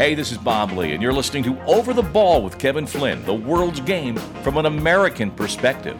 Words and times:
Hey, 0.00 0.14
this 0.14 0.32
is 0.32 0.38
Bob 0.38 0.72
Lee, 0.72 0.94
and 0.94 1.02
you're 1.02 1.12
listening 1.12 1.42
to 1.42 1.62
Over 1.64 1.92
the 1.92 2.00
Ball 2.00 2.42
with 2.42 2.58
Kevin 2.58 2.86
Flynn, 2.86 3.22
the 3.26 3.34
world's 3.34 3.80
game 3.80 4.16
from 4.42 4.56
an 4.56 4.64
American 4.64 5.30
perspective. 5.30 5.94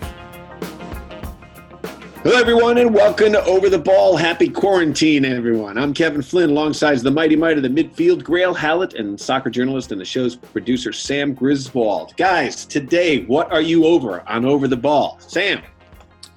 Hello, 2.22 2.34
everyone, 2.34 2.78
and 2.78 2.94
welcome 2.94 3.32
to 3.32 3.44
Over 3.44 3.68
the 3.68 3.78
Ball. 3.78 4.16
Happy 4.16 4.48
quarantine, 4.48 5.26
everyone. 5.26 5.76
I'm 5.76 5.92
Kevin 5.92 6.22
Flynn, 6.22 6.48
alongside 6.48 6.98
the 7.00 7.10
mighty 7.10 7.36
might 7.36 7.58
of 7.58 7.62
the 7.62 7.68
midfield, 7.68 8.22
Grayle 8.22 8.56
Hallett, 8.56 8.94
and 8.94 9.20
soccer 9.20 9.50
journalist 9.50 9.92
and 9.92 10.00
the 10.00 10.04
show's 10.06 10.34
producer, 10.34 10.94
Sam 10.94 11.34
Griswold. 11.34 12.16
Guys, 12.16 12.64
today, 12.64 13.24
what 13.26 13.52
are 13.52 13.60
you 13.60 13.84
over 13.84 14.26
on 14.26 14.46
Over 14.46 14.66
the 14.66 14.78
Ball? 14.78 15.18
Sam. 15.20 15.60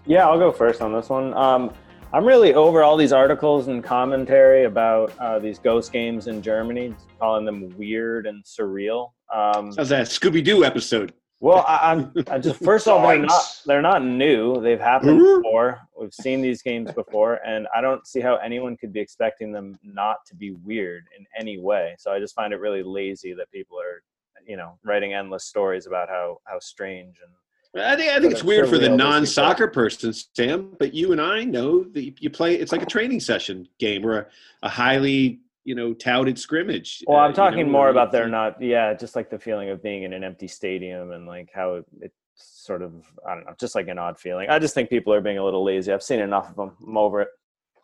Yeah, 0.06 0.28
I'll 0.28 0.38
go 0.38 0.52
first 0.52 0.82
on 0.82 0.92
this 0.92 1.08
one. 1.08 1.34
Um, 1.34 1.74
I'm 2.14 2.26
really 2.26 2.54
over 2.54 2.84
all 2.84 2.96
these 2.96 3.12
articles 3.12 3.70
and 3.70 3.84
commentary 3.84 4.66
about 4.66 5.18
uh, 5.18 5.40
these 5.40 5.58
ghost 5.58 5.92
games 5.92 6.28
in 6.28 6.44
Germany, 6.44 6.94
calling 7.20 7.44
them 7.44 7.76
weird 7.76 8.28
and 8.28 8.44
surreal. 8.44 9.14
Um, 9.34 9.74
How's 9.76 9.90
that 9.90 10.06
Scooby 10.06 10.44
Doo 10.44 10.64
episode? 10.64 11.12
Well, 11.40 11.66
I, 11.68 11.94
am 11.94 12.14
just 12.40 12.60
first 12.64 12.88
of 12.88 12.94
all, 12.94 13.08
they're 13.08 13.18
not 13.18 13.62
they're 13.66 13.82
not 13.82 14.04
new. 14.04 14.62
They've 14.62 14.80
happened 14.80 15.22
before. 15.42 15.82
We've 16.00 16.14
seen 16.14 16.42
these 16.42 16.62
games 16.62 16.92
before, 16.92 17.40
and 17.48 17.68
I 17.76 17.82
don't 17.82 18.06
see 18.06 18.22
how 18.22 18.36
anyone 18.36 18.78
could 18.78 18.94
be 18.94 19.00
expecting 19.00 19.52
them 19.52 19.76
not 19.84 20.18
to 20.28 20.36
be 20.36 20.52
weird 20.52 21.06
in 21.18 21.26
any 21.40 21.58
way. 21.58 21.96
So 21.98 22.12
I 22.12 22.20
just 22.20 22.36
find 22.36 22.54
it 22.54 22.60
really 22.60 22.84
lazy 22.84 23.34
that 23.34 23.52
people 23.52 23.80
are, 23.80 24.04
you 24.46 24.56
know, 24.56 24.78
writing 24.86 25.14
endless 25.14 25.46
stories 25.46 25.88
about 25.88 26.10
how 26.10 26.38
how 26.46 26.60
strange 26.60 27.16
and. 27.26 27.34
I 27.76 27.96
think 27.96 28.12
I 28.12 28.20
think 28.20 28.34
it's 28.34 28.44
weird 28.44 28.70
for 28.70 28.78
the 28.78 28.90
non-soccer 28.90 29.68
person, 29.68 30.14
Sam. 30.14 30.76
But 30.78 30.94
you 30.94 31.12
and 31.12 31.20
I 31.20 31.44
know 31.44 31.84
that 31.84 32.22
you 32.22 32.30
play. 32.30 32.56
It's 32.56 32.72
like 32.72 32.84
a 32.84 32.88
training 32.88 33.20
session 33.20 33.68
game 33.80 34.06
or 34.06 34.20
a, 34.20 34.28
a 34.64 34.70
highly 34.70 35.40
you 35.64 35.74
know 35.74 35.94
touted 35.94 36.38
scrimmage. 36.38 37.04
Well, 37.08 37.20
I'm 37.20 37.32
uh, 37.32 37.36
talking 37.36 37.60
you 37.60 37.66
know, 37.66 37.72
more 37.72 37.90
about 37.90 38.12
they're 38.12 38.30
not. 38.30 38.62
Yeah, 38.62 38.94
just 38.94 39.16
like 39.16 39.32
the 39.32 39.40
feeling 39.40 39.70
of 39.70 39.82
being 39.82 40.04
in 40.04 40.14
an 40.14 40.24
empty 40.24 40.48
stadium 40.48 41.12
and 41.12 41.26
like 41.26 41.50
how 41.54 41.76
it, 41.76 41.86
it's 42.02 42.16
sort 42.36 42.84
of 42.84 42.94
I 43.28 43.34
don't 43.34 43.46
know, 43.46 43.56
just 43.60 43.74
like 43.74 43.88
an 43.88 43.98
odd 43.98 44.20
feeling. 44.20 44.50
I 44.50 44.60
just 44.60 44.76
think 44.76 44.90
people 44.90 45.12
are 45.12 45.22
being 45.22 45.40
a 45.40 45.44
little 45.44 45.64
lazy. 45.64 45.92
I've 45.92 46.04
seen 46.04 46.20
enough 46.20 46.50
of 46.50 46.56
them. 46.56 46.72
I'm 46.86 46.98
over 46.98 47.22
it. 47.22 47.30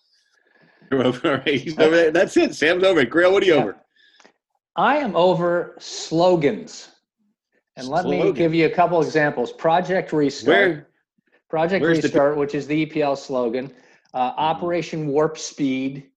You're 0.91 1.03
over. 1.03 1.31
All 1.31 1.37
right, 1.37 1.59
he's 1.59 1.79
over 1.79 1.95
it. 1.95 2.13
That's 2.13 2.37
it. 2.37 2.53
Sam's 2.53 2.83
over 2.83 2.99
it. 2.99 3.09
Grayle, 3.09 3.31
what 3.31 3.41
are 3.41 3.47
you 3.47 3.55
yeah. 3.55 3.61
over? 3.61 3.75
I 4.75 4.97
am 4.97 5.15
over 5.15 5.75
slogans. 5.79 6.89
And 7.79 7.87
let 7.87 8.03
Slogan. 8.03 8.27
me 8.27 8.31
give 8.33 8.53
you 8.53 8.65
a 8.65 8.69
couple 8.69 9.01
examples. 9.01 9.51
Project 9.51 10.13
Restart. 10.13 10.47
Where? 10.57 10.87
Project 11.49 11.83
Restart, 11.83 12.35
the... 12.35 12.39
which 12.39 12.55
is 12.55 12.67
the 12.67 12.85
EPL 12.85 13.17
slogan. 13.17 13.73
Uh, 14.13 14.31
mm-hmm. 14.31 14.39
Operation 14.39 15.07
Warp 15.07 15.37
Speed 15.37 16.09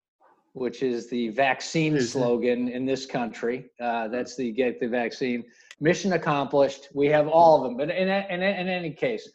which 0.55 0.83
is 0.83 1.08
the 1.08 1.28
vaccine 1.30 1.96
is 1.96 2.12
slogan 2.12 2.68
it? 2.68 2.74
in 2.74 2.84
this 2.84 3.06
country. 3.06 3.70
Uh, 3.80 4.08
that's 4.08 4.36
the 4.36 4.52
get 4.52 4.78
the 4.80 4.88
vaccine. 4.88 5.44
Mission 5.80 6.12
accomplished. 6.12 6.88
We 6.94 7.06
have 7.08 7.27
all 7.27 7.56
of 7.56 7.62
them. 7.64 7.77
But 7.77 7.90
in, 7.90 8.08
in, 8.08 8.42
in 8.42 8.68
any 8.68 8.90
case, 8.90 9.28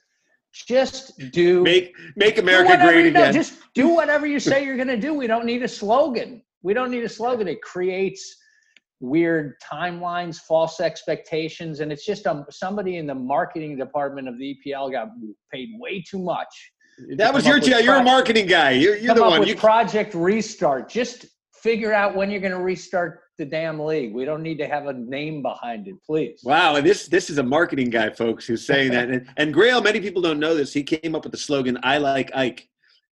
just 0.54 1.18
do 1.32 1.62
make 1.64 1.94
make 2.16 2.38
America 2.38 2.78
great 2.78 3.08
again. 3.08 3.34
just 3.34 3.60
do 3.74 3.90
whatever 3.90 4.26
you 4.26 4.40
say 4.50 4.64
you're 4.64 4.76
going 4.76 4.88
to 4.88 4.98
do. 4.98 5.14
We 5.14 5.28
don't 5.28 5.46
need 5.46 5.64
a 5.64 5.68
slogan. 5.68 6.42
We 6.62 6.74
don't 6.74 6.92
need 6.92 7.04
a 7.04 7.10
slogan. 7.10 7.48
It 7.48 7.62
creates 7.62 8.38
weird 9.00 9.56
timelines, 9.62 10.38
false 10.38 10.80
expectations, 10.80 11.80
and 11.82 11.92
it's 11.92 12.06
just 12.06 12.26
um, 12.28 12.46
somebody 12.50 12.98
in 12.98 13.08
the 13.08 13.16
marketing 13.16 13.78
department 13.78 14.28
of 14.28 14.38
the 14.38 14.58
EPL 14.66 14.92
got 14.92 15.10
paid 15.52 15.70
way 15.80 16.02
too 16.02 16.20
much 16.20 16.48
that 17.16 17.34
was 17.34 17.46
your 17.46 17.60
job. 17.60 17.84
You're 17.84 17.96
a 17.96 18.04
marketing 18.04 18.48
guy. 18.48 18.72
You're, 18.72 18.98
you're 18.98 19.16
the 19.16 19.22
one. 19.22 19.46
you 19.46 19.56
Project 19.56 20.14
Restart. 20.14 20.90
Just 20.90 21.28
figure 21.54 21.94
out 21.94 22.16
when 22.16 22.30
you're 22.30 22.40
going 22.40 22.54
to 22.54 22.62
restart 22.62 23.22
the 23.38 23.46
damn 23.46 23.80
league. 23.80 24.14
We 24.14 24.26
don't 24.26 24.42
need 24.42 24.58
to 24.58 24.68
have 24.68 24.88
a 24.88 24.94
name 24.94 25.42
behind 25.42 25.88
it, 25.88 25.96
please. 26.06 26.42
Wow, 26.44 26.76
and 26.76 26.86
this 26.86 27.08
this 27.08 27.30
is 27.30 27.38
a 27.38 27.44
marketing 27.44 27.90
guy, 27.90 28.10
folks, 28.10 28.46
who's 28.46 28.66
saying 28.66 28.92
that. 28.92 29.10
And, 29.10 29.28
and 29.38 29.54
Grayle, 29.54 29.84
many 29.84 30.00
people 30.00 30.22
don't 30.22 30.40
know 30.40 30.56
this. 30.56 30.74
He 30.74 30.84
came 30.84 31.16
up 31.16 31.24
with 31.24 31.32
the 31.32 31.38
slogan 31.38 31.78
"I 31.84 31.98
like 32.00 32.32
Ike." 32.36 32.68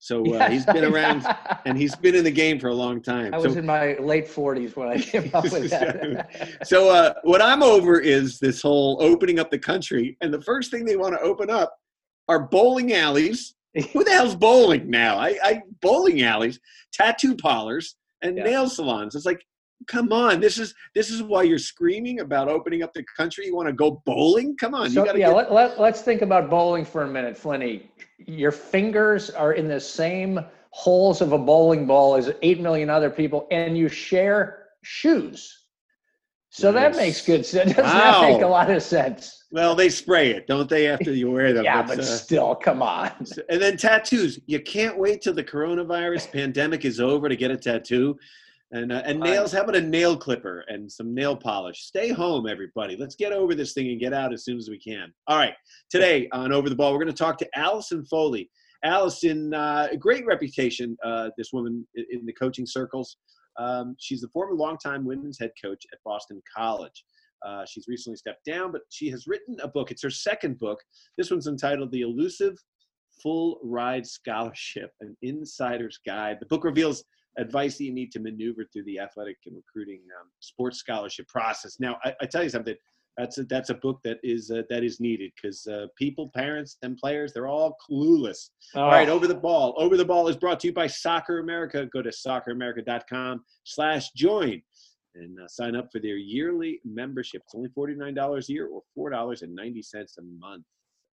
So 0.06 0.36
uh, 0.36 0.52
he's 0.52 0.68
been 0.68 0.86
around 0.86 1.26
and 1.66 1.76
he's 1.76 1.96
been 1.96 2.14
in 2.14 2.24
the 2.24 2.30
game 2.30 2.60
for 2.60 2.68
a 2.68 2.74
long 2.76 3.02
time. 3.02 3.34
I 3.34 3.40
was 3.40 3.54
so, 3.54 3.60
in 3.60 3.66
my 3.66 3.96
late 3.98 4.28
40s 4.28 4.76
when 4.76 4.88
I 4.88 5.00
came 5.00 5.32
up 5.34 5.52
with 5.52 5.72
that. 5.72 6.60
so 6.64 6.92
uh, 6.92 7.16
what 7.24 7.42
I'm 7.42 7.64
over 7.64 8.00
is 8.00 8.38
this 8.38 8.62
whole 8.62 9.02
opening 9.02 9.40
up 9.40 9.50
the 9.50 9.58
country, 9.58 10.16
and 10.22 10.32
the 10.32 10.44
first 10.44 10.70
thing 10.70 10.86
they 10.86 10.96
want 10.96 11.16
to 11.16 11.22
open 11.22 11.50
up 11.50 11.80
are 12.28 12.40
bowling 12.40 12.94
alleys 12.94 13.56
who 13.92 14.04
the 14.04 14.12
hell's 14.12 14.36
bowling 14.36 14.92
now? 14.92 15.18
I, 15.18 15.40
I 15.44 15.62
bowling 15.82 16.22
alleys, 16.22 16.60
tattoo 16.94 17.36
parlors, 17.36 17.96
and 18.22 18.38
yeah. 18.38 18.44
nail 18.44 18.70
salons. 18.70 19.16
It's 19.16 19.26
like, 19.26 19.44
come 19.88 20.12
on, 20.12 20.40
this 20.40 20.58
is 20.58 20.74
this 20.94 21.10
is 21.10 21.22
why 21.22 21.44
you're 21.44 21.60
screaming 21.60 22.20
about 22.20 22.48
opening 22.48 22.84
up 22.84 22.94
the 22.94 23.04
country. 23.18 23.46
You 23.46 23.56
want 23.56 23.68
to 23.68 23.74
go 23.74 24.02
bowling? 24.06 24.56
Come 24.58 24.74
on, 24.74 24.90
so, 24.90 25.06
yeah. 25.06 25.28
Get- 25.28 25.36
let, 25.36 25.52
let, 25.52 25.80
let's 25.80 26.02
think 26.02 26.22
about 26.22 26.50
bowling 26.50 26.86
for 26.86 27.04
a 27.04 27.08
minute, 27.08 27.36
Flinny. 27.36 27.90
Your 28.18 28.52
fingers 28.52 29.30
are 29.30 29.54
in 29.54 29.68
the 29.68 29.80
same 29.80 30.40
holes 30.72 31.22
of 31.22 31.32
a 31.32 31.38
bowling 31.38 31.88
ball 31.88 32.16
as 32.16 32.32
eight 32.42 32.60
million 32.60 32.90
other 32.90 33.10
people, 33.10 33.48
and 33.52 33.78
you 33.78 33.88
share 33.88 34.68
shoes. 34.84 35.66
So 36.50 36.72
yes. 36.72 36.96
that 36.96 37.02
makes 37.02 37.26
good 37.26 37.46
sense. 37.46 37.74
Doesn't 37.76 37.84
wow. 37.84 38.22
that 38.22 38.32
make 38.32 38.42
a 38.42 38.48
lot 38.48 38.70
of 38.72 38.82
sense? 38.82 39.44
Well, 39.52 39.76
they 39.76 39.90
spray 39.90 40.32
it, 40.32 40.48
don't 40.48 40.70
they, 40.70 40.88
after 40.88 41.14
you 41.14 41.32
wear 41.32 41.54
them? 41.54 41.64
yeah, 41.66 41.82
but, 41.82 41.98
but 41.98 42.00
uh, 42.00 42.04
still, 42.04 42.56
come 42.56 42.82
on. 42.82 43.12
And 43.50 43.62
then 43.62 43.78
tattoos. 43.78 44.40
You 44.48 44.62
can't 44.62 44.98
wait 44.98 45.22
till 45.22 45.34
the 45.34 45.44
coronavirus 45.44 46.32
pandemic 46.34 46.86
is 46.86 47.00
over 47.00 47.30
to 47.30 47.36
get 47.36 47.52
a 47.52 47.58
tattoo. 47.58 48.18
And, 48.76 48.92
uh, 48.92 49.04
and 49.06 49.22
nails, 49.22 49.54
how 49.54 49.62
about 49.62 49.78
a 49.78 49.82
nail 49.82 50.18
clipper 50.18 50.66
and 50.68 50.92
some 50.92 51.16
nail 51.16 51.34
polish? 51.34 51.84
Stay 51.84 52.10
home, 52.12 52.46
everybody. 52.46 52.98
Let's 52.98 53.16
get 53.16 53.32
over 53.32 53.56
this 53.56 53.72
thing 53.72 53.88
and 53.88 54.02
get 54.02 54.12
out 54.12 54.34
as 54.34 54.44
soon 54.44 54.58
as 54.58 54.70
we 54.70 54.78
can. 54.78 55.14
All 55.28 55.38
right. 55.38 55.54
Today 55.90 56.28
on 56.34 56.52
Over 56.52 56.68
the 56.68 56.76
Ball, 56.76 56.92
we're 56.92 57.00
going 57.00 57.08
to 57.08 57.14
talk 57.14 57.38
to 57.38 57.48
Alison 57.56 58.04
Foley. 58.04 58.50
Allyson, 58.84 59.54
uh, 59.54 59.88
great 59.98 60.26
reputation, 60.26 60.98
uh, 61.06 61.30
this 61.38 61.54
woman 61.54 61.88
in 61.96 62.26
the 62.26 62.34
coaching 62.34 62.66
circles. 62.66 63.16
Um, 63.58 63.96
she's 63.98 64.20
the 64.20 64.28
former 64.34 64.56
longtime 64.56 65.06
women's 65.06 65.40
head 65.40 65.52
coach 65.64 65.82
at 65.94 66.00
Boston 66.04 66.42
College. 66.54 67.06
Uh, 67.48 67.64
she's 67.66 67.86
recently 67.88 68.18
stepped 68.18 68.44
down, 68.46 68.74
but 68.74 68.82
she 68.90 69.10
has 69.10 69.26
written 69.26 69.56
a 69.64 69.70
book. 69.70 69.90
It's 69.90 70.04
her 70.04 70.10
second 70.10 70.60
book. 70.60 70.80
This 71.18 71.32
one's 71.32 71.48
entitled 71.48 71.94
The 71.94 72.02
Elusive 72.02 72.58
Full 73.24 73.58
Ride 73.64 74.06
Scholarship 74.06 74.92
An 75.00 75.16
Insider's 75.22 75.98
Guide. 76.06 76.40
The 76.42 76.48
book 76.48 76.66
reveals 76.66 77.06
advice 77.38 77.78
that 77.78 77.86
you 77.86 77.94
need 77.94 78.12
to 78.12 78.20
maneuver 78.20 78.66
through 78.72 78.84
the 78.86 79.00
athletic 79.00 79.38
and 79.46 79.56
recruiting 79.56 80.02
um, 80.20 80.28
sports 80.40 80.78
scholarship 80.78 81.28
process. 81.28 81.78
Now, 81.80 81.98
I, 82.04 82.14
I, 82.22 82.26
tell 82.26 82.44
you 82.44 82.50
something. 82.50 82.76
That's 83.18 83.38
a, 83.38 83.46
that's 83.46 83.70
a 83.70 83.76
book 83.76 84.02
that 84.04 84.18
is 84.24 84.52
uh, 84.52 84.64
that 84.70 84.84
is 84.84 85.00
needed 85.00 85.32
because 85.36 85.66
uh, 85.68 85.86
people, 85.98 86.30
parents, 86.36 86.76
and 86.82 86.98
players 86.98 87.32
they're 87.32 87.48
all 87.48 87.78
clueless. 87.90 88.50
Oh. 88.76 88.82
All 88.82 88.92
right, 88.92 89.08
over 89.08 89.26
the 89.28 89.36
ball. 89.36 89.74
Over 89.78 89.96
the 89.96 90.04
ball 90.04 90.28
is 90.28 90.36
brought 90.36 90.60
to 90.62 90.68
you 90.68 90.74
by 90.74 90.88
Soccer 90.88 91.40
America. 91.40 91.88
Go 91.94 92.02
to 92.02 92.10
socceramerica.com/slash/join 92.10 94.62
and 95.16 95.40
uh, 95.40 95.48
sign 95.48 95.76
up 95.76 95.92
for 95.92 96.00
their 96.00 96.18
yearly 96.18 96.80
membership. 96.84 97.42
It's 97.46 97.56
only 97.56 97.70
$49 97.70 98.50
a 98.50 98.52
year 98.52 98.68
or 98.68 99.12
$4.90 99.12 100.18
a 100.18 100.22
month. 100.40 100.64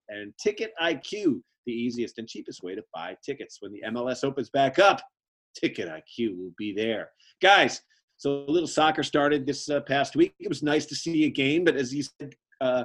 And 0.09 0.33
Ticket 0.39 0.73
IQ, 0.83 1.41
the 1.67 1.73
easiest 1.73 2.19
and 2.19 2.29
cheapest 2.29 2.63
way 2.63 2.75
to 2.75 2.83
buy 2.93 3.17
tickets. 3.25 3.59
When 3.61 3.73
the 3.73 3.83
MLS 3.89 4.25
opens 4.25 4.51
back 4.51 4.79
up, 4.79 5.01
Ticket 5.55 5.89
IQ 5.89 6.39
will 6.39 6.53
be 6.57 6.75
there. 6.75 7.11
Guys, 7.41 7.83
so 8.17 8.45
a 8.47 8.51
little 8.51 8.69
soccer 8.69 9.03
started 9.03 9.47
this 9.47 9.69
uh, 9.69 9.81
past 9.81 10.15
week. 10.15 10.35
It 10.39 10.49
was 10.49 10.63
nice 10.63 10.87
to 10.87 10.95
see 10.95 11.25
a 11.25 11.31
game, 11.31 11.65
but 11.65 11.77
as 11.77 11.93
you 11.93 12.05
said, 12.05 12.35
uh, 12.61 12.85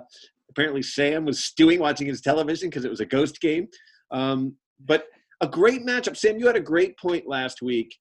apparently 0.49 0.81
Sam 0.81 1.25
was 1.25 1.43
stewing 1.43 1.79
watching 1.79 2.07
his 2.07 2.21
television 2.21 2.69
because 2.69 2.85
it 2.85 2.89
was 2.89 3.01
a 3.01 3.05
ghost 3.05 3.39
game. 3.39 3.67
Um, 4.11 4.55
but 4.85 5.05
a 5.41 5.47
great 5.47 5.85
matchup. 5.85 6.17
Sam, 6.17 6.39
you 6.39 6.47
had 6.47 6.55
a 6.55 6.61
great 6.61 6.97
point 6.97 7.27
last 7.27 7.61
week. 7.61 7.95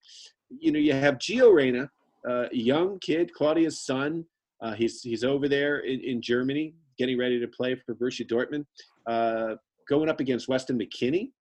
You 0.49 0.73
know, 0.73 0.79
you 0.79 0.95
have 0.95 1.19
Gio 1.19 1.53
Reyna, 1.53 1.91
uh, 2.29 2.47
young 2.53 2.99
kid, 3.01 3.31
Claudio's 3.39 3.85
son. 3.85 4.25
Uh, 4.63 4.73
he's 4.73 5.03
he's 5.03 5.23
over 5.23 5.49
there 5.49 5.81
in, 5.81 6.01
in, 6.01 6.23
Germany, 6.23 6.75
getting 6.97 7.19
ready 7.19 7.39
to 7.39 7.49
play 7.49 7.75
for 7.75 7.95
Borussia 7.95 8.27
Dortmund, 8.27 8.65
uh, 9.07 9.57
going 9.87 10.09
up 10.09 10.21
against 10.21 10.49
Weston 10.49 10.79
McKennie 10.79 11.33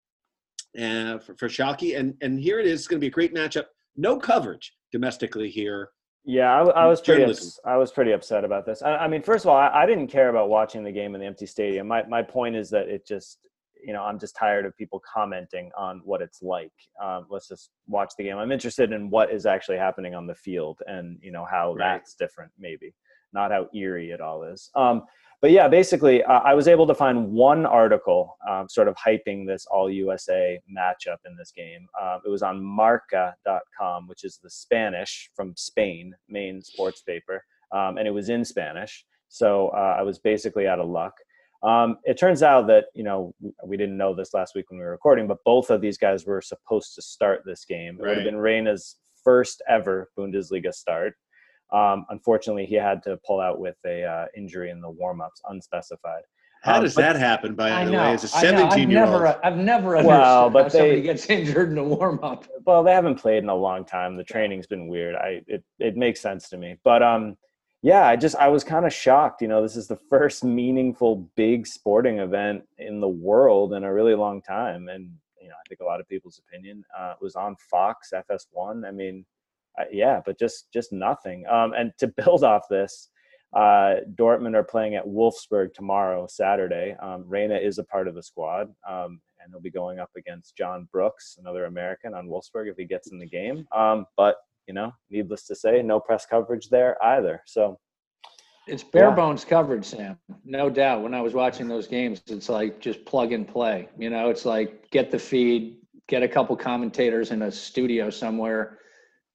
uh, 0.80 1.20
for, 1.20 1.36
for 1.36 1.48
Schalke. 1.48 1.98
And 1.98 2.16
and 2.22 2.40
here 2.40 2.60
it 2.60 2.66
is. 2.66 2.82
It's 2.82 2.88
going 2.88 3.00
to 3.00 3.04
be 3.04 3.08
a 3.08 3.12
great 3.12 3.34
matchup. 3.34 3.66
No 3.96 4.18
coverage 4.18 4.74
domestically 4.92 5.50
here. 5.50 5.90
Yeah, 6.28 6.52
I, 6.52 6.84
I 6.84 6.86
was 6.88 7.02
pretty. 7.02 7.24
Ups, 7.24 7.60
I 7.66 7.78
was 7.78 7.92
pretty 7.92 8.12
upset 8.12 8.44
about 8.44 8.66
this. 8.66 8.82
I, 8.82 8.96
I 8.98 9.08
mean, 9.08 9.22
first 9.22 9.46
of 9.46 9.50
all, 9.50 9.58
I, 9.58 9.70
I, 9.84 9.86
didn't 9.86 10.08
care 10.08 10.30
about 10.30 10.50
watching 10.50 10.84
the 10.84 10.92
game 10.92 11.14
in 11.14 11.22
the 11.22 11.28
empty 11.28 11.46
stadium. 11.46 11.88
My 11.88 12.04
my 12.08 12.24
point 12.24 12.56
is 12.56 12.70
that 12.72 12.90
it 12.90 13.06
just 13.08 13.38
you 13.86 13.94
know 13.94 14.04
i'm 14.04 14.20
just 14.20 14.36
tired 14.36 14.66
of 14.66 14.76
people 14.76 15.02
commenting 15.12 15.70
on 15.78 16.02
what 16.04 16.22
it's 16.22 16.42
like 16.42 16.72
um, 17.02 17.26
let's 17.30 17.48
just 17.48 17.70
watch 17.88 18.14
the 18.18 18.24
game 18.24 18.38
i'm 18.38 18.52
interested 18.52 18.92
in 18.92 19.10
what 19.10 19.32
is 19.32 19.46
actually 19.46 19.78
happening 19.78 20.16
on 20.16 20.26
the 20.26 20.36
field 20.36 20.80
and 20.88 21.20
you 21.22 21.32
know 21.32 21.46
how 21.46 21.74
right. 21.76 21.98
that's 21.98 22.16
different 22.16 22.52
maybe 22.58 22.94
not 23.34 23.52
how 23.52 23.68
eerie 23.76 24.12
it 24.12 24.22
all 24.22 24.44
is 24.44 24.70
um, 24.76 25.04
but 25.42 25.52
yeah 25.52 25.68
basically 25.68 26.24
uh, 26.24 26.40
i 26.40 26.54
was 26.54 26.68
able 26.68 26.88
to 26.88 26.96
find 26.96 27.32
one 27.32 27.66
article 27.66 28.38
um, 28.50 28.68
sort 28.70 28.88
of 28.88 28.96
hyping 28.96 29.46
this 29.46 29.66
all 29.68 29.90
usa 29.90 30.60
matchup 30.76 31.18
in 31.26 31.36
this 31.38 31.52
game 31.52 31.88
uh, 32.02 32.18
it 32.26 32.30
was 32.30 32.44
on 32.44 32.64
marca.com 32.64 34.08
which 34.08 34.24
is 34.24 34.40
the 34.44 34.50
spanish 34.50 35.30
from 35.36 35.54
spain 35.56 36.14
main 36.30 36.62
sports 36.62 37.02
paper 37.02 37.44
um, 37.72 37.98
and 37.98 38.08
it 38.08 38.12
was 38.12 38.30
in 38.30 38.46
Spanish. 38.46 39.06
So 39.30 39.70
uh, 39.70 39.96
I 40.00 40.02
was 40.02 40.20
basically 40.20 40.68
out 40.68 40.80
of 40.80 40.88
luck. 40.88 41.14
Um, 41.64 41.98
it 42.04 42.18
turns 42.18 42.44
out 42.44 42.68
that 42.68 42.86
you 42.94 43.04
know 43.04 43.34
we 43.66 43.76
didn't 43.78 43.98
know 43.98 44.14
this 44.14 44.34
last 44.34 44.56
week 44.56 44.70
when 44.70 44.80
we 44.80 44.86
were 44.86 44.92
recording, 44.92 45.28
but 45.28 45.44
both 45.44 45.70
of 45.70 45.82
these 45.82 45.98
guys 45.98 46.26
were 46.26 46.42
supposed 46.42 46.96
to 46.96 47.02
start 47.02 47.42
this 47.46 47.66
game. 47.66 47.98
It 48.00 48.04
right. 48.04 48.10
would 48.10 48.18
have 48.18 48.26
been 48.26 48.38
Reyna's 48.38 48.98
first 49.24 49.62
ever 49.68 50.10
Bundesliga 50.18 50.74
start. 50.74 51.16
Um, 51.72 52.06
unfortunately, 52.10 52.66
he 52.66 52.76
had 52.76 53.02
to 53.04 53.18
pull 53.26 53.40
out 53.40 53.60
with 53.60 53.76
a 53.86 54.04
uh, 54.04 54.26
injury 54.36 54.70
in 54.70 54.82
the 54.82 54.90
warm-ups, 54.90 55.42
unspecified. 55.50 56.24
How 56.62 56.78
um, 56.78 56.84
does 56.84 56.96
that 56.96 57.16
happen? 57.16 57.54
By 57.54 57.86
the 57.86 57.92
way, 57.92 58.14
as 58.14 58.24
a 58.24 58.28
seventeen-year-old, 58.28 59.36
I've 59.44 59.58
never 59.58 59.98
understood 59.98 60.20
well, 60.20 60.50
but 60.50 60.64
how 60.64 60.70
they, 60.70 60.80
somebody 60.80 61.02
gets 61.02 61.30
injured 61.30 61.72
in 61.72 61.78
a 61.78 61.84
warm-up. 61.84 62.46
Well, 62.66 62.84
they 62.84 62.92
haven't 62.92 63.16
played 63.16 63.44
in 63.44 63.50
a 63.50 63.56
long 63.56 63.86
time. 63.86 64.18
The 64.18 64.24
training's 64.24 64.66
been 64.66 64.88
weird. 64.88 65.16
I 65.16 65.42
it 65.48 65.64
it 65.80 65.96
makes 65.96 66.22
sense 66.22 66.50
to 66.50 66.58
me, 66.58 66.78
but 66.84 67.04
um, 67.04 67.38
yeah, 67.84 68.08
I 68.08 68.16
just 68.16 68.36
I 68.38 68.48
was 68.48 68.64
kind 68.64 68.86
of 68.86 68.92
shocked. 68.92 69.44
You 69.44 69.48
know, 69.48 69.62
this 69.62 69.76
is 69.76 69.88
the 69.88 70.00
first 70.10 70.44
meaningful 70.44 71.30
big 71.36 71.68
sporting 71.68 72.18
event 72.18 72.64
in 72.80 73.00
the 73.00 73.08
world 73.08 73.74
in 73.74 73.84
a 73.84 73.94
really 73.94 74.16
long 74.16 74.42
time, 74.42 74.88
and 74.88 75.12
you 75.40 75.50
know, 75.50 75.54
I 75.54 75.70
think 75.70 75.82
a 75.82 75.86
lot 75.86 76.00
of 76.00 76.10
people's 76.10 76.40
opinion 76.48 76.84
uh, 76.98 77.14
was 77.22 77.36
on 77.36 77.56
Fox 77.70 78.12
FS1. 78.12 78.88
I 78.88 78.92
mean, 78.92 79.24
yeah, 79.92 80.22
but 80.26 80.40
just 80.40 80.72
just 80.72 80.92
nothing. 80.92 81.46
Um, 81.48 81.74
and 81.74 81.92
to 82.00 82.08
build 82.08 82.44
off 82.44 82.64
this, 82.70 83.10
uh, 83.56 83.96
Dortmund 84.16 84.56
are 84.56 84.64
playing 84.64 84.96
at 84.96 85.06
Wolfsburg 85.06 85.74
tomorrow, 85.74 86.28
Saturday. 86.28 86.96
Um, 87.02 87.24
Reyna 87.28 87.56
is 87.56 87.78
a 87.78 87.84
part 87.84 88.08
of 88.08 88.16
the 88.16 88.24
squad, 88.24 88.68
um, 88.88 89.22
and 89.40 89.52
he'll 89.52 89.62
be 89.62 89.72
going 89.72 90.00
up 90.00 90.12
against 90.18 90.58
John 90.58 90.88
Brooks, 90.92 91.38
another 91.40 91.66
American, 91.66 92.14
on 92.14 92.28
Wolfsburg 92.28 92.70
if 92.70 92.78
he 92.78 92.86
gets 92.86 93.12
in 93.12 93.20
the 93.20 93.26
game. 93.26 93.66
Um, 93.76 94.06
but 94.18 94.36
you 94.68 94.74
know, 94.74 94.92
needless 95.10 95.46
to 95.48 95.56
say, 95.56 95.82
no 95.82 96.00
press 96.00 96.26
coverage 96.26 96.70
there 96.70 96.98
either. 97.04 97.42
So 97.46 97.80
it's 98.68 98.84
bare 98.84 99.10
yeah. 99.10 99.16
bones 99.16 99.46
coverage, 99.46 99.86
Sam. 99.86 100.18
No 100.44 100.70
doubt. 100.70 101.04
When 101.04 101.14
I 101.14 101.22
was 101.22 101.34
watching 101.34 101.68
those 101.68 101.88
games, 101.88 102.22
it's 102.28 102.50
like 102.50 102.80
just 102.80 103.06
plug 103.06 103.32
and 103.32 103.48
play. 103.48 103.88
You 103.98 104.10
know, 104.10 104.30
it's 104.30 104.46
like 104.46 104.90
get 104.90 105.12
the 105.12 105.20
feed, 105.20 105.78
get 106.08 106.24
a 106.24 106.28
couple 106.28 106.56
commentators 106.56 107.32
in 107.32 107.44
a 107.44 107.52
studio 107.52 108.10
somewhere, 108.10 108.80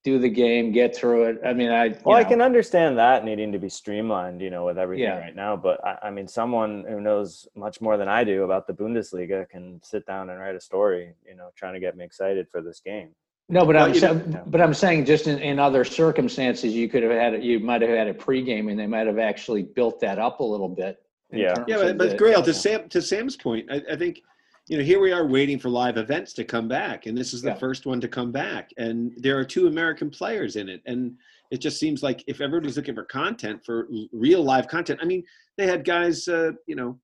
do 0.03 0.19
the 0.19 0.29
game, 0.29 0.73
get 0.73 0.97
through 0.97 1.25
it. 1.25 1.41
I 1.45 1.53
mean, 1.53 1.71
I 1.71 1.89
well, 1.89 2.17
know. 2.17 2.21
I 2.21 2.25
can 2.25 2.41
understand 2.41 2.97
that 2.99 3.25
needing 3.25 3.53
to 3.53 3.59
be 3.59 3.69
streamlined, 3.69 4.41
you 4.41 4.49
know, 4.49 4.65
with 4.65 4.79
everything 4.79 5.05
yeah. 5.05 5.19
right 5.19 5.37
now. 5.37 5.57
But 5.57 5.85
I, 5.85 5.99
I, 6.05 6.11
mean, 6.11 6.27
someone 6.27 6.85
who 6.89 7.01
knows 7.01 7.47
much 7.55 7.81
more 7.81 7.97
than 7.97 8.09
I 8.09 8.25
do 8.25 8.45
about 8.45 8.67
the 8.67 8.73
Bundesliga 8.73 9.49
can 9.49 9.81
sit 9.83 10.07
down 10.07 10.31
and 10.31 10.41
write 10.41 10.55
a 10.55 10.61
story, 10.61 11.15
you 11.27 11.37
know, 11.37 11.51
trying 11.55 11.75
to 11.75 11.81
get 11.81 11.97
me 11.97 12.05
excited 12.05 12.49
for 12.51 12.63
this 12.63 12.81
game. 12.81 13.11
No, 13.51 13.67
but 13.67 13.77
I'm 13.77 13.93
saying, 13.93 14.41
but 14.47 14.61
I'm 14.61 14.73
saying 14.73 15.07
just 15.07 15.27
in, 15.27 15.41
in 15.41 15.59
other 15.59 15.85
circumstances, 15.85 16.73
you 16.73 16.89
could 16.89 17.03
have 17.03 17.11
had 17.11 17.43
you 17.43 17.59
might 17.59 17.83
have 17.83 17.91
had 17.91 18.07
a 18.07 18.15
pregame, 18.15 18.71
and 18.71 18.79
they 18.79 18.87
might 18.87 19.09
have 19.09 19.19
actually 19.19 19.65
built 19.65 19.99
that 20.01 20.21
up 20.21 20.39
a 20.39 20.45
little 20.45 20.69
bit. 20.69 21.03
Yeah, 21.33 21.57
yeah, 21.67 21.77
but, 21.77 21.99
but 21.99 22.17
Grayle, 22.17 22.45
to 22.45 22.55
Sam 22.55 22.89
to 22.91 23.03
Sam's 23.03 23.37
point, 23.37 23.69
I, 23.69 23.83
I, 23.91 23.97
think 23.97 24.23
you 24.71 24.79
know 24.79 24.85
here 24.85 25.01
we 25.01 25.11
are 25.11 25.27
waiting 25.27 25.59
for 25.59 25.69
live 25.69 25.97
events 25.97 26.33
to 26.35 26.45
come 26.45 26.69
back, 26.69 27.07
and 27.07 27.19
this 27.19 27.35
is 27.35 27.43
the 27.43 27.49
yeah. 27.49 27.57
first 27.57 27.87
one 27.87 28.01
to 28.01 28.07
come 28.07 28.31
back, 28.31 28.71
and 28.79 29.13
there 29.17 29.37
are 29.37 29.45
two 29.45 29.67
American 29.67 30.09
players 30.09 30.55
in 30.55 30.69
it, 30.69 30.81
and 30.87 31.17
it 31.51 31.61
just 31.61 31.81
seems 31.81 32.05
like 32.05 32.23
if 32.29 32.41
everybody's 32.41 32.77
looking 32.77 32.95
for 32.95 33.03
content 33.03 33.65
for 33.67 33.89
real 34.13 34.45
live 34.45 34.69
content, 34.69 35.01
I 35.03 35.07
mean, 35.07 35.25
they 35.59 35.67
had 35.67 35.85
guys, 35.85 36.29
uh, 36.29 36.53
you 36.69 36.77
know, 36.77 36.97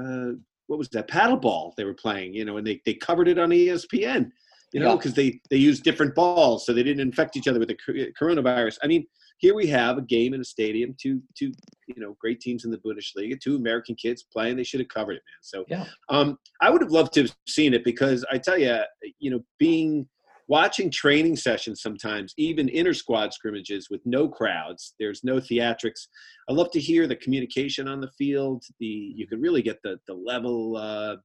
uh, 0.00 0.32
what 0.68 0.78
was 0.78 0.88
that 0.88 1.08
paddleball 1.08 1.74
they 1.76 1.84
were 1.84 1.92
playing, 1.92 2.32
you 2.32 2.46
know, 2.46 2.56
and 2.56 2.66
they 2.66 2.80
they 2.86 2.94
covered 2.94 3.28
it 3.28 3.38
on 3.38 3.50
ESPN 3.50 4.30
you 4.72 4.80
know, 4.80 4.96
because 4.96 5.16
yeah. 5.16 5.24
they 5.24 5.40
they 5.50 5.56
used 5.56 5.82
different 5.82 6.14
balls, 6.14 6.64
so 6.64 6.72
they 6.72 6.82
didn't 6.82 7.00
infect 7.00 7.36
each 7.36 7.48
other 7.48 7.58
with 7.58 7.68
the 7.68 8.12
coronavirus. 8.18 8.78
I 8.82 8.86
mean, 8.86 9.06
here 9.40 9.54
we 9.54 9.66
have 9.68 9.96
a 9.96 10.02
game 10.02 10.34
in 10.34 10.40
a 10.40 10.44
stadium, 10.44 10.94
two 11.00 11.22
two 11.36 11.52
you 11.86 12.00
know 12.00 12.16
great 12.20 12.40
teams 12.40 12.64
in 12.64 12.70
the 12.70 12.78
Bundesliga, 12.78 13.40
two 13.40 13.56
American 13.56 13.94
kids 13.94 14.22
playing. 14.22 14.56
They 14.56 14.64
should 14.64 14.80
have 14.80 14.88
covered 14.88 15.12
it, 15.12 15.22
man. 15.26 15.40
So 15.42 15.64
yeah, 15.68 15.86
um, 16.10 16.38
I 16.60 16.70
would 16.70 16.82
have 16.82 16.90
loved 16.90 17.14
to 17.14 17.22
have 17.22 17.36
seen 17.48 17.74
it 17.74 17.82
because 17.82 18.24
I 18.30 18.38
tell 18.38 18.58
you, 18.58 18.78
you 19.18 19.30
know, 19.30 19.40
being 19.58 20.06
watching 20.46 20.90
training 20.90 21.36
sessions 21.36 21.80
sometimes, 21.80 22.34
even 22.36 22.68
inter 22.68 22.92
squad 22.92 23.32
scrimmages 23.32 23.88
with 23.88 24.02
no 24.04 24.28
crowds, 24.28 24.94
there's 25.00 25.24
no 25.24 25.36
theatrics. 25.36 26.08
I 26.48 26.52
love 26.52 26.70
to 26.72 26.80
hear 26.80 27.06
the 27.06 27.16
communication 27.16 27.88
on 27.88 28.00
the 28.00 28.10
field. 28.18 28.62
The 28.78 28.86
you 29.16 29.26
can 29.26 29.40
really 29.40 29.62
get 29.62 29.82
the 29.82 29.98
the 30.06 30.14
level 30.14 30.76
uh, 30.76 31.16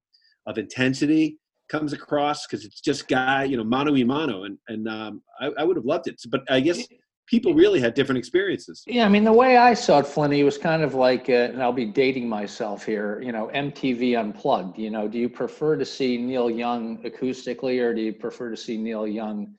of 0.48 0.58
intensity 0.58 1.38
comes 1.68 1.92
across 1.92 2.48
because 2.48 2.64
it's 2.64 2.80
just 2.80 3.08
guy, 3.10 3.44
you 3.44 3.58
know, 3.58 3.64
mano 3.66 3.92
y 3.92 4.04
mano, 4.04 4.44
and 4.44 4.58
and 4.70 4.88
um, 4.88 5.22
I, 5.42 5.52
I 5.58 5.64
would 5.66 5.76
have 5.76 5.86
loved 5.86 6.08
it. 6.08 6.22
But 6.30 6.42
I 6.50 6.62
guess 6.62 6.88
people 7.28 7.54
really 7.54 7.80
had 7.80 7.94
different 7.94 8.20
experiences. 8.20 8.84
Yeah, 8.88 9.06
I 9.06 9.10
mean, 9.10 9.24
the 9.24 9.34
way 9.34 9.58
I 9.58 9.74
saw 9.74 10.00
it, 10.00 10.08
Flinty, 10.08 10.44
was 10.44 10.58
kind 10.58 10.84
of 10.84 10.94
like, 10.94 11.30
uh, 11.30 11.50
and 11.54 11.62
I'll 11.62 11.74
be 11.74 11.86
dating 11.86 12.30
myself 12.30 12.86
here. 12.86 13.22
You 13.22 13.32
know, 13.32 13.50
MTV 13.54 14.20
Unplugged. 14.20 14.78
You 14.78 14.90
know, 14.90 15.08
do 15.08 15.18
you 15.18 15.30
prefer 15.30 15.76
to 15.76 15.86
see 15.86 16.18
Neil 16.18 16.50
Young 16.50 16.98
acoustically, 17.04 17.82
or 17.82 17.94
do 17.94 18.02
you 18.02 18.14
prefer 18.14 18.50
to 18.50 18.58
see 18.58 18.78
Neil 18.78 19.08
Young? 19.08 19.56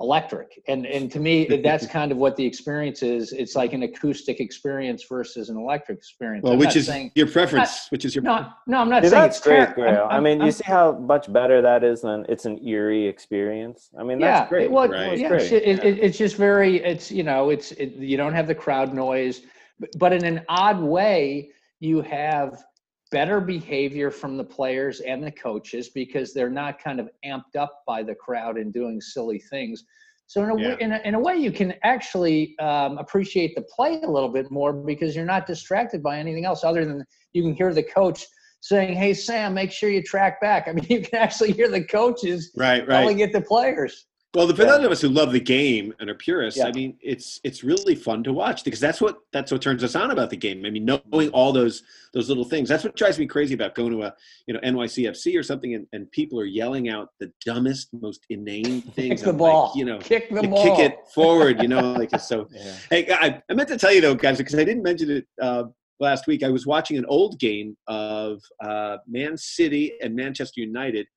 Electric. 0.00 0.62
And 0.66 0.86
and 0.86 1.10
to 1.12 1.20
me 1.20 1.44
that's 1.64 1.86
kind 1.86 2.10
of 2.10 2.18
what 2.18 2.36
the 2.36 2.44
experience 2.44 3.02
is. 3.02 3.32
It's 3.32 3.54
like 3.54 3.72
an 3.72 3.82
acoustic 3.82 4.40
experience 4.40 5.04
versus 5.08 5.50
an 5.50 5.56
electric 5.56 5.98
experience. 5.98 6.42
Well 6.42 6.54
I'm 6.54 6.58
which 6.58 6.76
is 6.76 6.86
saying, 6.86 7.12
your 7.14 7.26
preference 7.26 7.84
not, 7.84 7.90
which 7.90 8.04
is 8.04 8.14
your 8.14 8.24
no 8.24 8.48
no 8.66 8.78
i'm 8.78 8.88
not 8.88 9.02
saying 9.02 9.12
that's 9.12 9.38
it's 9.38 9.46
great 9.46 9.74
ter- 9.74 10.04
i 10.04 10.18
mean 10.18 10.40
I'm, 10.40 10.46
you 10.46 10.52
see 10.52 10.64
how 10.64 10.92
much 10.92 11.32
better 11.32 11.60
that 11.62 11.84
is 11.84 12.00
than 12.02 12.24
it's 12.28 12.46
an 12.46 12.66
eerie 12.66 13.06
experience? 13.06 13.90
I 13.98 14.02
mean 14.02 14.18
that's 14.18 14.44
yeah, 14.44 14.48
great 14.48 14.70
well, 14.70 14.88
right. 14.88 15.18
yeah, 15.18 15.28
great. 15.28 15.52
It, 15.52 15.84
it, 15.84 15.98
it's 15.98 16.18
just 16.18 16.36
very 16.36 16.82
it's 16.82 17.10
you 17.10 17.22
know 17.22 17.50
it's 17.50 17.72
it, 17.72 17.94
you 17.94 18.16
don't 18.16 18.34
have 18.34 18.46
the 18.46 18.54
crowd 18.54 18.94
noise. 18.94 19.42
But 19.96 20.12
in 20.12 20.24
an 20.24 20.42
odd 20.48 20.80
way 20.80 21.50
you 21.80 22.02
have 22.02 22.62
better 23.10 23.40
behavior 23.40 24.10
from 24.10 24.36
the 24.36 24.44
players 24.44 25.00
and 25.00 25.22
the 25.22 25.30
coaches 25.30 25.88
because 25.88 26.32
they're 26.32 26.50
not 26.50 26.82
kind 26.82 27.00
of 27.00 27.08
amped 27.24 27.56
up 27.58 27.82
by 27.86 28.02
the 28.02 28.14
crowd 28.14 28.56
and 28.56 28.72
doing 28.72 29.00
silly 29.00 29.38
things. 29.38 29.84
So 30.26 30.44
in 30.44 30.50
a, 30.50 30.60
yeah. 30.60 30.76
in, 30.78 30.92
a 30.92 31.00
in 31.04 31.14
a, 31.16 31.18
way, 31.18 31.36
you 31.36 31.50
can 31.50 31.74
actually 31.82 32.56
um, 32.60 32.98
appreciate 32.98 33.56
the 33.56 33.62
play 33.62 34.00
a 34.02 34.08
little 34.08 34.28
bit 34.28 34.48
more 34.48 34.72
because 34.72 35.16
you're 35.16 35.24
not 35.24 35.44
distracted 35.44 36.04
by 36.04 36.18
anything 36.18 36.44
else 36.44 36.62
other 36.62 36.84
than 36.84 37.04
you 37.32 37.42
can 37.42 37.52
hear 37.52 37.74
the 37.74 37.82
coach 37.82 38.24
saying, 38.60 38.94
"Hey 38.94 39.12
Sam, 39.12 39.54
make 39.54 39.72
sure 39.72 39.90
you 39.90 40.04
track 40.04 40.40
back." 40.40 40.68
I 40.68 40.72
mean, 40.72 40.86
you 40.88 41.00
can 41.00 41.18
actually 41.18 41.50
hear 41.50 41.68
the 41.68 41.82
coaches 41.82 42.52
right, 42.56 42.86
right. 42.86 43.00
telling 43.00 43.18
it 43.18 43.32
the 43.32 43.40
players. 43.40 44.06
Well, 44.32 44.46
the 44.46 44.54
for 44.54 44.62
yeah. 44.62 44.76
those 44.76 44.84
of 44.86 44.92
us 44.92 45.00
who 45.00 45.08
love 45.08 45.32
the 45.32 45.40
game 45.40 45.92
and 45.98 46.08
are 46.08 46.14
purists, 46.14 46.58
yeah. 46.58 46.68
I 46.68 46.72
mean, 46.72 46.96
it's 47.00 47.40
it's 47.42 47.64
really 47.64 47.96
fun 47.96 48.22
to 48.24 48.32
watch 48.32 48.62
because 48.62 48.78
that's 48.78 49.00
what 49.00 49.18
that's 49.32 49.50
what 49.50 49.60
turns 49.60 49.82
us 49.82 49.96
on 49.96 50.12
about 50.12 50.30
the 50.30 50.36
game. 50.36 50.64
I 50.64 50.70
mean, 50.70 50.84
knowing 50.84 51.30
all 51.30 51.52
those 51.52 51.82
those 52.12 52.28
little 52.28 52.44
things. 52.44 52.68
That's 52.68 52.84
what 52.84 52.94
drives 52.94 53.18
me 53.18 53.26
crazy 53.26 53.54
about 53.54 53.74
going 53.74 53.90
to 53.90 54.04
a 54.04 54.14
you 54.46 54.54
know 54.54 54.60
NYCFC 54.60 55.36
or 55.36 55.42
something, 55.42 55.74
and, 55.74 55.86
and 55.92 56.08
people 56.12 56.38
are 56.38 56.44
yelling 56.44 56.88
out 56.88 57.10
the 57.18 57.32
dumbest, 57.44 57.88
most 57.92 58.24
inane 58.30 58.82
things. 58.94 59.20
Kick 59.20 59.26
the 59.26 59.32
ball, 59.32 59.66
like, 59.66 59.76
you 59.76 59.84
know, 59.84 59.98
kick 59.98 60.30
the 60.30 60.46
ball, 60.46 60.76
kick 60.76 60.92
it 60.92 60.98
forward. 61.12 61.60
You 61.60 61.68
know, 61.68 61.92
like 61.92 62.16
so. 62.20 62.48
yeah. 62.52 62.76
Hey, 62.88 63.12
I, 63.12 63.42
I 63.50 63.54
meant 63.54 63.68
to 63.70 63.78
tell 63.78 63.92
you 63.92 64.00
though, 64.00 64.14
guys, 64.14 64.38
because 64.38 64.54
I 64.54 64.62
didn't 64.62 64.84
mention 64.84 65.10
it 65.10 65.26
uh, 65.42 65.64
last 65.98 66.28
week. 66.28 66.44
I 66.44 66.50
was 66.50 66.66
watching 66.66 66.98
an 66.98 67.06
old 67.06 67.40
game 67.40 67.76
of 67.88 68.40
uh, 68.62 68.98
Man 69.08 69.36
City 69.36 69.94
and 70.00 70.14
Manchester 70.14 70.60
United 70.60 71.08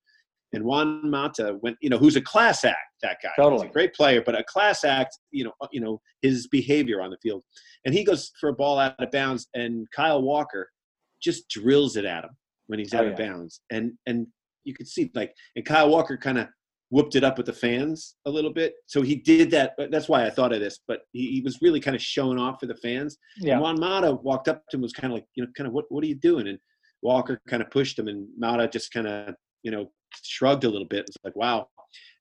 and 0.54 0.64
Juan 0.64 1.10
Mata 1.10 1.58
went, 1.62 1.78
you 1.82 1.90
know, 1.90 1.98
who's 1.98 2.16
a 2.16 2.22
class 2.22 2.64
act, 2.64 2.78
that 3.02 3.18
guy. 3.22 3.32
Totally. 3.36 3.68
Great 3.68 3.94
player, 3.94 4.22
but 4.26 4.40
a 4.40 4.44
class 4.44 4.84
act, 4.84 5.18
you 5.32 5.44
know, 5.44 5.52
uh, 5.62 5.68
you 5.72 5.82
know, 5.82 6.00
his 6.22 6.48
behavior 6.48 7.02
on 7.02 7.10
the 7.10 7.18
field. 7.22 7.44
And 7.86 7.94
he 7.94 8.04
goes 8.04 8.32
for 8.40 8.50
a 8.50 8.54
ball 8.54 8.80
out 8.80 8.96
of 9.00 9.12
bounds 9.12 9.48
and 9.54 9.88
Kyle 9.96 10.22
Walker 10.22 10.70
just 11.22 11.50
drills 11.50 11.96
it 11.96 12.06
at 12.06 12.24
him 12.24 12.32
when 12.68 12.80
he's 12.80 12.94
oh, 12.94 13.00
out 13.00 13.06
yeah. 13.06 13.12
of 13.12 13.18
bounds. 13.18 13.62
And 13.72 13.94
and 14.06 14.28
you 14.64 14.74
could 14.74 14.88
see 14.88 15.12
like 15.14 15.34
and 15.56 15.66
Kyle 15.66 15.90
Walker 15.90 16.18
kind 16.18 16.38
of 16.38 16.48
whooped 16.94 17.16
it 17.16 17.24
up 17.24 17.38
with 17.38 17.48
the 17.48 17.54
fans 17.54 18.18
a 18.28 18.30
little 18.30 18.54
bit. 18.54 18.76
So 18.86 19.02
he 19.02 19.16
did 19.16 19.50
that. 19.50 19.74
That's 19.90 20.08
why 20.08 20.28
I 20.28 20.30
thought 20.30 20.54
of 20.54 20.60
this. 20.60 20.80
But 20.88 21.00
he, 21.12 21.32
he 21.32 21.42
was 21.42 21.58
really 21.60 21.80
kind 21.80 21.96
of 21.96 22.02
showing 22.04 22.38
off 22.38 22.60
for 22.60 22.68
the 22.68 22.76
fans. 22.76 23.18
Yeah. 23.38 23.54
And 23.54 23.62
Juan 23.64 23.80
Mata 23.80 24.14
walked 24.14 24.48
up 24.48 24.62
to 24.70 24.78
him 24.78 24.82
was 24.82 24.94
kind 24.94 25.12
of 25.12 25.16
like, 25.18 25.26
you 25.34 25.44
know, 25.44 25.50
kind 25.58 25.68
of 25.68 25.74
what 25.74 25.86
what 25.90 26.04
are 26.04 26.08
you 26.08 26.16
doing? 26.16 26.48
And 26.48 26.60
Walker 27.02 27.42
kind 27.48 27.64
of 27.64 27.72
pushed 27.72 27.98
him 27.98 28.08
and 28.08 28.28
Mata 28.38 28.68
just 28.68 28.94
kind 28.94 29.08
of, 29.08 29.34
you 29.64 29.72
know, 29.72 29.92
shrugged 30.22 30.64
a 30.64 30.70
little 30.70 30.88
bit. 30.88 31.06
It's 31.08 31.18
like, 31.24 31.36
wow. 31.36 31.68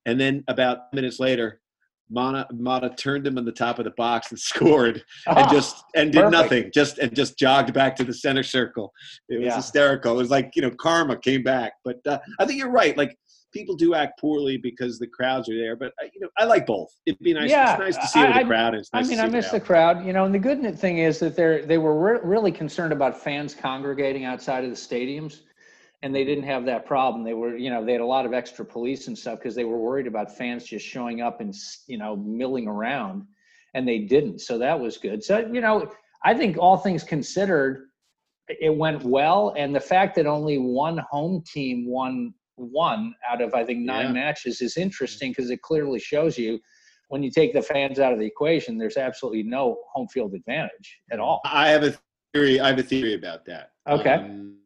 And 0.06 0.20
then 0.20 0.44
about 0.48 0.92
minutes 0.92 1.20
later, 1.20 1.60
Mana, 2.12 2.46
Mata 2.52 2.90
turned 2.90 3.26
him 3.26 3.38
on 3.38 3.44
the 3.44 3.52
top 3.52 3.78
of 3.78 3.84
the 3.84 3.92
box 3.96 4.30
and 4.30 4.38
scored 4.38 5.02
and 5.26 5.38
ah, 5.38 5.50
just 5.50 5.82
and 5.96 6.12
did 6.12 6.18
perfect. 6.18 6.32
nothing 6.32 6.70
just 6.72 6.98
and 6.98 7.14
just 7.14 7.38
jogged 7.38 7.72
back 7.72 7.96
to 7.96 8.04
the 8.04 8.12
center 8.12 8.42
circle. 8.42 8.92
It 9.28 9.38
was 9.38 9.46
yeah. 9.46 9.56
hysterical. 9.56 10.12
It 10.12 10.16
was 10.16 10.30
like 10.30 10.52
you 10.54 10.62
know 10.62 10.70
karma 10.70 11.16
came 11.16 11.42
back. 11.42 11.72
But 11.84 12.00
uh, 12.06 12.18
i 12.38 12.44
think 12.44 12.58
you're 12.58 12.70
right. 12.70 12.96
Like 12.96 13.16
people 13.54 13.76
do 13.76 13.94
act 13.94 14.18
poorly 14.20 14.56
because 14.56 14.98
the 14.98 15.06
crowds 15.06 15.48
are 15.48 15.56
there. 15.56 15.74
But 15.74 15.92
uh, 16.02 16.06
you 16.12 16.20
know 16.20 16.28
i 16.38 16.44
like 16.44 16.66
both. 16.66 16.88
It'd 17.06 17.18
be 17.20 17.32
nice 17.32 17.48
yeah, 17.48 17.72
it's 17.72 17.96
nice 17.96 17.96
to 17.96 18.06
see 18.08 18.20
I, 18.20 18.42
the 18.42 18.48
crowd 18.48 18.74
nice 18.74 18.90
i 18.92 19.02
mean 19.02 19.20
i 19.20 19.28
miss 19.28 19.50
the 19.50 19.60
crowd. 19.60 20.04
you 20.04 20.12
know 20.12 20.24
and 20.24 20.34
the 20.34 20.38
good 20.38 20.78
thing 20.78 20.98
is 20.98 21.18
that 21.20 21.34
they're 21.34 21.64
they 21.64 21.78
were 21.78 21.98
re- 21.98 22.20
really 22.22 22.52
concerned 22.52 22.92
about 22.92 23.18
fans 23.18 23.54
congregating 23.54 24.24
outside 24.24 24.64
of 24.64 24.70
the 24.70 24.76
stadiums 24.76 25.40
and 26.02 26.14
they 26.14 26.24
didn't 26.24 26.44
have 26.44 26.64
that 26.64 26.84
problem. 26.84 27.22
They 27.22 27.34
were, 27.34 27.56
you 27.56 27.70
know, 27.70 27.84
they 27.84 27.92
had 27.92 28.00
a 28.00 28.06
lot 28.06 28.26
of 28.26 28.32
extra 28.32 28.64
police 28.64 29.06
and 29.06 29.16
stuff 29.16 29.38
because 29.38 29.54
they 29.54 29.64
were 29.64 29.78
worried 29.78 30.06
about 30.06 30.36
fans 30.36 30.64
just 30.64 30.84
showing 30.84 31.20
up 31.20 31.40
and 31.40 31.54
you 31.86 31.98
know 31.98 32.16
milling 32.16 32.66
around. 32.68 33.26
and 33.74 33.88
they 33.88 34.00
didn't. 34.00 34.40
So 34.40 34.58
that 34.58 34.78
was 34.78 34.98
good. 34.98 35.22
So 35.22 35.38
you 35.38 35.60
know, 35.60 35.90
I 36.24 36.34
think 36.34 36.58
all 36.58 36.76
things 36.76 37.02
considered, 37.04 37.88
it 38.48 38.74
went 38.74 39.02
well, 39.02 39.54
and 39.56 39.74
the 39.74 39.80
fact 39.80 40.14
that 40.16 40.26
only 40.26 40.58
one 40.58 40.98
home 41.10 41.42
team 41.46 41.86
won 41.86 42.34
one 42.56 43.14
out 43.28 43.40
of 43.40 43.54
I 43.54 43.64
think 43.64 43.80
nine 43.80 44.06
yeah. 44.06 44.12
matches 44.12 44.60
is 44.60 44.76
interesting 44.76 45.30
because 45.30 45.50
it 45.50 45.62
clearly 45.62 45.98
shows 45.98 46.36
you 46.36 46.60
when 47.08 47.22
you 47.22 47.30
take 47.30 47.52
the 47.52 47.60
fans 47.60 47.98
out 47.98 48.12
of 48.12 48.18
the 48.18 48.24
equation, 48.24 48.78
there's 48.78 48.96
absolutely 48.96 49.42
no 49.42 49.78
home 49.92 50.08
field 50.08 50.32
advantage 50.34 51.00
at 51.10 51.20
all. 51.20 51.42
I 51.44 51.68
have 51.68 51.82
a 51.82 51.94
theory. 52.32 52.58
I 52.58 52.68
have 52.68 52.78
a 52.78 52.82
theory 52.82 53.14
about 53.14 53.44
that. 53.44 53.72
Okay. 53.86 54.14
Um, 54.14 54.56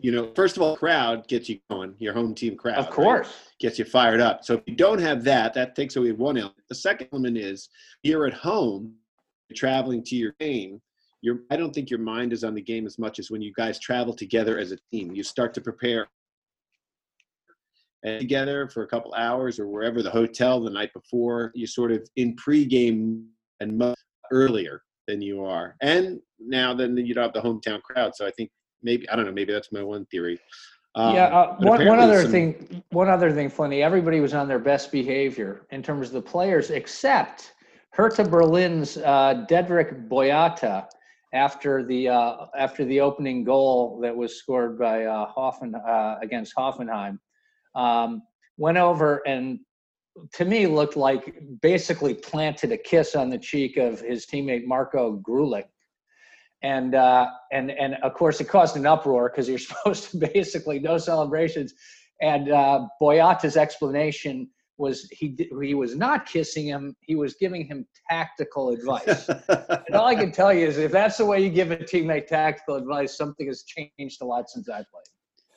you 0.00 0.12
know, 0.12 0.30
first 0.34 0.56
of 0.56 0.62
all, 0.62 0.76
crowd 0.76 1.26
gets 1.26 1.48
you 1.48 1.58
going. 1.70 1.94
Your 1.98 2.12
home 2.12 2.34
team 2.34 2.56
crowd, 2.56 2.76
of 2.76 2.90
course, 2.90 3.26
right? 3.26 3.36
gets 3.60 3.78
you 3.78 3.84
fired 3.84 4.20
up. 4.20 4.44
So 4.44 4.54
if 4.54 4.60
you 4.66 4.74
don't 4.74 5.00
have 5.00 5.24
that, 5.24 5.54
that 5.54 5.74
takes 5.74 5.96
away 5.96 6.12
one 6.12 6.36
element. 6.36 6.64
The 6.68 6.74
second 6.74 7.08
element 7.12 7.38
is 7.38 7.68
you're 8.02 8.26
at 8.26 8.34
home, 8.34 8.94
you're 9.48 9.56
traveling 9.56 10.02
to 10.04 10.16
your 10.16 10.34
game. 10.38 10.80
Your, 11.22 11.40
I 11.50 11.56
don't 11.56 11.74
think 11.74 11.88
your 11.90 11.98
mind 11.98 12.32
is 12.32 12.44
on 12.44 12.54
the 12.54 12.60
game 12.60 12.86
as 12.86 12.98
much 12.98 13.18
as 13.18 13.30
when 13.30 13.40
you 13.40 13.52
guys 13.56 13.78
travel 13.78 14.14
together 14.14 14.58
as 14.58 14.70
a 14.70 14.78
team. 14.92 15.14
You 15.14 15.22
start 15.22 15.54
to 15.54 15.60
prepare 15.60 16.06
together 18.04 18.68
for 18.68 18.82
a 18.82 18.86
couple 18.86 19.12
hours 19.14 19.58
or 19.58 19.66
wherever 19.66 20.02
the 20.02 20.10
hotel 20.10 20.60
the 20.60 20.70
night 20.70 20.92
before. 20.92 21.50
You 21.54 21.66
sort 21.66 21.90
of 21.90 22.08
in 22.16 22.36
pregame 22.36 23.24
and 23.60 23.76
much 23.78 23.98
earlier 24.30 24.82
than 25.08 25.22
you 25.22 25.44
are, 25.44 25.76
and 25.80 26.20
now 26.38 26.74
then 26.74 26.96
you 26.96 27.14
don't 27.14 27.24
have 27.24 27.32
the 27.32 27.40
hometown 27.40 27.82
crowd. 27.82 28.14
So 28.14 28.26
I 28.26 28.30
think 28.32 28.50
maybe 28.86 29.06
I 29.10 29.16
don't 29.16 29.26
know. 29.26 29.32
Maybe 29.32 29.52
that's 29.52 29.70
my 29.72 29.82
one 29.82 30.06
theory. 30.06 30.38
Um, 30.94 31.14
yeah. 31.14 31.24
Uh, 31.26 31.56
one, 31.58 31.84
one 31.84 31.98
other 31.98 32.22
some, 32.22 32.30
thing. 32.30 32.82
One 32.90 33.10
other 33.10 33.30
thing, 33.30 33.50
Flinny. 33.50 33.82
Everybody 33.82 34.20
was 34.20 34.32
on 34.32 34.48
their 34.48 34.58
best 34.58 34.90
behavior 34.90 35.66
in 35.70 35.82
terms 35.82 36.08
of 36.08 36.14
the 36.14 36.22
players, 36.22 36.70
except 36.70 37.52
Hertha 37.90 38.24
Berlin's 38.24 38.96
uh, 38.96 39.44
Dedryck 39.50 40.08
Boyata 40.08 40.86
after 41.34 41.84
the 41.84 42.08
uh, 42.08 42.46
after 42.56 42.86
the 42.86 43.00
opening 43.00 43.44
goal 43.44 43.98
that 44.00 44.16
was 44.16 44.38
scored 44.38 44.78
by 44.78 45.04
uh, 45.04 45.26
Hoffen 45.26 45.74
uh, 45.74 46.16
against 46.22 46.54
Hoffenheim. 46.56 47.18
Um, 47.74 48.22
went 48.56 48.78
over 48.78 49.20
and 49.26 49.58
to 50.32 50.46
me 50.46 50.66
looked 50.66 50.96
like 50.96 51.38
basically 51.60 52.14
planted 52.14 52.72
a 52.72 52.78
kiss 52.78 53.14
on 53.14 53.28
the 53.28 53.36
cheek 53.36 53.76
of 53.76 54.00
his 54.00 54.24
teammate 54.24 54.64
Marco 54.64 55.18
Grujic 55.18 55.64
and 56.62 56.94
uh, 56.94 57.26
and 57.52 57.70
and 57.70 57.96
of 58.02 58.14
course 58.14 58.40
it 58.40 58.48
caused 58.48 58.76
an 58.76 58.86
uproar 58.86 59.30
because 59.30 59.48
you're 59.48 59.58
supposed 59.70 60.10
to 60.10 60.18
basically 60.18 60.78
no 60.78 60.98
celebrations. 60.98 61.74
And 62.22 62.50
uh, 62.50 62.86
Boyata's 63.00 63.56
explanation 63.56 64.48
was 64.78 65.08
he 65.10 65.36
he 65.62 65.74
was 65.74 65.96
not 65.96 66.26
kissing 66.26 66.66
him; 66.66 66.96
he 67.00 67.14
was 67.14 67.34
giving 67.34 67.66
him 67.66 67.86
tactical 68.10 68.70
advice. 68.70 69.28
and 69.28 69.94
all 69.94 70.06
I 70.06 70.14
can 70.14 70.32
tell 70.32 70.52
you 70.52 70.66
is, 70.66 70.78
if 70.78 70.92
that's 70.92 71.18
the 71.18 71.26
way 71.26 71.42
you 71.42 71.50
give 71.50 71.70
a 71.70 71.76
teammate 71.76 72.26
tactical 72.26 72.76
advice, 72.76 73.16
something 73.16 73.46
has 73.46 73.64
changed 73.64 74.22
a 74.22 74.24
lot 74.24 74.48
since 74.48 74.68
I 74.68 74.76
played. 74.76 75.06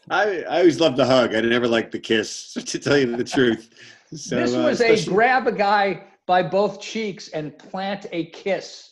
I, 0.09 0.41
I 0.43 0.59
always 0.59 0.79
loved 0.79 0.97
the 0.97 1.05
hug. 1.05 1.35
I 1.35 1.41
never 1.41 1.67
liked 1.67 1.91
the 1.91 1.99
kiss, 1.99 2.53
to 2.65 2.79
tell 2.79 2.97
you 2.97 3.15
the 3.15 3.23
truth. 3.23 3.69
So, 4.13 4.37
this 4.37 4.55
uh, 4.55 4.59
was 4.59 4.81
uh, 4.81 4.85
a 4.85 5.05
grab 5.05 5.47
a 5.47 5.51
guy 5.51 6.03
by 6.25 6.43
both 6.43 6.81
cheeks 6.81 7.29
and 7.29 7.57
plant 7.57 8.05
a 8.11 8.25
kiss 8.31 8.89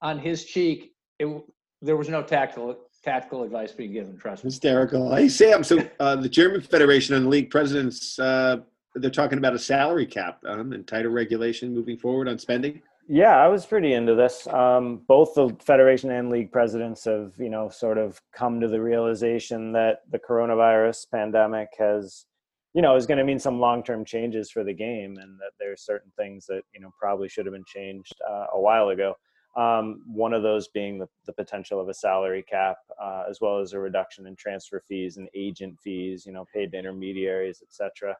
on 0.00 0.18
his 0.18 0.44
cheek 0.44 0.93
it, 1.18 1.44
there 1.82 1.96
was 1.96 2.08
no 2.08 2.22
tactical 2.22 2.78
tactical 3.02 3.42
advice 3.42 3.72
being 3.72 3.92
given. 3.92 4.16
Trust 4.16 4.44
me. 4.44 4.48
Hysterical. 4.48 5.14
Hey 5.14 5.28
Sam, 5.28 5.62
so 5.62 5.86
uh, 6.00 6.16
the 6.16 6.28
German 6.28 6.60
Federation 6.60 7.14
and 7.14 7.26
the 7.26 7.30
league 7.30 7.50
presidents 7.50 8.18
uh, 8.18 8.58
they're 8.94 9.10
talking 9.10 9.38
about 9.38 9.54
a 9.54 9.58
salary 9.58 10.06
cap 10.06 10.38
um, 10.46 10.72
and 10.72 10.86
tighter 10.86 11.10
regulation 11.10 11.74
moving 11.74 11.98
forward 11.98 12.28
on 12.28 12.38
spending. 12.38 12.80
Yeah, 13.06 13.36
I 13.36 13.48
was 13.48 13.66
pretty 13.66 13.92
into 13.92 14.14
this. 14.14 14.46
Um, 14.46 15.02
both 15.06 15.34
the 15.34 15.54
federation 15.60 16.10
and 16.10 16.30
league 16.30 16.50
presidents 16.50 17.04
have, 17.04 17.32
you 17.38 17.50
know, 17.50 17.68
sort 17.68 17.98
of 17.98 18.20
come 18.32 18.60
to 18.60 18.68
the 18.68 18.80
realization 18.80 19.72
that 19.72 20.00
the 20.10 20.18
coronavirus 20.18 21.10
pandemic 21.10 21.68
has, 21.78 22.24
you 22.72 22.80
know, 22.80 22.96
is 22.96 23.06
going 23.06 23.18
to 23.18 23.24
mean 23.24 23.38
some 23.38 23.60
long-term 23.60 24.06
changes 24.06 24.50
for 24.50 24.64
the 24.64 24.72
game, 24.72 25.18
and 25.20 25.38
that 25.38 25.52
there's 25.58 25.84
certain 25.84 26.12
things 26.16 26.46
that 26.46 26.62
you 26.74 26.80
know 26.80 26.90
probably 26.98 27.28
should 27.28 27.44
have 27.44 27.52
been 27.52 27.64
changed 27.66 28.14
uh, 28.28 28.46
a 28.54 28.60
while 28.60 28.88
ago. 28.88 29.14
Um, 29.56 30.02
one 30.06 30.32
of 30.32 30.42
those 30.42 30.68
being 30.68 30.98
the, 30.98 31.06
the, 31.26 31.32
potential 31.32 31.80
of 31.80 31.88
a 31.88 31.94
salary 31.94 32.42
cap, 32.42 32.76
uh, 33.00 33.22
as 33.30 33.40
well 33.40 33.60
as 33.60 33.72
a 33.72 33.78
reduction 33.78 34.26
in 34.26 34.34
transfer 34.34 34.82
fees 34.88 35.16
and 35.16 35.28
agent 35.32 35.78
fees, 35.82 36.26
you 36.26 36.32
know, 36.32 36.44
paid 36.52 36.72
to 36.72 36.78
intermediaries, 36.78 37.62
etc. 37.62 38.16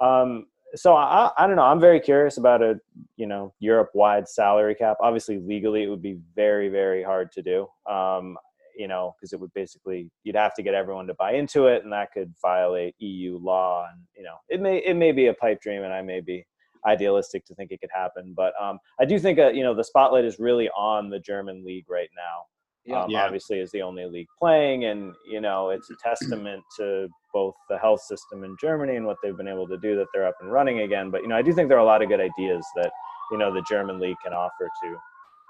Um, 0.00 0.46
so 0.74 0.94
I, 0.94 1.30
I 1.36 1.46
don't 1.46 1.56
know. 1.56 1.62
I'm 1.62 1.80
very 1.80 2.00
curious 2.00 2.38
about 2.38 2.62
a 2.62 2.80
you 3.16 3.26
know 3.26 3.52
Europe-wide 3.60 4.28
salary 4.28 4.74
cap. 4.74 4.96
Obviously, 5.00 5.38
legally, 5.38 5.82
it 5.82 5.88
would 5.88 6.02
be 6.02 6.18
very 6.34 6.68
very 6.68 7.02
hard 7.02 7.30
to 7.32 7.42
do. 7.42 7.66
Um, 7.90 8.36
you 8.76 8.88
know, 8.88 9.14
because 9.18 9.34
it 9.34 9.40
would 9.40 9.52
basically 9.52 10.10
you'd 10.24 10.36
have 10.36 10.54
to 10.54 10.62
get 10.62 10.74
everyone 10.74 11.06
to 11.06 11.14
buy 11.14 11.32
into 11.32 11.66
it, 11.66 11.84
and 11.84 11.92
that 11.92 12.12
could 12.12 12.32
violate 12.40 12.94
EU 12.98 13.38
law. 13.38 13.86
And 13.92 14.02
you 14.16 14.22
know, 14.22 14.36
it 14.48 14.60
may 14.60 14.78
it 14.78 14.94
may 14.94 15.12
be 15.12 15.26
a 15.26 15.34
pipe 15.34 15.60
dream, 15.60 15.82
and 15.82 15.92
I 15.92 16.02
may 16.02 16.20
be 16.20 16.46
idealistic 16.86 17.44
to 17.46 17.54
think 17.54 17.70
it 17.70 17.80
could 17.80 17.90
happen. 17.92 18.34
But 18.36 18.52
um, 18.60 18.78
I 19.00 19.04
do 19.04 19.18
think 19.18 19.38
uh, 19.38 19.48
you 19.48 19.62
know 19.62 19.74
the 19.74 19.84
spotlight 19.84 20.24
is 20.24 20.38
really 20.38 20.68
on 20.70 21.10
the 21.10 21.18
German 21.18 21.64
league 21.64 21.86
right 21.88 22.10
now. 22.16 22.46
Yeah. 22.84 23.02
Um, 23.02 23.10
yeah. 23.10 23.24
Obviously, 23.24 23.60
is 23.60 23.70
the 23.70 23.82
only 23.82 24.04
league 24.06 24.26
playing, 24.38 24.86
and 24.86 25.14
you 25.30 25.40
know 25.40 25.70
it's 25.70 25.90
a 25.90 25.94
testament 26.02 26.62
to 26.78 27.08
both 27.32 27.54
the 27.68 27.78
health 27.78 28.02
system 28.02 28.44
in 28.44 28.56
Germany 28.60 28.96
and 28.96 29.06
what 29.06 29.16
they've 29.22 29.36
been 29.36 29.48
able 29.48 29.68
to 29.68 29.78
do 29.78 29.96
that 29.96 30.06
they're 30.12 30.26
up 30.26 30.36
and 30.40 30.50
running 30.50 30.80
again. 30.80 31.10
But 31.10 31.22
you 31.22 31.28
know, 31.28 31.36
I 31.36 31.42
do 31.42 31.52
think 31.52 31.68
there 31.68 31.78
are 31.78 31.82
a 31.82 31.84
lot 31.84 32.02
of 32.02 32.08
good 32.08 32.20
ideas 32.20 32.66
that 32.76 32.90
you 33.30 33.38
know 33.38 33.52
the 33.52 33.64
German 33.68 34.00
league 34.00 34.16
can 34.24 34.32
offer 34.32 34.68
to 34.84 34.96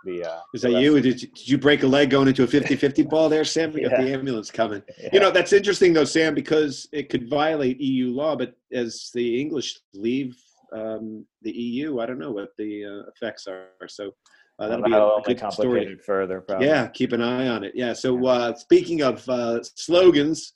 the. 0.04 0.24
Uh, 0.24 0.40
is 0.54 0.62
that 0.62 0.72
you? 0.72 1.00
Did, 1.00 1.22
you? 1.22 1.28
did 1.28 1.48
you 1.48 1.58
break 1.58 1.82
a 1.82 1.86
leg 1.86 2.10
going 2.10 2.28
into 2.28 2.42
a 2.42 2.46
50-50 2.46 3.08
ball 3.10 3.28
there, 3.28 3.44
Sam? 3.44 3.72
We 3.72 3.82
got 3.82 3.92
yeah. 3.92 4.02
the 4.02 4.12
ambulance 4.12 4.50
coming. 4.50 4.82
Yeah. 5.00 5.08
You 5.12 5.20
know 5.20 5.30
that's 5.30 5.52
interesting 5.52 5.92
though, 5.92 6.04
Sam, 6.04 6.34
because 6.34 6.88
it 6.92 7.08
could 7.08 7.28
violate 7.28 7.80
EU 7.80 8.10
law. 8.10 8.36
But 8.36 8.54
as 8.72 9.10
the 9.14 9.40
English 9.40 9.78
leave 9.94 10.36
um, 10.74 11.26
the 11.42 11.50
EU. 11.50 12.00
I 12.00 12.06
don't 12.06 12.18
know 12.18 12.32
what 12.32 12.50
the 12.58 12.84
uh, 12.84 13.10
effects 13.10 13.46
are. 13.46 13.66
So 13.88 14.12
uh, 14.58 14.68
that'll 14.68 14.84
be 15.22 15.32
a, 15.32 15.34
good 15.34 15.52
story. 15.52 15.96
further. 15.96 16.40
Probably. 16.40 16.66
Yeah, 16.66 16.86
keep 16.88 17.12
an 17.12 17.22
eye 17.22 17.48
on 17.48 17.64
it. 17.64 17.72
Yeah. 17.74 17.92
So 17.92 18.26
uh, 18.26 18.54
speaking 18.54 19.02
of 19.02 19.26
uh, 19.28 19.62
slogans, 19.62 20.52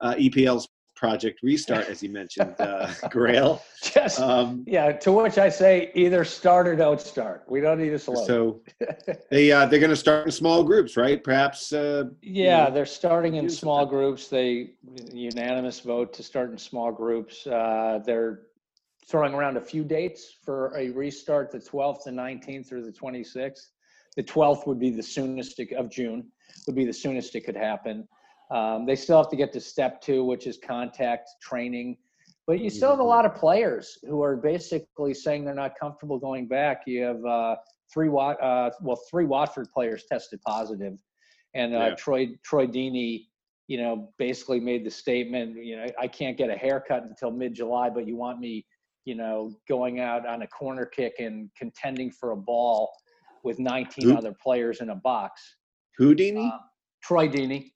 uh, 0.00 0.14
EPL's 0.14 0.68
Project 0.96 1.40
Restart, 1.42 1.88
as 1.88 2.02
you 2.02 2.08
mentioned, 2.08 2.54
uh, 2.58 2.86
Grayle. 3.10 3.60
Yes. 3.94 4.18
Um, 4.18 4.64
yeah. 4.66 4.92
To 4.92 5.12
which 5.12 5.38
I 5.38 5.48
say, 5.48 5.90
either 5.94 6.24
start 6.24 6.66
or 6.66 6.76
don't 6.76 7.00
start. 7.00 7.44
We 7.48 7.60
don't 7.60 7.78
need 7.78 7.92
a 7.92 7.98
slogan. 7.98 8.24
So 8.24 8.62
they 9.30 9.52
uh, 9.52 9.66
they're 9.66 9.80
going 9.80 9.90
to 9.90 9.96
start 9.96 10.24
in 10.24 10.32
small 10.32 10.64
groups, 10.64 10.96
right? 10.96 11.22
Perhaps. 11.22 11.72
Uh, 11.72 12.04
yeah, 12.22 12.60
you 12.60 12.68
know, 12.68 12.74
they're 12.74 12.86
starting 12.86 13.34
in 13.34 13.50
small 13.50 13.84
groups. 13.84 14.28
They 14.28 14.70
unanimous 15.12 15.80
vote 15.80 16.12
to 16.14 16.22
start 16.22 16.50
in 16.50 16.58
small 16.58 16.90
groups. 16.90 17.46
Uh, 17.46 18.00
they're 18.06 18.42
throwing 19.08 19.34
around 19.34 19.56
a 19.56 19.60
few 19.60 19.84
dates 19.84 20.36
for 20.44 20.76
a 20.76 20.90
restart 20.90 21.50
the 21.50 21.58
12th 21.58 22.06
and 22.06 22.18
19th 22.18 22.72
or 22.72 22.80
the 22.80 22.92
26th. 22.92 23.66
The 24.16 24.22
12th 24.22 24.66
would 24.66 24.78
be 24.78 24.90
the 24.90 25.02
soonest 25.02 25.58
it, 25.58 25.72
of 25.72 25.90
June, 25.90 26.26
would 26.66 26.76
be 26.76 26.84
the 26.84 26.92
soonest 26.92 27.34
it 27.34 27.42
could 27.42 27.56
happen. 27.56 28.06
Um, 28.50 28.86
they 28.86 28.96
still 28.96 29.16
have 29.16 29.30
to 29.30 29.36
get 29.36 29.52
to 29.54 29.60
step 29.60 30.00
two, 30.00 30.24
which 30.24 30.46
is 30.46 30.58
contact 30.64 31.30
training. 31.42 31.96
But 32.46 32.60
you 32.60 32.70
still 32.70 32.90
have 32.90 32.98
a 32.98 33.02
mm-hmm. 33.02 33.08
lot 33.08 33.24
of 33.24 33.34
players 33.34 33.98
who 34.06 34.22
are 34.22 34.36
basically 34.36 35.14
saying 35.14 35.44
they're 35.44 35.54
not 35.54 35.78
comfortable 35.78 36.18
going 36.18 36.46
back. 36.46 36.82
You 36.86 37.02
have 37.02 37.24
uh, 37.24 37.56
three 37.92 38.08
Wat, 38.08 38.40
uh, 38.42 38.70
well, 38.82 39.00
three 39.10 39.24
Watford 39.24 39.68
players 39.72 40.04
tested 40.10 40.40
positive, 40.46 40.98
and 41.54 41.74
uh, 41.74 41.78
yeah. 41.78 41.94
Troy 41.94 42.28
Troy 42.44 42.66
Deeney, 42.66 43.26
you 43.66 43.78
know, 43.78 44.10
basically 44.18 44.60
made 44.60 44.84
the 44.84 44.90
statement, 44.90 45.56
you 45.56 45.76
know, 45.76 45.86
I 45.98 46.06
can't 46.06 46.36
get 46.36 46.50
a 46.50 46.54
haircut 46.54 47.04
until 47.04 47.30
mid 47.30 47.54
July, 47.54 47.88
but 47.88 48.06
you 48.06 48.14
want 48.16 48.40
me 48.40 48.66
you 49.04 49.14
know, 49.14 49.52
going 49.68 50.00
out 50.00 50.26
on 50.26 50.42
a 50.42 50.46
corner 50.46 50.86
kick 50.86 51.14
and 51.18 51.50
contending 51.56 52.10
for 52.10 52.32
a 52.32 52.36
ball 52.36 52.90
with 53.42 53.58
19 53.58 54.10
Who? 54.10 54.16
other 54.16 54.34
players 54.42 54.80
in 54.80 54.90
a 54.90 54.94
box. 54.94 55.56
Houdini? 55.98 56.50
Uh, 56.52 56.58
Troy 57.02 57.28
Deeney. 57.28 57.70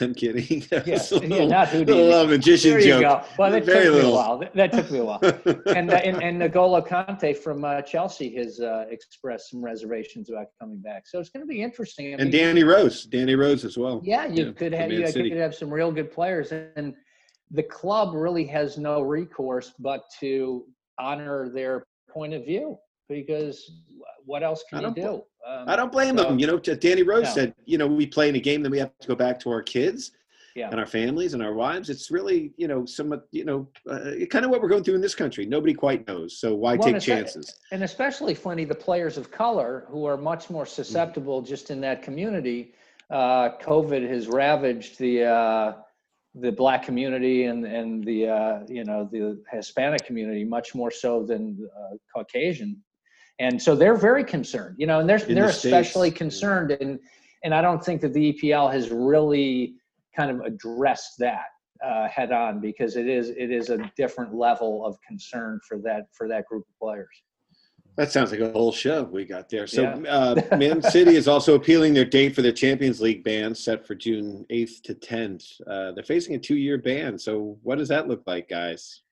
I'm 0.00 0.14
kidding. 0.14 0.64
Yes, 0.86 1.12
yeah, 1.12 1.20
yeah, 1.22 1.44
not 1.46 1.68
Houdini. 1.68 2.00
A 2.00 2.04
little 2.04 2.26
magician 2.26 2.72
there 2.72 2.80
you. 2.80 3.00
Go. 3.00 3.22
Well, 3.38 3.50
that 3.50 3.64
Very 3.64 3.84
took 3.84 3.94
little. 3.94 4.10
me 4.10 4.14
a 4.14 4.16
while. 4.16 4.42
That, 4.54 4.72
took 4.72 4.90
me 4.90 4.98
a 4.98 5.04
while. 5.04 5.20
and, 5.76 5.90
uh, 5.90 5.94
and 5.94 6.22
and 6.22 6.42
N'Golo 6.42 6.86
Kante 6.86 7.36
from 7.36 7.64
uh, 7.64 7.80
Chelsea 7.82 8.34
has 8.36 8.60
uh, 8.60 8.86
expressed 8.90 9.50
some 9.50 9.64
reservations 9.64 10.30
about 10.30 10.46
coming 10.60 10.78
back. 10.78 11.06
So 11.06 11.20
it's 11.20 11.30
going 11.30 11.42
to 11.42 11.46
be 11.46 11.62
interesting. 11.62 12.06
I 12.06 12.10
and 12.10 12.22
mean, 12.24 12.32
Danny 12.32 12.64
Rose, 12.64 13.04
Danny 13.04 13.36
Rose 13.36 13.64
as 13.64 13.78
well. 13.78 14.00
Yeah, 14.02 14.26
you 14.26 14.46
yeah, 14.46 14.52
could 14.52 14.72
have 14.72 14.90
you 14.90 15.04
could 15.04 15.32
have 15.32 15.54
some 15.54 15.72
real 15.72 15.92
good 15.92 16.10
players, 16.10 16.50
and 16.50 16.94
the 17.52 17.62
club 17.62 18.14
really 18.14 18.46
has 18.46 18.76
no 18.76 19.00
recourse 19.00 19.72
but 19.78 20.02
to 20.20 20.64
honor 20.98 21.48
their 21.48 21.86
point 22.08 22.34
of 22.34 22.44
view 22.44 22.78
because 23.08 23.70
what 24.24 24.42
else 24.42 24.64
can 24.70 24.82
you 24.82 24.94
do? 24.94 25.22
Um, 25.46 25.68
I 25.68 25.76
don't 25.76 25.92
blame 25.92 26.16
so, 26.16 26.24
them. 26.24 26.38
You 26.38 26.46
know, 26.46 26.58
Danny 26.58 27.02
Rose 27.02 27.24
no. 27.24 27.30
said, 27.30 27.54
you 27.66 27.76
know, 27.76 27.86
we 27.86 28.06
play 28.06 28.28
in 28.28 28.36
a 28.36 28.40
game, 28.40 28.62
then 28.62 28.72
we 28.72 28.78
have 28.78 28.96
to 29.00 29.08
go 29.08 29.14
back 29.14 29.38
to 29.40 29.50
our 29.50 29.62
kids. 29.62 30.12
yeah. 30.54 30.70
and 30.70 30.78
our 30.78 30.86
families 30.86 31.34
and 31.34 31.42
our 31.42 31.52
wives. 31.52 31.90
It's 31.90 32.10
really, 32.10 32.52
you 32.56 32.68
know, 32.68 32.86
some, 32.86 33.20
you 33.32 33.44
know, 33.44 33.68
uh, 33.90 34.24
kind 34.30 34.44
of 34.44 34.50
what 34.50 34.62
we're 34.62 34.68
going 34.68 34.84
through 34.84 34.94
in 34.94 35.00
this 35.00 35.14
country. 35.14 35.46
Nobody 35.46 35.74
quite 35.74 36.06
knows. 36.06 36.38
So 36.38 36.54
why 36.54 36.76
well, 36.76 36.92
take 36.92 37.02
chances? 37.02 37.60
And 37.72 37.82
especially, 37.82 38.34
Flinty, 38.34 38.64
the 38.64 38.74
players 38.74 39.18
of 39.18 39.30
color 39.30 39.86
who 39.88 40.04
are 40.04 40.16
much 40.16 40.50
more 40.50 40.66
susceptible 40.66 41.40
mm-hmm. 41.40 41.48
just 41.48 41.70
in 41.70 41.80
that 41.80 42.02
community. 42.02 42.74
Uh, 43.10 43.50
COVID 43.60 44.08
has 44.08 44.28
ravaged 44.28 44.98
the, 44.98 45.24
uh, 45.24 45.72
the 46.34 46.50
black 46.50 46.82
community 46.82 47.44
and 47.44 47.64
and 47.64 48.04
the 48.04 48.28
uh, 48.28 48.58
you 48.68 48.84
know 48.84 49.08
the 49.10 49.42
Hispanic 49.52 50.04
community 50.04 50.44
much 50.44 50.74
more 50.74 50.90
so 50.90 51.24
than 51.24 51.56
uh, 51.78 51.96
Caucasian, 52.14 52.82
and 53.38 53.60
so 53.60 53.74
they're 53.76 53.96
very 53.96 54.24
concerned. 54.24 54.76
You 54.78 54.86
know, 54.86 55.00
and 55.00 55.08
they're 55.08 55.24
In 55.24 55.34
they're 55.34 55.44
the 55.44 55.50
especially 55.50 56.10
States. 56.10 56.18
concerned, 56.18 56.72
and 56.72 56.98
and 57.44 57.54
I 57.54 57.60
don't 57.62 57.84
think 57.84 58.00
that 58.00 58.12
the 58.12 58.32
EPL 58.32 58.72
has 58.72 58.90
really 58.90 59.74
kind 60.16 60.30
of 60.30 60.40
addressed 60.40 61.18
that 61.18 61.46
uh, 61.84 62.08
head 62.08 62.32
on 62.32 62.60
because 62.60 62.96
it 62.96 63.06
is 63.06 63.28
it 63.30 63.50
is 63.50 63.70
a 63.70 63.78
different 63.96 64.34
level 64.34 64.84
of 64.84 64.96
concern 65.06 65.60
for 65.68 65.78
that 65.78 66.06
for 66.12 66.26
that 66.28 66.46
group 66.46 66.64
of 66.68 66.78
players. 66.80 67.22
That 67.96 68.10
sounds 68.10 68.32
like 68.32 68.40
a 68.40 68.50
whole 68.50 68.72
show 68.72 69.04
we 69.04 69.24
got 69.24 69.48
there. 69.48 69.68
So, 69.68 69.82
yeah. 69.82 70.10
uh, 70.10 70.56
Man 70.56 70.82
City 70.90 71.14
is 71.14 71.28
also 71.28 71.54
appealing 71.54 71.94
their 71.94 72.04
date 72.04 72.34
for 72.34 72.42
the 72.42 72.52
Champions 72.52 73.00
League 73.00 73.22
ban 73.22 73.54
set 73.54 73.86
for 73.86 73.94
June 73.94 74.44
8th 74.50 74.82
to 74.82 74.94
10th. 74.94 75.60
Uh, 75.66 75.92
they're 75.92 76.02
facing 76.02 76.34
a 76.34 76.38
two 76.38 76.56
year 76.56 76.76
ban. 76.76 77.16
So, 77.18 77.56
what 77.62 77.78
does 77.78 77.88
that 77.88 78.08
look 78.08 78.22
like, 78.26 78.48
guys? 78.48 79.02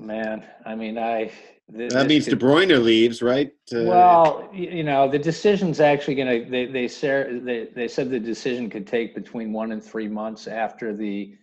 Man, 0.00 0.44
I 0.66 0.74
mean, 0.74 0.98
I. 0.98 1.30
that 1.68 2.08
means 2.08 2.24
could, 2.24 2.38
De 2.38 2.44
Bruyne 2.44 2.82
leaves, 2.82 3.22
right? 3.22 3.52
Uh, 3.72 3.84
well, 3.84 4.50
you 4.52 4.82
know, 4.82 5.08
the 5.08 5.18
decision's 5.18 5.78
actually 5.78 6.14
going 6.16 6.44
to. 6.44 6.50
They 6.50 6.66
they 6.66 6.88
said 6.88 7.44
they, 7.44 7.68
they 7.74 7.86
said 7.86 8.10
the 8.10 8.18
decision 8.18 8.70
could 8.70 8.86
take 8.86 9.14
between 9.14 9.52
one 9.52 9.72
and 9.72 9.84
three 9.84 10.08
months 10.08 10.48
after 10.48 10.96
the 10.96 11.36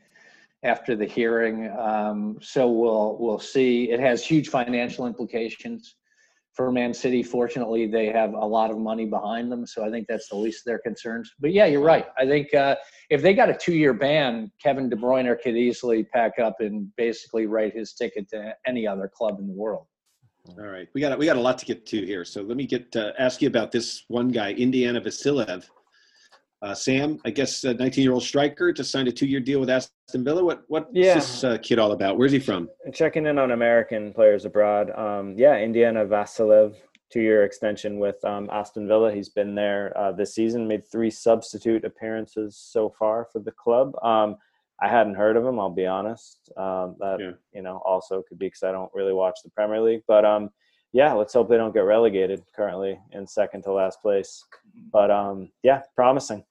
after 0.63 0.95
the 0.95 1.05
hearing. 1.05 1.69
Um, 1.77 2.39
so 2.41 2.69
we'll 2.69 3.17
we'll 3.19 3.39
see. 3.39 3.91
It 3.91 3.99
has 3.99 4.25
huge 4.25 4.49
financial 4.49 5.05
implications 5.05 5.95
for 6.53 6.71
Man 6.71 6.93
City. 6.93 7.23
Fortunately, 7.23 7.87
they 7.87 8.07
have 8.07 8.33
a 8.33 8.45
lot 8.45 8.71
of 8.71 8.77
money 8.77 9.05
behind 9.05 9.51
them, 9.51 9.65
so 9.65 9.85
I 9.85 9.89
think 9.89 10.07
that's 10.07 10.27
the 10.29 10.35
least 10.35 10.61
of 10.61 10.71
their 10.71 10.79
concerns. 10.79 11.31
But 11.39 11.53
yeah, 11.53 11.65
you're 11.65 11.83
right. 11.83 12.07
I 12.17 12.25
think 12.25 12.53
uh, 12.53 12.75
if 13.09 13.21
they 13.21 13.33
got 13.33 13.49
a 13.49 13.53
two-year 13.53 13.93
ban, 13.93 14.51
Kevin 14.61 14.89
De 14.89 14.95
Bruyne 14.95 15.33
could 15.41 15.55
easily 15.55 16.03
pack 16.03 16.39
up 16.39 16.57
and 16.59 16.93
basically 16.97 17.45
write 17.45 17.75
his 17.75 17.93
ticket 17.93 18.29
to 18.29 18.53
any 18.67 18.85
other 18.85 19.09
club 19.13 19.39
in 19.39 19.47
the 19.47 19.53
world. 19.53 19.85
All 20.57 20.65
right, 20.65 20.87
we 20.93 21.01
got 21.01 21.17
we 21.19 21.25
got 21.27 21.37
a 21.37 21.41
lot 21.41 21.59
to 21.59 21.65
get 21.65 21.85
to 21.87 22.05
here. 22.05 22.25
So 22.25 22.41
let 22.41 22.57
me 22.57 22.65
get 22.65 22.95
uh, 22.95 23.11
ask 23.19 23.41
you 23.41 23.47
about 23.47 23.71
this 23.71 24.05
one 24.07 24.29
guy, 24.29 24.53
Indiana 24.53 24.99
Vassilev. 24.99 25.65
Uh, 26.61 26.75
Sam, 26.75 27.19
I 27.25 27.31
guess 27.31 27.63
a 27.63 27.73
19 27.73 28.03
year 28.03 28.13
old 28.13 28.21
striker 28.21 28.71
just 28.71 28.91
signed 28.91 29.07
a 29.07 29.11
two 29.11 29.25
year 29.25 29.39
deal 29.39 29.59
with 29.59 29.69
Aston 29.69 30.23
Villa. 30.23 30.43
What 30.43 30.63
what's 30.67 30.89
yeah. 30.93 31.15
this 31.15 31.43
uh, 31.43 31.57
kid 31.57 31.79
all 31.79 31.91
about? 31.91 32.17
Where's 32.17 32.31
he 32.31 32.39
from? 32.39 32.69
Checking 32.93 33.25
in 33.25 33.39
on 33.39 33.51
American 33.51 34.13
players 34.13 34.45
abroad. 34.45 34.91
Um, 34.91 35.35
yeah, 35.37 35.57
Indiana 35.57 36.05
Vassilev, 36.05 36.75
two 37.11 37.21
year 37.21 37.45
extension 37.45 37.97
with 37.97 38.23
um, 38.23 38.47
Aston 38.51 38.87
Villa. 38.87 39.11
He's 39.11 39.29
been 39.29 39.55
there 39.55 39.91
uh, 39.97 40.11
this 40.11 40.35
season, 40.35 40.67
made 40.67 40.83
three 40.87 41.09
substitute 41.09 41.83
appearances 41.83 42.57
so 42.57 42.93
far 42.97 43.27
for 43.33 43.39
the 43.39 43.51
club. 43.51 43.95
Um, 44.03 44.37
I 44.83 44.87
hadn't 44.87 45.15
heard 45.15 45.37
of 45.37 45.45
him, 45.45 45.59
I'll 45.59 45.69
be 45.71 45.87
honest. 45.87 46.51
Um, 46.57 46.95
that 46.99 47.17
yeah. 47.19 47.31
you 47.55 47.63
know 47.63 47.81
also 47.83 48.21
could 48.27 48.37
be 48.37 48.47
because 48.47 48.61
I 48.63 48.71
don't 48.71 48.91
really 48.93 49.13
watch 49.13 49.39
the 49.43 49.49
Premier 49.49 49.81
League, 49.81 50.03
but 50.07 50.25
um, 50.25 50.51
yeah, 50.93 51.13
let's 51.13 51.33
hope 51.33 51.49
they 51.49 51.57
don't 51.57 51.73
get 51.73 51.85
relegated. 51.85 52.43
Currently 52.55 52.99
in 53.13 53.25
second 53.25 53.63
to 53.63 53.73
last 53.73 53.99
place, 54.03 54.43
but 54.93 55.09
um, 55.09 55.49
yeah, 55.63 55.81
promising. 55.95 56.43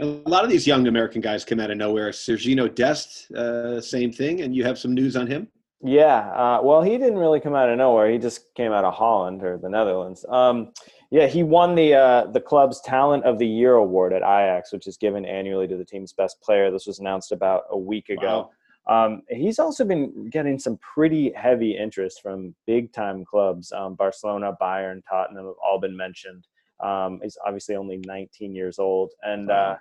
A 0.00 0.04
lot 0.04 0.44
of 0.44 0.50
these 0.50 0.66
young 0.66 0.88
American 0.88 1.20
guys 1.20 1.44
come 1.44 1.60
out 1.60 1.70
of 1.70 1.76
nowhere. 1.76 2.10
Sergino 2.10 2.72
Dest, 2.74 3.30
uh, 3.32 3.80
same 3.80 4.12
thing, 4.12 4.40
and 4.40 4.54
you 4.54 4.64
have 4.64 4.78
some 4.78 4.94
news 4.94 5.16
on 5.16 5.26
him. 5.26 5.48
Yeah, 5.84 6.30
uh, 6.30 6.60
well, 6.62 6.82
he 6.82 6.96
didn't 6.96 7.18
really 7.18 7.40
come 7.40 7.54
out 7.54 7.68
of 7.68 7.76
nowhere. 7.76 8.10
He 8.10 8.18
just 8.18 8.54
came 8.54 8.72
out 8.72 8.84
of 8.84 8.94
Holland 8.94 9.42
or 9.42 9.58
the 9.58 9.68
Netherlands. 9.68 10.24
Um, 10.28 10.72
yeah, 11.10 11.26
he 11.26 11.42
won 11.42 11.74
the 11.74 11.94
uh, 11.94 12.26
the 12.26 12.40
club's 12.40 12.80
Talent 12.80 13.24
of 13.24 13.38
the 13.38 13.46
Year 13.46 13.74
award 13.74 14.12
at 14.12 14.22
Ajax, 14.22 14.72
which 14.72 14.86
is 14.86 14.96
given 14.96 15.26
annually 15.26 15.68
to 15.68 15.76
the 15.76 15.84
team's 15.84 16.12
best 16.12 16.40
player. 16.40 16.70
This 16.70 16.86
was 16.86 17.00
announced 17.00 17.32
about 17.32 17.64
a 17.70 17.76
week 17.76 18.08
ago. 18.08 18.50
Wow. 18.86 19.04
Um, 19.04 19.22
he's 19.28 19.58
also 19.58 19.84
been 19.84 20.28
getting 20.30 20.58
some 20.58 20.78
pretty 20.78 21.32
heavy 21.36 21.76
interest 21.76 22.22
from 22.22 22.54
big 22.66 22.92
time 22.92 23.24
clubs. 23.24 23.72
Um, 23.72 23.94
Barcelona, 23.94 24.56
Bayern, 24.60 25.02
Tottenham 25.08 25.46
have 25.46 25.54
all 25.64 25.78
been 25.78 25.96
mentioned. 25.96 26.46
Um, 26.82 27.20
he's 27.22 27.38
obviously 27.44 27.76
only 27.76 27.98
19 28.04 28.54
years 28.54 28.78
old, 28.78 29.12
and 29.22 29.50
uh, 29.50 29.76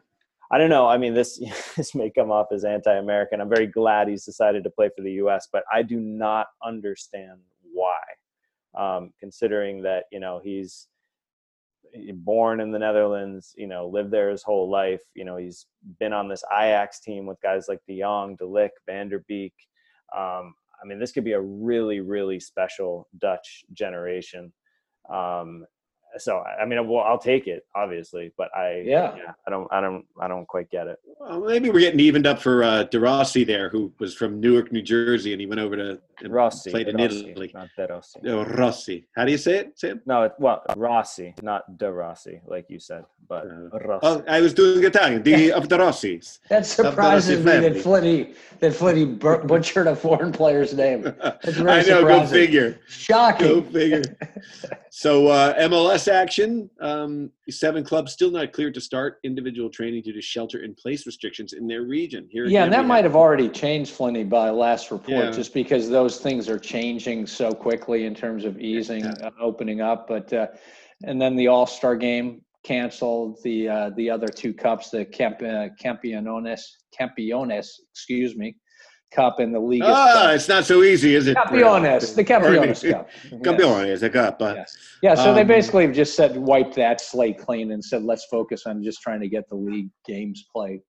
I 0.51 0.57
don't 0.57 0.69
know. 0.69 0.87
I 0.87 0.97
mean, 0.97 1.13
this 1.13 1.41
this 1.75 1.95
may 1.95 2.09
come 2.09 2.31
off 2.31 2.47
as 2.51 2.65
anti-American. 2.65 3.41
I'm 3.41 3.49
very 3.49 3.67
glad 3.67 4.07
he's 4.07 4.25
decided 4.25 4.63
to 4.63 4.69
play 4.69 4.89
for 4.95 5.01
the 5.03 5.13
U.S., 5.13 5.47
but 5.51 5.63
I 5.71 5.81
do 5.81 5.99
not 5.99 6.47
understand 6.63 7.39
why. 7.61 7.99
Um, 8.73 9.11
considering 9.19 9.81
that 9.83 10.05
you 10.11 10.19
know 10.19 10.39
he's 10.41 10.87
born 12.13 12.59
in 12.59 12.71
the 12.71 12.79
Netherlands, 12.79 13.53
you 13.57 13.67
know, 13.67 13.87
lived 13.87 14.11
there 14.11 14.29
his 14.29 14.43
whole 14.43 14.69
life. 14.69 15.01
You 15.13 15.25
know, 15.25 15.37
he's 15.37 15.65
been 15.99 16.13
on 16.13 16.27
this 16.27 16.43
Ajax 16.51 16.99
team 16.99 17.25
with 17.25 17.41
guys 17.41 17.65
like 17.67 17.79
De 17.87 17.99
Jong, 17.99 18.35
De 18.35 18.45
Ligt, 18.45 18.69
Van 18.85 19.09
de 19.09 19.19
Beek. 19.27 19.53
Um, 20.15 20.53
I 20.81 20.87
mean, 20.87 20.99
this 20.99 21.11
could 21.11 21.23
be 21.23 21.33
a 21.33 21.41
really, 21.41 21.99
really 21.99 22.39
special 22.39 23.07
Dutch 23.19 23.63
generation. 23.73 24.51
Um, 25.09 25.65
so 26.17 26.43
I 26.61 26.65
mean, 26.65 26.87
well, 26.87 27.03
I'll 27.03 27.19
take 27.19 27.47
it, 27.47 27.65
obviously, 27.75 28.31
but 28.37 28.49
I 28.55 28.83
yeah. 28.85 29.15
yeah. 29.15 29.33
I 29.47 29.49
don't 29.49 29.67
I 29.71 29.81
don't 29.81 30.05
I 30.19 30.27
don't 30.27 30.47
quite 30.47 30.69
get 30.69 30.87
it. 30.87 30.99
Well, 31.19 31.41
maybe 31.41 31.69
we're 31.69 31.81
getting 31.81 31.99
evened 31.99 32.27
up 32.27 32.41
for 32.41 32.63
uh, 32.63 32.83
De 32.83 32.99
Rossi 32.99 33.43
there, 33.43 33.69
who 33.69 33.93
was 33.99 34.15
from 34.15 34.39
Newark, 34.39 34.71
New 34.71 34.81
Jersey, 34.81 35.33
and 35.33 35.39
he 35.39 35.47
went 35.47 35.61
over 35.61 35.75
to 35.75 35.99
and 36.23 36.33
Rossi, 36.33 36.71
played 36.71 36.87
in 36.87 36.97
Rossi, 36.97 37.29
Italy. 37.29 37.51
Not 37.53 37.69
De 37.77 37.87
Rossi. 37.87 38.19
Oh, 38.27 38.43
Rossi. 38.43 39.07
How 39.15 39.25
do 39.25 39.31
you 39.31 39.37
say 39.37 39.57
it, 39.57 39.79
Sam? 39.79 40.01
No, 40.05 40.23
it, 40.23 40.33
well, 40.39 40.63
Rossi, 40.75 41.33
not 41.41 41.77
De 41.77 41.91
Rossi, 41.91 42.41
like 42.45 42.65
you 42.69 42.79
said, 42.79 43.05
but 43.27 43.45
uh, 43.45 43.79
Rossi. 43.79 43.99
Oh, 44.03 44.23
I 44.27 44.41
was 44.41 44.53
doing 44.53 44.83
Italian. 44.83 45.23
The 45.23 45.51
of 45.59 45.69
the 45.69 45.77
Rossis. 45.77 46.39
That 46.49 46.65
surprises 46.65 47.39
me 47.39 47.51
that 47.51 47.77
Flinty 47.77 48.33
that 48.59 48.73
Flinty 48.73 49.05
butchered 49.47 49.87
a 49.87 49.95
foreign 49.95 50.31
player's 50.31 50.73
name. 50.73 51.03
That's 51.03 51.57
I 51.59 51.63
know. 51.63 51.81
Surprising. 51.81 52.03
Go 52.03 52.25
figure. 52.27 52.79
Shocking. 52.87 53.47
Go 53.47 53.61
figure. 53.61 54.03
so 54.89 55.27
uh, 55.27 55.57
MLS 55.67 56.00
action. 56.07 56.69
Um, 56.81 57.31
seven 57.49 57.83
clubs 57.83 58.13
still 58.13 58.31
not 58.31 58.53
cleared 58.53 58.73
to 58.75 58.81
start 58.81 59.19
individual 59.23 59.69
training 59.69 60.03
due 60.03 60.13
to 60.13 60.21
shelter-in-place 60.21 61.05
restrictions 61.05 61.53
in 61.53 61.67
their 61.67 61.83
region. 61.83 62.27
Here, 62.31 62.45
yeah, 62.45 62.63
and 62.63 62.73
that 62.73 62.85
might 62.85 63.03
have 63.03 63.15
already 63.15 63.49
changed, 63.49 63.93
Flinty, 63.93 64.23
by 64.23 64.49
last 64.49 64.91
report, 64.91 65.25
yeah. 65.25 65.31
just 65.31 65.53
because 65.53 65.89
those 65.89 66.17
things 66.19 66.49
are 66.49 66.59
changing 66.59 67.27
so 67.27 67.51
quickly 67.51 68.05
in 68.05 68.15
terms 68.15 68.45
of 68.45 68.59
easing, 68.59 69.05
yeah. 69.05 69.13
uh, 69.23 69.31
opening 69.39 69.81
up. 69.81 70.07
But 70.07 70.31
uh, 70.33 70.47
and 71.03 71.21
then 71.21 71.35
the 71.35 71.47
All-Star 71.47 71.95
game 71.95 72.41
canceled. 72.63 73.39
The 73.43 73.67
uh, 73.67 73.89
the 73.95 74.09
other 74.09 74.27
two 74.27 74.53
cups, 74.53 74.89
the 74.89 75.05
Camp, 75.05 75.41
uh, 75.41 75.69
Campiones, 75.79 76.77
Campiones, 76.97 77.79
excuse 77.91 78.35
me, 78.35 78.55
Cup 79.11 79.39
and 79.39 79.53
the 79.53 79.59
League. 79.59 79.83
Ah, 79.83 80.31
it's 80.31 80.47
not 80.47 80.65
so 80.65 80.83
easy, 80.83 81.15
is 81.15 81.27
it? 81.27 81.35
Campeones, 81.35 82.15
the 82.15 82.23
Campeones 82.23 82.89
Cup. 82.89 83.09
Campeones, 83.43 83.99
the 83.99 84.09
cup. 84.09 84.41
Uh, 84.41 84.53
yes. 84.55 84.77
Yeah, 85.03 85.15
so 85.15 85.29
um, 85.29 85.35
they 85.35 85.43
basically 85.43 85.91
just 85.91 86.15
said 86.15 86.37
wipe 86.37 86.73
that 86.75 87.01
slate 87.01 87.37
clean 87.37 87.71
and 87.71 87.83
said 87.83 88.03
let's 88.03 88.25
focus 88.25 88.65
on 88.65 88.81
just 88.83 89.01
trying 89.01 89.19
to 89.19 89.27
get 89.27 89.47
the 89.49 89.55
league 89.55 89.89
games 90.05 90.45
played. 90.53 90.79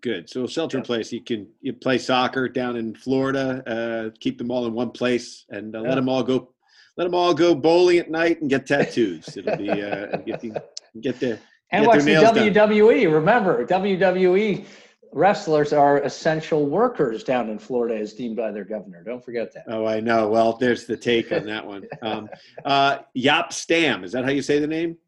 Good. 0.00 0.30
So 0.30 0.46
shelter 0.46 0.78
in 0.78 0.82
place, 0.82 1.12
you 1.12 1.22
can 1.22 1.46
you 1.60 1.72
play 1.72 1.98
soccer 1.98 2.48
down 2.48 2.76
in 2.76 2.94
Florida, 2.94 3.62
uh, 3.66 4.16
keep 4.20 4.38
them 4.38 4.50
all 4.50 4.66
in 4.66 4.72
one 4.72 4.90
place, 4.90 5.44
and 5.50 5.74
uh, 5.74 5.82
yeah. 5.82 5.88
let 5.88 5.94
them 5.96 6.08
all 6.08 6.22
go. 6.22 6.50
Let 6.96 7.04
them 7.04 7.14
all 7.14 7.34
go 7.34 7.54
bowling 7.54 7.98
at 7.98 8.10
night 8.10 8.40
and 8.40 8.48
get 8.48 8.66
tattoos. 8.66 9.36
It'll 9.36 9.56
be 9.56 9.68
uh, 9.70 10.16
get, 10.26 10.40
the, 10.40 10.62
get 11.00 11.18
the 11.18 11.38
and 11.70 11.86
watch 11.86 12.04
the 12.04 12.12
WWE. 12.12 13.02
Done. 13.02 13.12
Remember, 13.12 13.66
WWE 13.66 14.64
wrestlers 15.14 15.72
are 15.72 16.02
essential 16.02 16.66
workers 16.66 17.22
down 17.22 17.48
in 17.48 17.58
Florida, 17.58 17.96
as 17.96 18.12
deemed 18.12 18.36
by 18.36 18.50
their 18.50 18.64
governor. 18.64 19.02
Don't 19.02 19.24
forget 19.24 19.54
that. 19.54 19.64
Oh, 19.68 19.86
I 19.86 20.00
know. 20.00 20.28
Well, 20.28 20.54
there's 20.54 20.84
the 20.84 20.96
take 20.96 21.32
on 21.32 21.46
that 21.46 21.64
one. 21.64 21.84
Um, 22.02 22.28
uh, 22.66 22.98
Jaap 23.16 23.52
Stam, 23.52 24.04
is 24.04 24.12
that 24.12 24.24
how 24.24 24.30
you 24.30 24.42
say 24.42 24.58
the 24.58 24.66
name? 24.66 24.98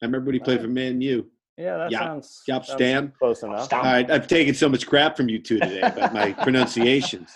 I 0.00 0.06
remember 0.06 0.26
when 0.26 0.34
he 0.34 0.40
played 0.40 0.60
for 0.60 0.68
Man 0.68 1.00
U. 1.02 1.26
Yeah, 1.58 1.76
that 1.76 1.90
Yop, 1.90 2.02
sounds, 2.02 2.42
Jaap 2.48 2.64
Stam. 2.64 3.12
Close 3.18 3.42
enough. 3.42 3.70
All 3.72 3.82
right, 3.82 4.10
I've 4.10 4.26
taken 4.26 4.54
so 4.54 4.68
much 4.68 4.86
crap 4.86 5.16
from 5.16 5.28
you 5.28 5.38
two 5.38 5.58
today 5.58 5.80
about 5.80 6.14
my 6.14 6.32
pronunciations. 6.42 7.30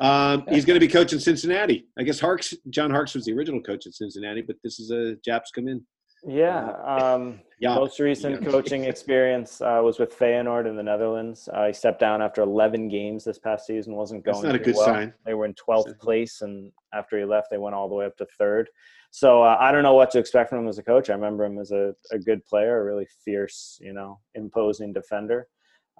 Um, 0.00 0.44
he's 0.48 0.64
going 0.64 0.80
to 0.80 0.86
be 0.86 0.90
coaching 0.90 1.18
Cincinnati. 1.18 1.86
I 1.98 2.02
guess 2.02 2.18
Harkes, 2.18 2.54
John 2.70 2.90
Harkes 2.90 3.14
was 3.14 3.26
the 3.26 3.32
original 3.32 3.60
coach 3.60 3.86
at 3.86 3.94
Cincinnati, 3.94 4.40
but 4.42 4.56
this 4.64 4.80
is 4.80 4.90
a 4.90 5.16
Japs 5.16 5.50
come 5.50 5.68
in. 5.68 5.84
Yeah. 6.26 6.70
Um, 6.84 7.40
yeah. 7.62 7.76
Most 7.76 8.00
recent 8.00 8.42
yeah. 8.42 8.50
coaching 8.50 8.84
experience 8.84 9.60
uh, 9.60 9.80
was 9.84 10.00
with 10.00 10.18
Feyenoord 10.18 10.66
in 10.68 10.74
the 10.74 10.82
Netherlands. 10.82 11.48
Uh, 11.52 11.68
he 11.68 11.72
stepped 11.72 12.00
down 12.00 12.20
after 12.20 12.42
11 12.42 12.88
games 12.88 13.22
this 13.22 13.38
past 13.38 13.66
season. 13.66 13.94
wasn't 13.94 14.24
going. 14.24 14.42
That's 14.42 14.46
not 14.46 14.54
a 14.56 14.58
good 14.58 14.74
well. 14.74 14.86
sign. 14.86 15.14
They 15.24 15.34
were 15.34 15.44
in 15.44 15.54
12th 15.54 15.96
place, 16.00 16.42
and 16.42 16.72
after 16.92 17.16
he 17.18 17.24
left, 17.24 17.50
they 17.50 17.58
went 17.58 17.76
all 17.76 17.88
the 17.88 17.94
way 17.94 18.04
up 18.04 18.16
to 18.16 18.26
third. 18.36 18.68
So 19.12 19.42
uh, 19.42 19.56
I 19.60 19.70
don't 19.70 19.84
know 19.84 19.94
what 19.94 20.10
to 20.10 20.18
expect 20.18 20.50
from 20.50 20.58
him 20.60 20.68
as 20.68 20.78
a 20.78 20.82
coach. 20.82 21.08
I 21.08 21.12
remember 21.14 21.44
him 21.44 21.58
as 21.60 21.70
a, 21.70 21.94
a 22.10 22.18
good 22.18 22.44
player, 22.46 22.80
a 22.80 22.84
really 22.84 23.06
fierce, 23.24 23.78
you 23.80 23.92
know, 23.92 24.18
imposing 24.34 24.92
defender. 24.92 25.46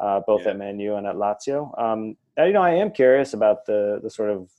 uh, 0.00 0.20
both 0.26 0.42
yeah. 0.42 0.50
at 0.50 0.58
Man 0.58 0.78
U 0.80 0.96
and 0.96 1.06
at 1.06 1.16
Lazio. 1.16 1.78
Um, 1.80 2.16
you 2.38 2.52
know, 2.52 2.62
I 2.62 2.70
am 2.74 2.90
curious 2.90 3.34
about 3.34 3.64
the 3.66 4.00
the 4.02 4.10
sort 4.10 4.30
of 4.30 4.50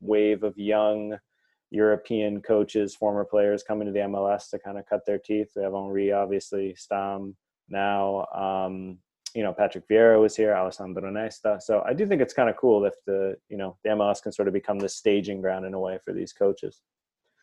wave 0.00 0.42
of 0.42 0.56
young 0.56 1.16
European 1.76 2.40
coaches, 2.40 2.94
former 2.94 3.24
players 3.24 3.62
coming 3.62 3.86
to 3.86 3.92
the 3.92 4.00
MLS 4.00 4.50
to 4.50 4.58
kind 4.58 4.78
of 4.78 4.86
cut 4.86 5.06
their 5.06 5.18
teeth. 5.18 5.50
We 5.54 5.62
have 5.62 5.72
Henry, 5.72 6.12
obviously, 6.12 6.74
Stam 6.74 7.36
now. 7.68 8.26
Um, 8.34 8.98
you 9.34 9.42
know, 9.42 9.52
Patrick 9.52 9.86
Vieira 9.88 10.20
was 10.20 10.34
here, 10.34 10.54
Alessandro 10.54 11.10
Nesta. 11.10 11.58
So 11.60 11.82
I 11.86 11.92
do 11.92 12.06
think 12.06 12.22
it's 12.22 12.32
kind 12.32 12.48
of 12.48 12.56
cool 12.56 12.86
if 12.86 12.94
the, 13.06 13.36
you 13.50 13.58
know, 13.58 13.76
the 13.84 13.90
MLS 13.90 14.22
can 14.22 14.32
sort 14.32 14.48
of 14.48 14.54
become 14.54 14.78
the 14.78 14.88
staging 14.88 15.42
ground 15.42 15.66
in 15.66 15.74
a 15.74 15.78
way 15.78 15.98
for 16.02 16.14
these 16.14 16.32
coaches. 16.32 16.80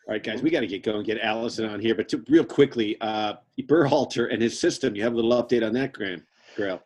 All 0.06 0.12
right, 0.12 0.22
guys, 0.22 0.42
we 0.42 0.50
got 0.50 0.60
to 0.60 0.66
get 0.66 0.82
going, 0.82 1.04
get 1.04 1.20
Alison 1.20 1.66
on 1.66 1.80
here. 1.80 1.94
But 1.94 2.08
to, 2.10 2.22
real 2.28 2.44
quickly, 2.44 3.00
uh, 3.00 3.34
Berhalter 3.62 4.30
and 4.32 4.42
his 4.42 4.58
system, 4.58 4.96
you 4.96 5.02
have 5.04 5.12
a 5.12 5.16
little 5.16 5.42
update 5.42 5.64
on 5.64 5.72
that, 5.74 5.92
Graham? 5.92 6.26
Grayle. 6.56 6.80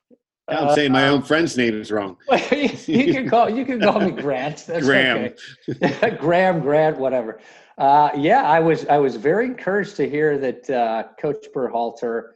I'm 0.48 0.68
uh, 0.68 0.74
saying 0.74 0.92
my 0.92 1.08
own 1.08 1.22
friend's 1.22 1.56
name 1.56 1.80
is 1.80 1.90
wrong. 1.90 2.16
you 2.30 3.12
can 3.12 3.28
call 3.28 3.50
you 3.50 3.64
can 3.64 3.80
call 3.80 4.00
me 4.00 4.10
Grant. 4.10 4.64
That's 4.66 4.84
Graham. 4.84 5.34
Okay. 5.68 6.16
Graham, 6.20 6.60
Grant, 6.60 6.98
whatever. 6.98 7.40
Uh, 7.76 8.10
yeah, 8.16 8.42
I 8.42 8.58
was 8.58 8.86
I 8.86 8.96
was 8.98 9.16
very 9.16 9.44
encouraged 9.44 9.96
to 9.96 10.08
hear 10.08 10.38
that 10.38 10.70
uh, 10.70 11.04
Coach 11.20 11.46
Berhalter, 11.54 12.30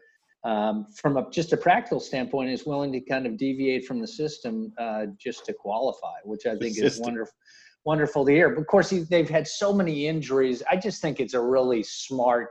um, 0.44 0.86
from 0.94 1.16
a, 1.16 1.30
just 1.30 1.52
a 1.54 1.56
practical 1.56 2.00
standpoint, 2.00 2.50
is 2.50 2.66
willing 2.66 2.92
to 2.92 3.00
kind 3.00 3.26
of 3.26 3.38
deviate 3.38 3.86
from 3.86 4.00
the 4.00 4.06
system 4.06 4.72
uh, 4.78 5.06
just 5.18 5.46
to 5.46 5.54
qualify, 5.54 6.18
which 6.24 6.44
I 6.46 6.56
think 6.56 6.78
is 6.78 7.00
wonderful. 7.00 7.34
Wonderful 7.84 8.24
to 8.26 8.30
hear. 8.30 8.50
But 8.50 8.60
of 8.60 8.66
course, 8.68 8.90
he, 8.90 9.00
they've 9.00 9.28
had 9.28 9.48
so 9.48 9.72
many 9.72 10.06
injuries. 10.06 10.62
I 10.70 10.76
just 10.76 11.02
think 11.02 11.18
it's 11.18 11.34
a 11.34 11.40
really 11.40 11.82
smart 11.82 12.50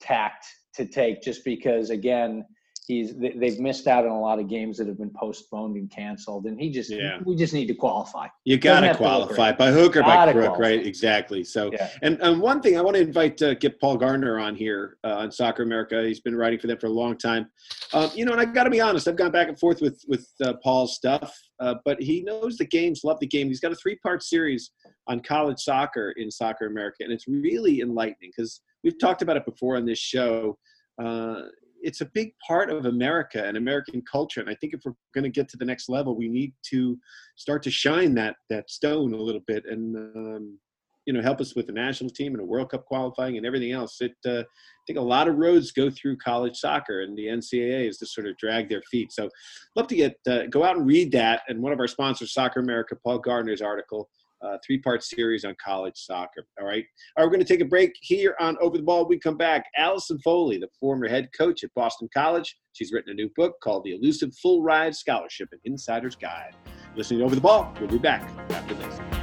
tact 0.00 0.46
to 0.74 0.84
take, 0.86 1.22
just 1.22 1.44
because 1.44 1.90
again 1.90 2.44
he's 2.88 3.14
they've 3.16 3.60
missed 3.60 3.86
out 3.86 4.06
on 4.06 4.10
a 4.10 4.20
lot 4.20 4.40
of 4.40 4.48
games 4.48 4.78
that 4.78 4.88
have 4.88 4.96
been 4.96 5.10
postponed 5.10 5.76
and 5.76 5.90
canceled 5.90 6.46
and 6.46 6.58
he 6.58 6.70
just 6.70 6.90
yeah. 6.90 7.18
we 7.24 7.36
just 7.36 7.52
need 7.52 7.66
to 7.66 7.74
qualify. 7.74 8.26
You 8.44 8.56
got 8.56 8.80
to 8.80 8.94
qualify 8.94 9.52
by 9.52 9.70
hook 9.70 9.96
or 9.96 10.02
by 10.02 10.32
crook 10.32 10.46
qualify. 10.46 10.62
right? 10.62 10.86
Exactly. 10.86 11.44
So 11.44 11.70
yeah. 11.70 11.90
and, 12.02 12.18
and 12.22 12.40
one 12.40 12.60
thing 12.62 12.78
i 12.78 12.80
want 12.80 12.96
to 12.96 13.02
invite 13.02 13.40
uh, 13.42 13.54
get 13.54 13.78
paul 13.78 13.96
gardner 13.98 14.38
on 14.38 14.56
here 14.56 14.96
uh, 15.04 15.16
on 15.16 15.30
soccer 15.30 15.62
america. 15.62 16.02
He's 16.02 16.20
been 16.20 16.34
writing 16.34 16.58
for 16.58 16.66
them 16.66 16.78
for 16.78 16.86
a 16.86 16.90
long 16.90 17.16
time. 17.16 17.50
Um, 17.92 18.10
you 18.14 18.24
know 18.24 18.32
and 18.32 18.40
i 18.40 18.46
got 18.46 18.64
to 18.64 18.70
be 18.70 18.80
honest 18.80 19.06
i've 19.06 19.16
gone 19.16 19.30
back 19.30 19.48
and 19.48 19.58
forth 19.58 19.82
with 19.82 20.02
with 20.08 20.26
uh, 20.42 20.54
paul's 20.64 20.96
stuff 20.96 21.38
uh, 21.60 21.74
but 21.84 22.00
he 22.00 22.22
knows 22.22 22.56
the 22.56 22.64
games 22.64 23.02
love 23.04 23.18
the 23.20 23.26
game. 23.26 23.48
He's 23.48 23.60
got 23.60 23.72
a 23.72 23.76
three 23.76 23.96
part 23.96 24.22
series 24.22 24.70
on 25.08 25.20
college 25.20 25.58
soccer 25.58 26.12
in 26.16 26.30
soccer 26.30 26.66
america 26.66 26.98
and 27.00 27.12
it's 27.12 27.28
really 27.28 27.80
enlightening 27.82 28.30
because 28.34 28.62
we've 28.82 28.98
talked 28.98 29.20
about 29.20 29.36
it 29.36 29.44
before 29.44 29.76
on 29.76 29.84
this 29.84 29.98
show. 29.98 30.56
Uh, 31.02 31.42
it's 31.88 32.02
a 32.02 32.10
big 32.12 32.34
part 32.46 32.68
of 32.68 32.84
America 32.84 33.42
and 33.42 33.56
American 33.56 34.02
culture. 34.02 34.40
And 34.40 34.50
I 34.50 34.54
think 34.56 34.74
if 34.74 34.80
we're 34.84 34.92
going 35.14 35.24
to 35.24 35.30
get 35.30 35.48
to 35.48 35.56
the 35.56 35.64
next 35.64 35.88
level, 35.88 36.14
we 36.14 36.28
need 36.28 36.52
to 36.70 36.98
start 37.36 37.62
to 37.62 37.70
shine 37.70 38.14
that 38.16 38.36
that 38.50 38.70
stone 38.70 39.14
a 39.14 39.16
little 39.16 39.40
bit 39.46 39.64
and 39.66 39.96
um, 40.14 40.58
you 41.06 41.14
know 41.14 41.22
help 41.22 41.40
us 41.40 41.56
with 41.56 41.66
the 41.66 41.72
national 41.72 42.10
team 42.10 42.34
and 42.34 42.42
a 42.42 42.44
World 42.44 42.70
Cup 42.70 42.84
qualifying 42.84 43.38
and 43.38 43.46
everything 43.46 43.72
else. 43.72 43.96
It 44.02 44.12
uh, 44.26 44.40
I 44.40 44.82
think 44.86 44.98
a 44.98 45.12
lot 45.16 45.28
of 45.28 45.36
roads 45.36 45.72
go 45.72 45.88
through 45.88 46.18
college 46.18 46.56
soccer, 46.56 47.00
and 47.00 47.16
the 47.16 47.28
NCAA 47.28 47.88
is 47.88 47.96
to 47.98 48.06
sort 48.06 48.26
of 48.26 48.36
drag 48.36 48.68
their 48.68 48.82
feet. 48.90 49.10
So, 49.12 49.30
love 49.74 49.86
to 49.86 49.96
get 49.96 50.16
uh, 50.28 50.42
go 50.50 50.64
out 50.64 50.76
and 50.76 50.86
read 50.86 51.10
that. 51.12 51.40
And 51.48 51.62
one 51.62 51.72
of 51.72 51.80
our 51.80 51.88
sponsors, 51.88 52.34
Soccer 52.34 52.60
America, 52.60 52.94
Paul 53.02 53.20
Gardner's 53.20 53.62
article 53.62 54.10
uh, 54.42 54.56
three 54.66 54.78
part 54.78 55.02
series 55.02 55.44
on 55.44 55.54
college 55.62 55.96
soccer. 55.96 56.46
All 56.60 56.66
right. 56.66 56.84
All 57.16 57.24
right, 57.24 57.26
we're 57.26 57.34
going 57.34 57.44
to 57.44 57.46
take 57.46 57.60
a 57.60 57.68
break 57.68 57.92
here 58.00 58.34
on 58.40 58.56
Over 58.60 58.76
the 58.76 58.82
Ball. 58.82 59.06
We 59.06 59.18
come 59.18 59.36
back. 59.36 59.66
Alison 59.76 60.18
Foley, 60.20 60.58
the 60.58 60.68
former 60.78 61.08
head 61.08 61.28
coach 61.36 61.64
at 61.64 61.70
Boston 61.74 62.08
College, 62.14 62.56
she's 62.72 62.92
written 62.92 63.10
a 63.10 63.14
new 63.14 63.30
book 63.36 63.54
called 63.62 63.84
The 63.84 63.94
Elusive 63.94 64.34
Full 64.42 64.62
Ride 64.62 64.94
Scholarship 64.94 65.48
An 65.52 65.60
Insider's 65.64 66.16
Guide. 66.16 66.54
Listening 66.96 67.20
to 67.20 67.24
Over 67.24 67.34
the 67.34 67.40
Ball, 67.40 67.72
we'll 67.80 67.88
be 67.88 67.98
back 67.98 68.22
after 68.50 68.74
this. 68.74 69.17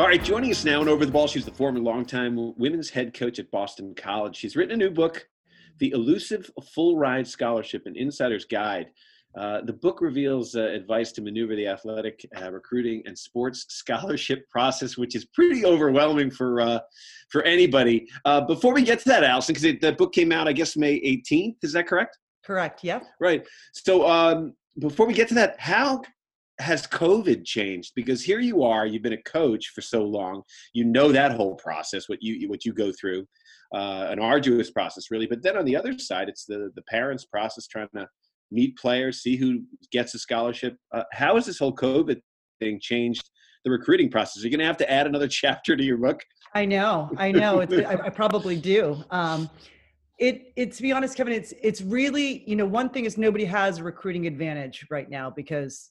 All 0.00 0.06
right, 0.06 0.24
joining 0.24 0.50
us 0.50 0.64
now 0.64 0.80
and 0.80 0.88
over 0.88 1.04
the 1.04 1.12
ball, 1.12 1.26
she's 1.26 1.44
the 1.44 1.50
former 1.50 1.78
longtime 1.78 2.54
women's 2.56 2.88
head 2.88 3.12
coach 3.12 3.38
at 3.38 3.50
Boston 3.50 3.94
College. 3.94 4.34
She's 4.34 4.56
written 4.56 4.72
a 4.72 4.76
new 4.78 4.90
book, 4.90 5.28
The 5.76 5.90
Elusive 5.90 6.50
Full 6.72 6.96
Ride 6.96 7.28
Scholarship 7.28 7.82
An 7.84 7.94
Insider's 7.96 8.46
Guide. 8.46 8.86
Uh, 9.36 9.60
the 9.60 9.74
book 9.74 10.00
reveals 10.00 10.56
uh, 10.56 10.62
advice 10.62 11.12
to 11.12 11.20
maneuver 11.20 11.54
the 11.54 11.66
athletic 11.66 12.26
uh, 12.40 12.50
recruiting 12.50 13.02
and 13.04 13.16
sports 13.16 13.66
scholarship 13.68 14.48
process, 14.48 14.96
which 14.96 15.14
is 15.14 15.26
pretty 15.34 15.66
overwhelming 15.66 16.30
for 16.30 16.62
uh, 16.62 16.78
for 17.28 17.42
anybody. 17.42 18.08
Uh, 18.24 18.40
before 18.40 18.72
we 18.72 18.80
get 18.80 19.00
to 19.00 19.08
that, 19.10 19.22
Alison, 19.22 19.52
because 19.52 19.80
the 19.82 19.92
book 19.92 20.14
came 20.14 20.32
out, 20.32 20.48
I 20.48 20.54
guess 20.54 20.78
May 20.78 20.98
18th. 20.98 21.56
Is 21.62 21.74
that 21.74 21.86
correct? 21.86 22.16
Correct. 22.42 22.82
Yep. 22.82 23.04
Right. 23.20 23.46
So 23.72 24.08
um, 24.08 24.54
before 24.78 25.06
we 25.06 25.12
get 25.12 25.28
to 25.28 25.34
that, 25.34 25.60
how 25.60 26.00
has 26.60 26.86
COVID 26.86 27.44
changed? 27.44 27.92
Because 27.96 28.22
here 28.22 28.40
you 28.40 28.62
are, 28.62 28.86
you've 28.86 29.02
been 29.02 29.12
a 29.14 29.22
coach 29.22 29.68
for 29.74 29.80
so 29.80 30.04
long, 30.04 30.42
you 30.72 30.84
know 30.84 31.10
that 31.12 31.32
whole 31.32 31.54
process, 31.56 32.08
what 32.08 32.22
you 32.22 32.48
what 32.48 32.64
you 32.64 32.72
go 32.72 32.92
through, 32.92 33.26
uh, 33.74 34.06
an 34.10 34.18
arduous 34.18 34.70
process, 34.70 35.10
really. 35.10 35.26
But 35.26 35.42
then 35.42 35.56
on 35.56 35.64
the 35.64 35.76
other 35.76 35.98
side, 35.98 36.28
it's 36.28 36.44
the 36.44 36.70
the 36.74 36.82
parents' 36.82 37.24
process, 37.24 37.66
trying 37.66 37.88
to 37.94 38.06
meet 38.50 38.76
players, 38.76 39.22
see 39.22 39.36
who 39.36 39.62
gets 39.90 40.14
a 40.14 40.18
scholarship. 40.18 40.76
Uh, 40.92 41.04
how 41.12 41.36
has 41.36 41.46
this 41.46 41.58
whole 41.58 41.74
COVID 41.74 42.20
thing 42.58 42.78
changed 42.80 43.30
the 43.64 43.70
recruiting 43.70 44.10
process? 44.10 44.42
You're 44.42 44.50
going 44.50 44.60
to 44.60 44.66
have 44.66 44.76
to 44.78 44.90
add 44.90 45.06
another 45.06 45.28
chapter 45.42 45.76
to 45.76 45.82
your 45.82 45.98
book. 45.98 46.22
I 46.54 46.64
know, 46.64 47.10
I 47.16 47.30
know. 47.30 47.60
I, 47.60 48.06
I, 48.06 48.08
probably 48.10 48.56
do. 48.56 49.04
Um, 49.12 49.48
it, 50.18 50.52
it, 50.56 50.72
to 50.72 50.82
be 50.82 50.90
honest, 50.90 51.16
Kevin, 51.16 51.32
it's 51.32 51.54
it's 51.62 51.80
really 51.80 52.42
you 52.46 52.56
know 52.56 52.66
one 52.66 52.90
thing 52.90 53.04
is 53.04 53.16
nobody 53.16 53.44
has 53.44 53.78
a 53.78 53.84
recruiting 53.84 54.26
advantage 54.26 54.84
right 54.90 55.08
now 55.08 55.30
because 55.30 55.90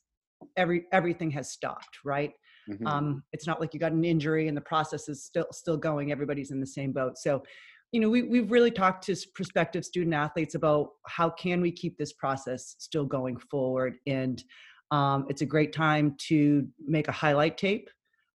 every 0.57 0.85
everything 0.91 1.31
has 1.31 1.51
stopped 1.51 1.99
right? 2.03 2.33
Mm-hmm. 2.69 2.85
um, 2.85 3.23
it's 3.33 3.47
not 3.47 3.59
like 3.59 3.73
you 3.73 3.79
got 3.79 3.93
an 3.93 4.05
injury 4.05 4.47
and 4.47 4.55
the 4.55 4.61
process 4.61 5.09
is 5.09 5.23
still 5.23 5.47
still 5.51 5.77
going 5.77 6.11
everybody's 6.11 6.51
in 6.51 6.59
the 6.59 6.67
same 6.67 6.91
boat. 6.91 7.17
So 7.17 7.43
you 7.91 7.99
know 7.99 8.09
we, 8.09 8.23
we've 8.23 8.51
really 8.51 8.71
talked 8.71 9.03
to 9.05 9.15
prospective 9.33 9.83
student 9.83 10.13
athletes 10.13 10.55
about 10.55 10.89
how 11.07 11.29
can 11.31 11.61
we 11.61 11.71
keep 11.71 11.97
this 11.97 12.13
process 12.13 12.75
still 12.79 13.05
going 13.05 13.37
forward? 13.37 13.95
And 14.05 14.43
um, 14.91 15.25
it's 15.29 15.41
a 15.41 15.45
great 15.45 15.73
time 15.73 16.15
to 16.27 16.67
make 16.85 17.07
a 17.07 17.11
highlight 17.11 17.57
tape. 17.57 17.89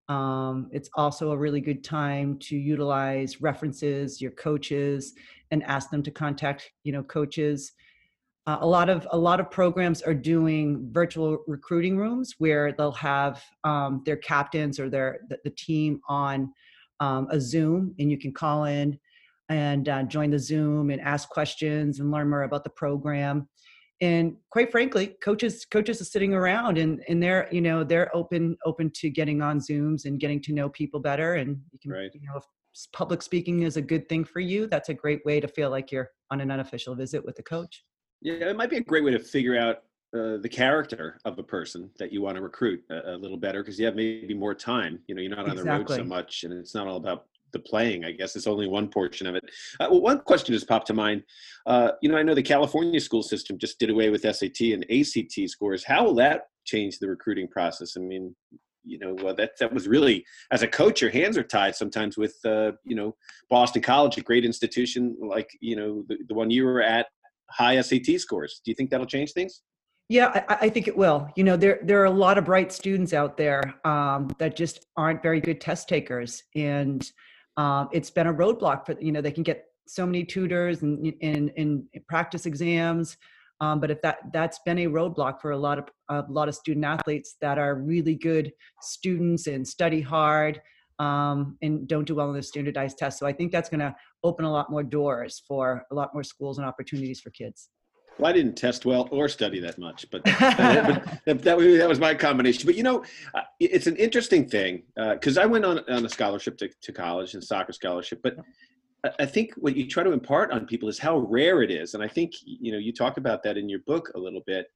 Um, 0.09 0.69
it's 0.71 0.91
also 0.97 1.31
a 1.31 1.37
really 1.37 1.61
good 1.61 1.83
time 1.83 2.39
to 2.41 2.57
utilize 2.57 3.41
references 3.41 4.21
your 4.21 4.33
coaches 4.33 5.15
and 5.51 5.63
ask 5.65 5.91
them 5.91 6.03
to 6.03 6.11
contact 6.11 6.71
you 6.83 6.93
know 6.93 7.03
coaches 7.03 7.73
uh, 8.47 8.59
a 8.61 8.67
lot 8.67 8.91
of 8.91 9.07
a 9.11 9.17
lot 9.17 9.41
of 9.41 9.51
programs 9.51 10.03
are 10.03 10.15
doing 10.15 10.89
virtual 10.93 11.39
recruiting 11.47 11.97
rooms 11.97 12.35
where 12.39 12.73
they'll 12.73 12.93
have 12.93 13.43
um, 13.65 14.03
their 14.05 14.17
captains 14.17 14.79
or 14.79 14.91
their 14.91 15.21
the, 15.29 15.39
the 15.45 15.51
team 15.51 16.01
on 16.09 16.53
um, 17.01 17.27
a 17.31 17.41
Zoom, 17.41 17.95
and 17.99 18.11
you 18.11 18.19
can 18.19 18.33
call 18.33 18.65
in 18.65 18.99
and 19.49 19.89
uh, 19.89 20.03
join 20.05 20.31
the 20.31 20.39
Zoom 20.39 20.91
and 20.91 21.01
ask 21.01 21.29
questions 21.29 22.01
and 22.01 22.11
learn 22.11 22.29
more 22.29 22.43
about 22.43 22.65
the 22.65 22.71
program. 22.71 23.49
And 24.01 24.37
quite 24.51 24.71
frankly, 24.71 25.17
coaches 25.23 25.65
coaches 25.65 26.01
are 26.03 26.05
sitting 26.05 26.35
around 26.35 26.77
and 26.77 27.03
and 27.09 27.23
they're 27.23 27.49
you 27.51 27.63
know 27.63 27.83
they're 27.83 28.15
open 28.15 28.59
open 28.67 28.91
to 28.97 29.09
getting 29.09 29.41
on 29.41 29.59
Zooms 29.59 30.05
and 30.05 30.21
getting 30.21 30.43
to 30.43 30.53
know 30.53 30.69
people 30.69 31.01
better. 31.01 31.35
And 31.35 31.61
you 31.73 31.79
can 31.79 31.93
right. 31.93 32.11
you 32.13 32.27
know 32.27 32.37
if 32.37 32.45
public 32.93 33.23
speaking 33.23 33.63
is 33.63 33.79
a 33.79 33.83
good 33.83 34.07
thing 34.09 34.25
for 34.25 34.41
you, 34.41 34.67
that's 34.67 34.91
a 34.91 34.95
great 34.95 35.25
way 35.25 35.41
to 35.41 35.49
feel 35.49 35.71
like 35.71 35.91
you're 35.91 36.11
on 36.31 36.43
an 36.43 36.51
unofficial 36.51 36.95
visit 36.95 37.25
with 37.25 37.37
the 37.37 37.43
coach. 37.43 37.85
Yeah, 38.25 38.49
it 38.49 38.57
might 38.57 38.71
be 38.71 38.79
a 38.79 38.83
great 38.83 39.05
way 39.05 39.13
to 39.13 39.19
figure 39.19 39.57
out 39.57 39.83
uh, 40.15 40.39
the 40.39 40.49
character 40.49 41.21
of 41.27 41.39
a 41.39 41.43
person 41.43 41.91
that 41.99 42.11
you 42.11 42.23
want 42.23 42.37
to 42.37 42.43
recruit 42.43 42.83
a, 42.91 43.15
a 43.15 43.17
little 43.17 43.37
better 43.37 43.63
because 43.63 43.79
you 43.79 43.85
have 43.85 43.95
maybe 43.95 44.33
more 44.33 44.55
time. 44.55 44.99
You 45.07 45.15
know, 45.15 45.21
you're 45.21 45.31
not 45.31 45.41
on 45.47 45.59
exactly. 45.59 45.65
the 45.65 45.79
road 45.79 45.91
so 45.91 46.05
much, 46.05 46.45
and 46.45 46.53
it's 46.53 46.75
not 46.75 46.87
all 46.87 46.97
about 46.97 47.27
the 47.53 47.59
playing. 47.59 48.05
I 48.07 48.13
guess 48.13 48.35
it's 48.35 48.47
only 48.47 48.67
one 48.67 48.89
portion 48.89 49.27
of 49.27 49.35
it. 49.35 49.45
Uh, 49.79 49.89
well, 49.91 50.01
one 50.01 50.21
question 50.21 50.55
has 50.55 50.65
popped 50.65 50.87
to 50.87 50.95
mind. 50.95 51.23
Uh, 51.67 51.91
you 52.01 52.09
know, 52.09 52.17
I 52.17 52.23
know 52.23 52.35
the 52.35 52.43
California 52.43 52.99
school 52.99 53.23
system 53.23 53.59
just 53.59 53.79
did 53.79 53.91
away 53.91 54.09
with 54.09 54.23
SAT 54.23 54.61
and 54.73 54.87
ACT 54.91 55.51
scores. 55.51 55.85
How 55.85 56.05
will 56.05 56.15
that 56.15 56.45
change 56.65 56.99
the 56.99 57.09
recruiting 57.09 57.47
process? 57.47 57.95
I 57.97 58.01
mean, 58.01 58.35
you 58.85 58.99
know 58.99 59.17
uh, 59.29 59.33
that 59.33 59.53
that 59.59 59.73
was 59.73 59.89
really 59.89 60.25
as 60.51 60.63
a 60.63 60.69
coach 60.69 61.01
your 61.01 61.11
hands 61.11 61.39
are 61.39 61.43
tied 61.43 61.75
sometimes 61.75 62.19
with 62.19 62.37
uh, 62.45 62.73
you 62.85 62.95
know 62.95 63.17
boston 63.49 63.81
college 63.81 64.19
a 64.19 64.21
great 64.21 64.45
institution 64.45 65.17
like 65.21 65.49
you 65.61 65.75
know 65.75 66.05
the, 66.09 66.19
the 66.29 66.35
one 66.35 66.51
you 66.51 66.65
were 66.65 66.83
at 66.83 67.07
high 67.57 67.81
SAT 67.81 68.19
scores. 68.21 68.61
Do 68.65 68.71
you 68.71 68.75
think 68.75 68.91
that'll 68.91 69.07
change 69.07 69.33
things? 69.33 69.63
Yeah, 70.09 70.45
I, 70.49 70.67
I, 70.67 70.69
think 70.69 70.87
it 70.87 70.97
will. 70.97 71.29
You 71.35 71.45
know, 71.45 71.57
there 71.57 71.81
there 71.83 72.03
are 72.03 72.07
a 72.07 72.11
lot 72.11 72.37
of 72.37 72.45
bright 72.45 72.73
students 72.73 73.15
out 73.15 73.39
there 73.39 73.63
um, 73.85 74.29
that 74.39 74.55
just 74.55 74.87
aren't 74.97 75.23
very 75.23 75.41
good 75.41 75.61
test 75.63 75.89
takers, 75.89 76.43
and 76.55 77.03
um, 77.57 77.89
it's 77.93 78.11
been 78.11 78.27
a 78.27 78.35
roadblock 78.35 78.85
for 78.85 79.01
you 79.01 79.13
know 79.13 79.23
they 79.23 79.33
can 79.33 79.43
get 79.43 79.65
so 79.87 80.05
many 80.05 80.25
tutors 80.25 80.83
and 80.83 81.07
in, 81.21 81.49
in, 81.51 81.87
in 81.93 82.03
practice 82.09 82.47
exams. 82.47 83.17
Um, 83.61 83.81
but 83.81 83.91
if 83.91 84.03
that 84.03 84.19
that's 84.33 84.59
been 84.67 84.79
a 84.81 84.87
roadblock 84.87 85.41
for 85.41 85.53
a 85.53 85.57
lot 85.57 85.79
of 85.79 85.89
a 86.11 86.25
lot 86.29 86.49
of 86.49 86.55
student 86.55 86.85
athletes 86.85 87.37
that 87.41 87.57
are 87.57 87.77
really 87.77 88.15
good 88.15 88.53
students 88.83 89.47
and 89.47 89.67
study 89.67 90.03
hard 90.03 90.61
um, 90.99 91.57
and 91.63 91.89
don't 91.89 92.05
do 92.05 92.17
well 92.17 92.29
on 92.29 92.35
the 92.35 92.43
standardized 92.43 92.99
test. 92.99 93.19
So 93.19 93.27
I 93.27 93.33
think 93.33 93.53
that's 93.53 93.69
going 93.69 93.81
to 93.81 93.95
open 94.25 94.45
a 94.45 94.51
lot 94.51 94.71
more 94.71 94.83
doors 94.83 95.43
for 95.47 95.87
a 95.91 95.95
lot 95.95 96.13
more 96.13 96.25
schools 96.25 96.59
and 96.59 96.67
opportunities 96.67 97.21
for 97.21 97.31
kids. 97.31 97.69
Well, 98.19 98.31
I 98.31 98.33
didn't 98.33 98.55
test 98.55 98.87
well 98.87 99.09
or 99.11 99.29
study 99.29 99.61
that 99.61 99.79
much, 99.79 100.07
but, 100.11 100.25
that, 100.25 101.21
that, 101.25 101.43
that, 101.43 101.89
was 101.89 101.99
my 101.99 102.15
combination. 102.15 102.65
But 102.67 102.77
you 102.77 102.83
know, 102.83 103.05
uh, 103.35 103.43
it's 103.61 103.87
an 103.87 103.97
interesting 103.97 104.49
thing 104.49 104.83
because 104.97 105.37
uh, 105.37 105.43
I 105.43 105.47
went 105.47 105.65
on, 105.65 105.81
on 105.89 106.05
a 106.05 106.09
scholarship 106.09 106.57
to, 106.59 106.69
to 106.83 106.93
college 106.93 107.35
and 107.35 107.43
soccer 107.43 107.73
scholarship, 107.73 108.21
but 108.23 108.37
I 109.19 109.27
think 109.27 109.53
what 109.57 109.77
you 109.77 109.87
try 109.87 110.03
to 110.03 110.13
impart 110.13 110.51
on 110.51 110.67
people 110.67 110.89
is 110.89 110.99
how 110.99 111.19
rare 111.19 111.63
it 111.63 111.71
is. 111.71 111.95
And 111.95 112.03
I 112.03 112.09
think, 112.09 112.33
you 112.45 112.73
know, 112.73 112.79
you 112.79 112.93
talk 112.93 113.19
about 113.19 113.43
that 113.43 113.59
in 113.59 113.69
your 113.69 113.81
book 113.81 114.11
a 114.15 114.19
little 114.19 114.43
bit. 114.47 114.67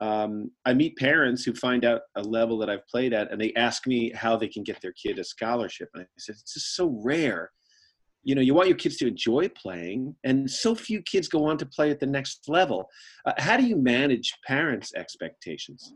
Um, 0.00 0.50
I 0.64 0.74
meet 0.74 0.96
parents 0.96 1.42
who 1.42 1.54
find 1.54 1.84
out 1.84 2.02
a 2.14 2.22
level 2.22 2.58
that 2.58 2.70
I've 2.70 2.86
played 2.86 3.12
at 3.12 3.32
and 3.32 3.40
they 3.40 3.52
ask 3.54 3.86
me 3.86 4.12
how 4.12 4.36
they 4.36 4.46
can 4.46 4.62
get 4.62 4.80
their 4.80 4.92
kid 4.92 5.18
a 5.18 5.24
scholarship. 5.24 5.88
And 5.94 6.02
I 6.02 6.06
said, 6.18 6.34
it's 6.34 6.54
just 6.54 6.76
so 6.76 7.00
rare. 7.02 7.50
You 8.28 8.34
know, 8.34 8.42
you 8.42 8.52
want 8.52 8.68
your 8.68 8.76
kids 8.76 8.98
to 8.98 9.06
enjoy 9.06 9.48
playing, 9.48 10.14
and 10.22 10.50
so 10.50 10.74
few 10.74 11.00
kids 11.00 11.28
go 11.28 11.46
on 11.46 11.56
to 11.56 11.64
play 11.64 11.90
at 11.90 11.98
the 11.98 12.06
next 12.06 12.46
level. 12.46 12.90
Uh, 13.24 13.32
how 13.38 13.56
do 13.56 13.64
you 13.64 13.74
manage 13.74 14.34
parents' 14.46 14.92
expectations? 14.94 15.94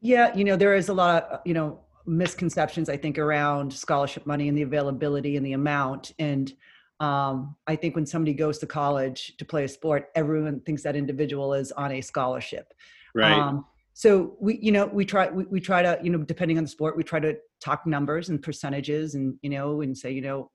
Yeah, 0.00 0.34
you 0.34 0.42
know, 0.42 0.56
there 0.56 0.74
is 0.74 0.88
a 0.88 0.94
lot 0.94 1.22
of, 1.30 1.40
you 1.44 1.54
know, 1.54 1.68
misconceptions, 2.04 2.88
I 2.88 2.96
think, 2.96 3.16
around 3.16 3.72
scholarship 3.72 4.26
money 4.26 4.48
and 4.48 4.58
the 4.58 4.62
availability 4.62 5.36
and 5.36 5.46
the 5.46 5.52
amount. 5.52 6.14
And 6.18 6.52
um, 6.98 7.54
I 7.68 7.76
think 7.76 7.94
when 7.94 8.06
somebody 8.06 8.34
goes 8.34 8.58
to 8.58 8.66
college 8.66 9.36
to 9.38 9.44
play 9.44 9.62
a 9.62 9.68
sport, 9.68 10.08
everyone 10.16 10.58
thinks 10.66 10.82
that 10.82 10.96
individual 10.96 11.54
is 11.54 11.70
on 11.70 11.92
a 11.92 12.00
scholarship. 12.00 12.74
Right. 13.14 13.38
Um, 13.38 13.64
so 13.94 14.36
we, 14.40 14.58
you 14.60 14.72
know, 14.72 14.86
we 14.86 15.04
try, 15.04 15.30
we, 15.30 15.44
we 15.44 15.60
try 15.60 15.82
to, 15.82 15.96
you 16.02 16.10
know, 16.10 16.18
depending 16.18 16.58
on 16.58 16.64
the 16.64 16.70
sport, 16.70 16.96
we 16.96 17.04
try 17.04 17.20
to 17.20 17.36
talk 17.60 17.86
numbers 17.86 18.30
and 18.30 18.42
percentages 18.42 19.14
and, 19.14 19.38
you 19.42 19.50
know, 19.50 19.82
and 19.82 19.96
say, 19.96 20.10
you 20.10 20.22
know, 20.22 20.50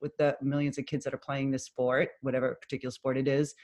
with 0.00 0.16
the 0.16 0.36
millions 0.42 0.78
of 0.78 0.86
kids 0.86 1.04
that 1.04 1.14
are 1.14 1.18
playing 1.18 1.50
this 1.50 1.64
sport, 1.64 2.10
whatever 2.22 2.58
particular 2.60 2.90
sport 2.90 3.16
it 3.16 3.28
is, 3.28 3.54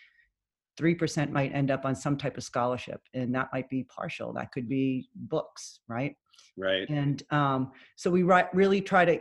3% 0.79 1.31
might 1.31 1.55
end 1.55 1.71
up 1.71 1.85
on 1.85 1.95
some 1.95 2.17
type 2.17 2.37
of 2.37 2.43
scholarship 2.43 3.01
and 3.15 3.35
that 3.35 3.49
might 3.53 3.69
be 3.69 3.85
partial. 3.85 4.33
That 4.33 4.51
could 4.53 4.69
be 4.69 5.09
books, 5.15 5.81
right? 5.89 6.17
Right. 6.57 6.89
And 6.89 7.23
um, 7.31 7.73
so 7.97 8.11
we 8.11 8.23
ri- 8.23 8.49
really 8.53 8.81
try 8.81 9.05
to, 9.05 9.19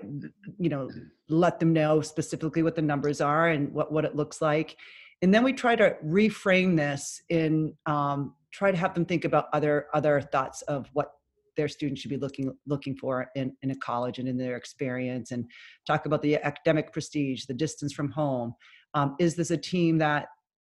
you 0.58 0.70
know, 0.70 0.90
let 1.30 1.60
them 1.60 1.74
know 1.74 2.02
specifically 2.02 2.64
what 2.64 2.76
the 2.76 2.82
numbers 2.82 3.22
are 3.22 3.50
and 3.50 3.72
what, 3.72 3.92
what 3.92 4.06
it 4.06 4.16
looks 4.16 4.42
like. 4.42 4.78
And 5.22 5.34
then 5.34 5.44
we 5.44 5.54
try 5.54 5.76
to 5.76 5.96
reframe 6.06 6.76
this 6.76 7.22
in 7.30 7.74
um, 7.86 8.36
try 8.52 8.72
to 8.72 8.78
have 8.78 8.94
them 8.94 9.06
think 9.06 9.26
about 9.26 9.48
other 9.54 9.88
other 9.94 10.22
thoughts 10.22 10.62
of 10.64 10.90
what 10.94 11.12
their 11.56 11.68
students 11.68 12.02
should 12.02 12.10
be 12.10 12.18
looking 12.18 12.56
looking 12.66 12.96
for 12.96 13.28
in, 13.36 13.54
in 13.62 13.72
a 13.72 13.76
college 13.76 14.20
and 14.20 14.28
in 14.28 14.38
their 14.38 14.56
experience 14.56 15.32
and 15.32 15.46
talk 15.86 16.06
about 16.06 16.22
the 16.22 16.36
academic 16.38 16.92
prestige 16.92 17.46
the 17.46 17.54
distance 17.54 17.94
from 17.94 18.12
home. 18.12 18.54
Um, 18.94 19.16
is 19.20 19.36
this 19.36 19.52
a 19.52 19.58
team 19.58 19.98
that 20.00 20.28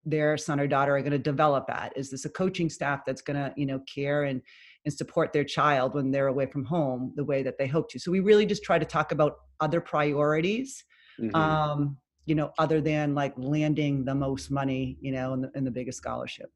their 0.06 0.38
son 0.38 0.60
or 0.60 0.68
daughter 0.68 0.96
are 0.96 1.02
going 1.02 1.12
to 1.12 1.18
develop 1.20 1.70
at? 1.70 1.94
Is 1.96 2.10
this 2.10 2.26
a 2.26 2.30
coaching 2.30 2.70
staff 2.70 3.02
that's 3.06 3.22
going 3.22 3.38
to 3.38 3.54
you 3.58 3.66
know 3.66 3.82
care 3.94 4.24
and 4.24 4.42
and 4.86 4.94
support 4.94 5.34
their 5.34 5.44
child 5.44 5.94
when 5.94 6.12
they're 6.12 6.28
away 6.28 6.46
from 6.46 6.64
home 6.64 7.14
the 7.16 7.26
way 7.26 7.44
that 7.44 7.58
they 7.58 7.68
hope 7.68 7.90
to? 7.92 8.00
So 8.00 8.12
we 8.12 8.20
really 8.22 8.46
just 8.46 8.64
try 8.64 8.80
to 8.80 8.86
talk 8.86 9.12
about 9.12 9.36
other 9.60 9.82
priorities 9.82 10.84
mm-hmm. 11.20 11.36
um, 11.36 11.98
you 12.26 12.36
know 12.36 12.52
other 12.58 12.82
than 12.82 13.16
like 13.16 13.34
landing 13.38 14.06
the 14.06 14.16
most 14.16 14.52
money 14.52 14.98
you 15.02 15.12
know 15.12 15.34
in 15.34 15.42
the, 15.42 15.52
in 15.56 15.64
the 15.64 15.72
biggest 15.72 15.98
scholarship. 15.98 16.50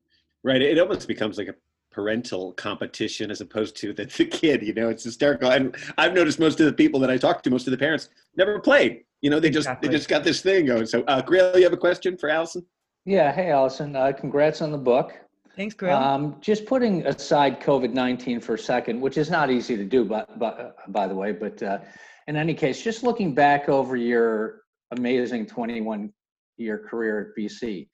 Right 0.44 0.62
it 0.62 0.80
almost 0.80 1.08
becomes 1.08 1.38
like 1.38 1.50
a 1.50 1.56
parental 1.92 2.54
competition 2.54 3.30
as 3.30 3.42
opposed 3.42 3.76
to 3.78 3.94
the, 3.94 4.06
the 4.18 4.26
kid 4.26 4.64
you 4.64 4.74
know? 4.74 4.90
It's 4.90 5.04
hysterical. 5.04 5.52
And 5.52 5.76
i've 5.98 6.14
noticed 6.14 6.40
most 6.40 6.60
of 6.60 6.66
the 6.66 6.74
people 6.74 7.00
that 7.02 7.10
i 7.10 7.18
talk 7.18 7.44
to 7.44 7.50
most 7.50 7.68
of 7.68 7.72
the 7.72 7.78
parents 7.78 8.10
never 8.36 8.60
played 8.60 9.04
you 9.22 9.30
know 9.30 9.40
they 9.40 9.50
just 9.50 9.68
exactly. 9.68 9.88
they 9.88 9.96
just 9.96 10.10
got 10.10 10.24
this 10.24 10.42
thing 10.42 10.66
going. 10.66 10.86
So 10.86 11.04
uh 11.04 11.22
Grayle, 11.22 11.56
you 11.56 11.64
have 11.64 11.74
a 11.74 11.78
question 11.78 12.18
for 12.18 12.30
alison? 12.30 12.66
Yeah. 13.06 13.32
Hey 13.32 13.52
alison. 13.52 13.96
Uh, 13.96 14.12
congrats 14.12 14.62
on 14.62 14.72
the 14.72 14.78
book. 14.78 15.14
Thanks, 15.56 15.76
Grayle. 15.76 16.02
Um, 16.02 16.38
just 16.42 16.66
putting 16.66 17.06
aside 17.06 17.62
COVID 17.62 17.94
nineteen 17.94 18.40
for 18.40 18.56
a 18.56 18.60
second, 18.60 19.00
which 19.00 19.18
is 19.18 19.30
not 19.30 19.52
easy 19.52 19.78
to 19.78 19.86
do, 19.86 20.04
but, 20.04 20.40
but 20.40 20.60
uh, 20.60 20.72
by 20.90 21.08
the 21.08 21.16
way, 21.16 21.32
but 21.32 21.62
uh, 21.62 21.80
in 22.28 22.36
any 22.36 22.54
case, 22.54 22.82
just 22.82 23.04
looking 23.04 23.36
back 23.36 23.70
over 23.70 23.96
your 23.96 24.62
amazing 24.92 25.46
twenty-one 25.46 26.12
year 26.58 26.86
career 26.90 27.34
at 27.38 27.42
BC, 27.42 27.88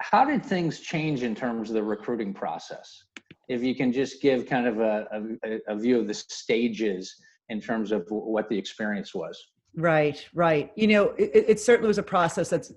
how 0.00 0.24
did 0.24 0.44
things 0.44 0.80
change 0.80 1.22
in 1.22 1.34
terms 1.34 1.70
of 1.70 1.74
the 1.74 1.82
recruiting 1.82 2.32
process? 2.32 3.04
If 3.48 3.62
you 3.62 3.74
can 3.74 3.92
just 3.92 4.20
give 4.20 4.46
kind 4.46 4.66
of 4.66 4.80
a, 4.80 5.06
a, 5.44 5.72
a 5.72 5.76
view 5.76 5.98
of 6.00 6.08
the 6.08 6.14
stages 6.14 7.14
in 7.48 7.60
terms 7.60 7.92
of 7.92 8.06
what 8.08 8.48
the 8.48 8.58
experience 8.58 9.14
was. 9.14 9.40
Right, 9.76 10.26
right. 10.34 10.72
You 10.74 10.88
know, 10.88 11.10
it, 11.18 11.44
it 11.48 11.60
certainly 11.60 11.88
was 11.88 11.98
a 11.98 12.02
process 12.02 12.48
that's 12.48 12.72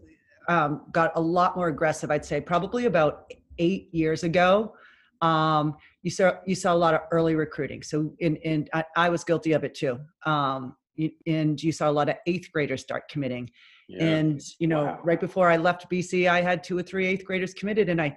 um, 0.48 0.82
got 0.92 1.12
a 1.16 1.22
lot 1.22 1.56
more 1.56 1.70
aggressive. 1.70 2.12
I'd 2.12 2.26
say 2.26 2.42
probably 2.42 2.86
about 2.86 3.32
eight 3.58 3.90
years 3.94 4.24
ago, 4.24 4.74
um, 5.22 5.76
you 6.02 6.12
saw 6.12 6.34
you 6.46 6.56
saw 6.56 6.74
a 6.74 6.78
lot 6.78 6.94
of 6.94 7.02
early 7.12 7.36
recruiting. 7.36 7.84
So, 7.84 8.12
in, 8.20 8.36
in 8.38 8.68
I, 8.74 8.84
I 8.96 9.10
was 9.10 9.24
guilty 9.24 9.54
of 9.54 9.64
it 9.64 9.76
too. 9.76 10.00
Um, 10.26 10.76
and 11.26 11.62
you 11.62 11.72
saw 11.72 11.90
a 11.90 11.92
lot 11.92 12.10
of 12.10 12.16
eighth 12.28 12.52
graders 12.52 12.82
start 12.82 13.08
committing. 13.10 13.50
Yeah. 13.88 14.04
And 14.04 14.42
you 14.60 14.68
know, 14.68 14.86
wow. 14.86 15.00
right 15.04 15.20
before 15.20 15.50
I 15.50 15.58
left 15.58 15.90
BC, 15.90 16.30
I 16.30 16.42
had 16.42 16.64
two 16.64 16.78
or 16.78 16.84
three 16.84 17.08
eighth 17.08 17.26
graders 17.26 17.54
committed, 17.54 17.90
and 17.90 18.02
I, 18.02 18.16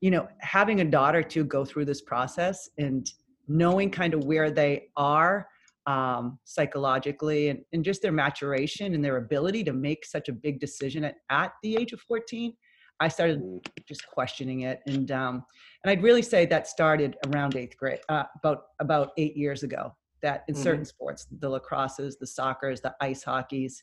you 0.00 0.10
know, 0.10 0.28
having 0.40 0.80
a 0.80 0.84
daughter 0.84 1.22
to 1.22 1.44
go 1.44 1.64
through 1.64 1.84
this 1.84 2.02
process 2.02 2.68
and 2.78 3.10
knowing 3.48 3.90
kind 3.90 4.14
of 4.14 4.24
where 4.24 4.50
they 4.50 4.88
are 4.96 5.48
um, 5.86 6.38
psychologically 6.44 7.48
and, 7.48 7.60
and 7.72 7.84
just 7.84 8.02
their 8.02 8.12
maturation 8.12 8.94
and 8.94 9.04
their 9.04 9.18
ability 9.18 9.62
to 9.64 9.72
make 9.72 10.04
such 10.04 10.28
a 10.28 10.32
big 10.32 10.58
decision 10.58 11.04
at, 11.04 11.14
at 11.30 11.52
the 11.62 11.76
age 11.76 11.92
of 11.92 12.00
14 12.00 12.52
I 13.00 13.08
started 13.08 13.40
mm. 13.40 13.60
just 13.86 14.06
questioning 14.08 14.62
it, 14.62 14.80
and 14.86 15.10
um, 15.10 15.44
and 15.84 15.90
I'd 15.90 16.02
really 16.02 16.22
say 16.22 16.46
that 16.46 16.66
started 16.66 17.16
around 17.26 17.56
eighth 17.56 17.76
grade, 17.76 18.00
uh, 18.08 18.24
about 18.38 18.64
about 18.80 19.12
eight 19.16 19.36
years 19.36 19.62
ago. 19.62 19.94
That 20.22 20.44
in 20.48 20.54
mm-hmm. 20.54 20.62
certain 20.62 20.84
sports, 20.84 21.26
the 21.40 21.48
lacrosses, 21.48 22.14
the 22.18 22.26
soccer's, 22.26 22.80
the 22.80 22.94
ice 23.00 23.22
hockeys, 23.22 23.82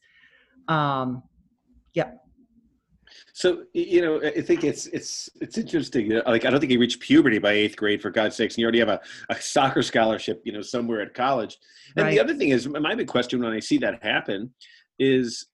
um, 0.67 1.23
yeah. 1.93 2.11
So 3.33 3.63
you 3.73 4.01
know, 4.01 4.21
I 4.21 4.41
think 4.41 4.63
it's 4.63 4.87
it's 4.87 5.29
it's 5.41 5.57
interesting. 5.57 6.21
Like 6.25 6.45
I 6.45 6.49
don't 6.49 6.59
think 6.59 6.71
he 6.71 6.77
reached 6.77 6.99
puberty 6.99 7.39
by 7.39 7.51
eighth 7.51 7.75
grade, 7.75 8.01
for 8.01 8.11
God's 8.11 8.35
sakes, 8.35 8.55
and 8.55 8.59
you 8.59 8.65
already 8.65 8.79
have 8.79 8.89
a, 8.89 9.01
a 9.29 9.41
soccer 9.41 9.81
scholarship, 9.81 10.41
you 10.45 10.51
know, 10.51 10.61
somewhere 10.61 11.01
at 11.01 11.13
college. 11.13 11.57
And 11.95 12.05
right. 12.05 12.11
the 12.11 12.19
other 12.19 12.35
thing 12.35 12.49
is, 12.49 12.67
my 12.67 12.95
big 12.95 13.07
question 13.07 13.41
when 13.41 13.53
I 13.53 13.59
see 13.59 13.77
that 13.79 14.03
happen 14.03 14.53
is 14.99 15.47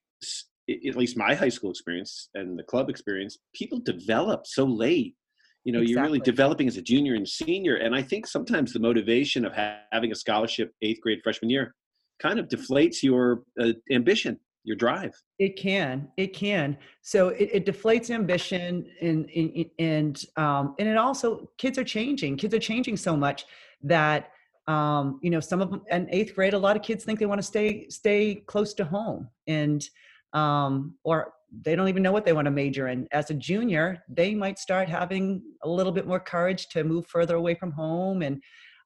at 0.69 0.95
least 0.95 1.17
my 1.17 1.33
high 1.33 1.49
school 1.49 1.71
experience 1.71 2.29
and 2.35 2.57
the 2.57 2.63
club 2.63 2.89
experience, 2.89 3.37
people 3.53 3.79
develop 3.79 4.45
so 4.45 4.65
late. 4.65 5.15
You 5.63 5.73
know, 5.73 5.79
exactly. 5.79 5.93
you're 5.93 6.03
really 6.03 6.19
developing 6.19 6.67
as 6.67 6.77
a 6.77 6.81
junior 6.81 7.15
and 7.15 7.27
senior. 7.27 7.75
And 7.75 7.95
I 7.95 8.01
think 8.01 8.27
sometimes 8.27 8.71
the 8.71 8.79
motivation 8.79 9.45
of 9.45 9.53
ha- 9.53 9.79
having 9.91 10.11
a 10.11 10.15
scholarship 10.15 10.73
eighth 10.81 11.01
grade 11.01 11.19
freshman 11.23 11.49
year 11.49 11.75
kind 12.21 12.39
of 12.39 12.47
deflates 12.47 13.03
your 13.03 13.43
uh, 13.59 13.73
ambition, 13.91 14.39
your 14.63 14.75
drive. 14.75 15.15
It 15.39 15.55
can, 15.57 16.09
it 16.17 16.33
can. 16.33 16.77
So 17.01 17.29
it, 17.29 17.49
it 17.53 17.65
deflates 17.65 18.09
ambition, 18.09 18.85
and 19.01 19.29
and 19.29 19.65
and, 19.79 20.23
um, 20.37 20.75
and 20.79 20.87
it 20.87 20.97
also 20.97 21.49
kids 21.57 21.77
are 21.77 21.83
changing. 21.83 22.37
Kids 22.37 22.53
are 22.53 22.59
changing 22.59 22.97
so 22.97 23.15
much 23.15 23.45
that 23.83 24.31
um, 24.67 25.19
you 25.23 25.29
know 25.29 25.39
some 25.39 25.61
of 25.61 25.71
them 25.71 25.81
in 25.89 26.07
eighth 26.11 26.35
grade, 26.35 26.53
a 26.53 26.57
lot 26.57 26.75
of 26.75 26.81
kids 26.81 27.03
think 27.03 27.19
they 27.19 27.25
want 27.25 27.39
to 27.39 27.47
stay 27.47 27.87
stay 27.89 28.35
close 28.47 28.73
to 28.75 28.85
home, 28.85 29.29
and 29.47 29.87
um, 30.33 30.95
or 31.03 31.33
they 31.61 31.75
don't 31.75 31.87
even 31.87 32.03
know 32.03 32.11
what 32.11 32.25
they 32.25 32.33
want 32.33 32.45
to 32.45 32.51
major 32.51 32.89
in. 32.89 33.07
As 33.11 33.31
a 33.31 33.33
junior, 33.33 34.03
they 34.07 34.35
might 34.35 34.59
start 34.59 34.87
having 34.87 35.41
a 35.63 35.69
little 35.69 35.91
bit 35.91 36.05
more 36.05 36.19
courage 36.19 36.67
to 36.69 36.83
move 36.83 37.07
further 37.07 37.35
away 37.35 37.55
from 37.55 37.71
home 37.71 38.21
and 38.21 38.41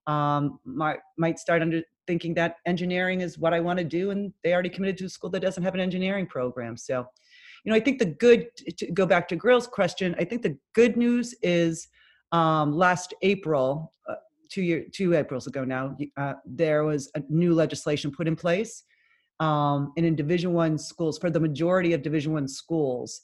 um, 0.08 0.60
might, 0.66 1.00
might 1.18 1.39
start 1.39 1.62
under 1.62 1.82
thinking 2.08 2.34
that 2.34 2.58
engineering 2.66 3.22
is 3.22 3.38
what 3.38 3.54
I 3.54 3.60
want 3.60 3.80
to 3.80 3.86
do. 3.86 4.12
And 4.12 4.34
they 4.44 4.54
already 4.54 4.70
committed 4.70 4.98
to 5.00 5.06
a 5.06 5.10
school 5.10 5.30
that 5.32 5.42
doesn't 5.42 5.63
have 5.63 5.74
an 5.74 5.80
engineering 5.80 6.28
program. 6.28 6.76
So, 6.78 7.08
you 7.63 7.72
know, 7.72 7.76
I 7.76 7.80
think 7.80 8.00
the 8.00 8.06
good, 8.06 8.48
to 8.78 8.92
go 8.92 9.06
back 9.06 9.28
to 9.30 9.36
Grill's 9.36 9.68
question, 9.68 10.16
I 10.20 10.26
think 10.26 10.42
the 10.42 10.58
good 10.74 10.98
news 10.98 11.34
is 11.42 11.88
um, 12.32 12.74
last 12.74 13.13
April, 13.22 13.94
uh, 14.10 14.16
two 14.50 14.62
year, 14.62 14.86
two 14.92 15.16
Aprils 15.16 15.48
ago 15.48 15.63
now, 15.63 15.96
uh, 16.18 16.34
there 16.46 16.84
was 16.84 17.10
a 17.16 17.22
new 17.30 17.54
legislation 17.54 18.12
put 18.12 18.28
in 18.28 18.36
place 18.36 18.84
um, 19.39 19.94
and 19.98 20.06
in 20.06 20.16
division 20.16 20.54
one 20.54 20.78
schools 20.78 21.18
for 21.18 21.30
the 21.30 21.39
majority 21.39 21.94
of 21.94 22.02
division 22.02 22.34
one 22.34 22.48
schools 22.48 23.22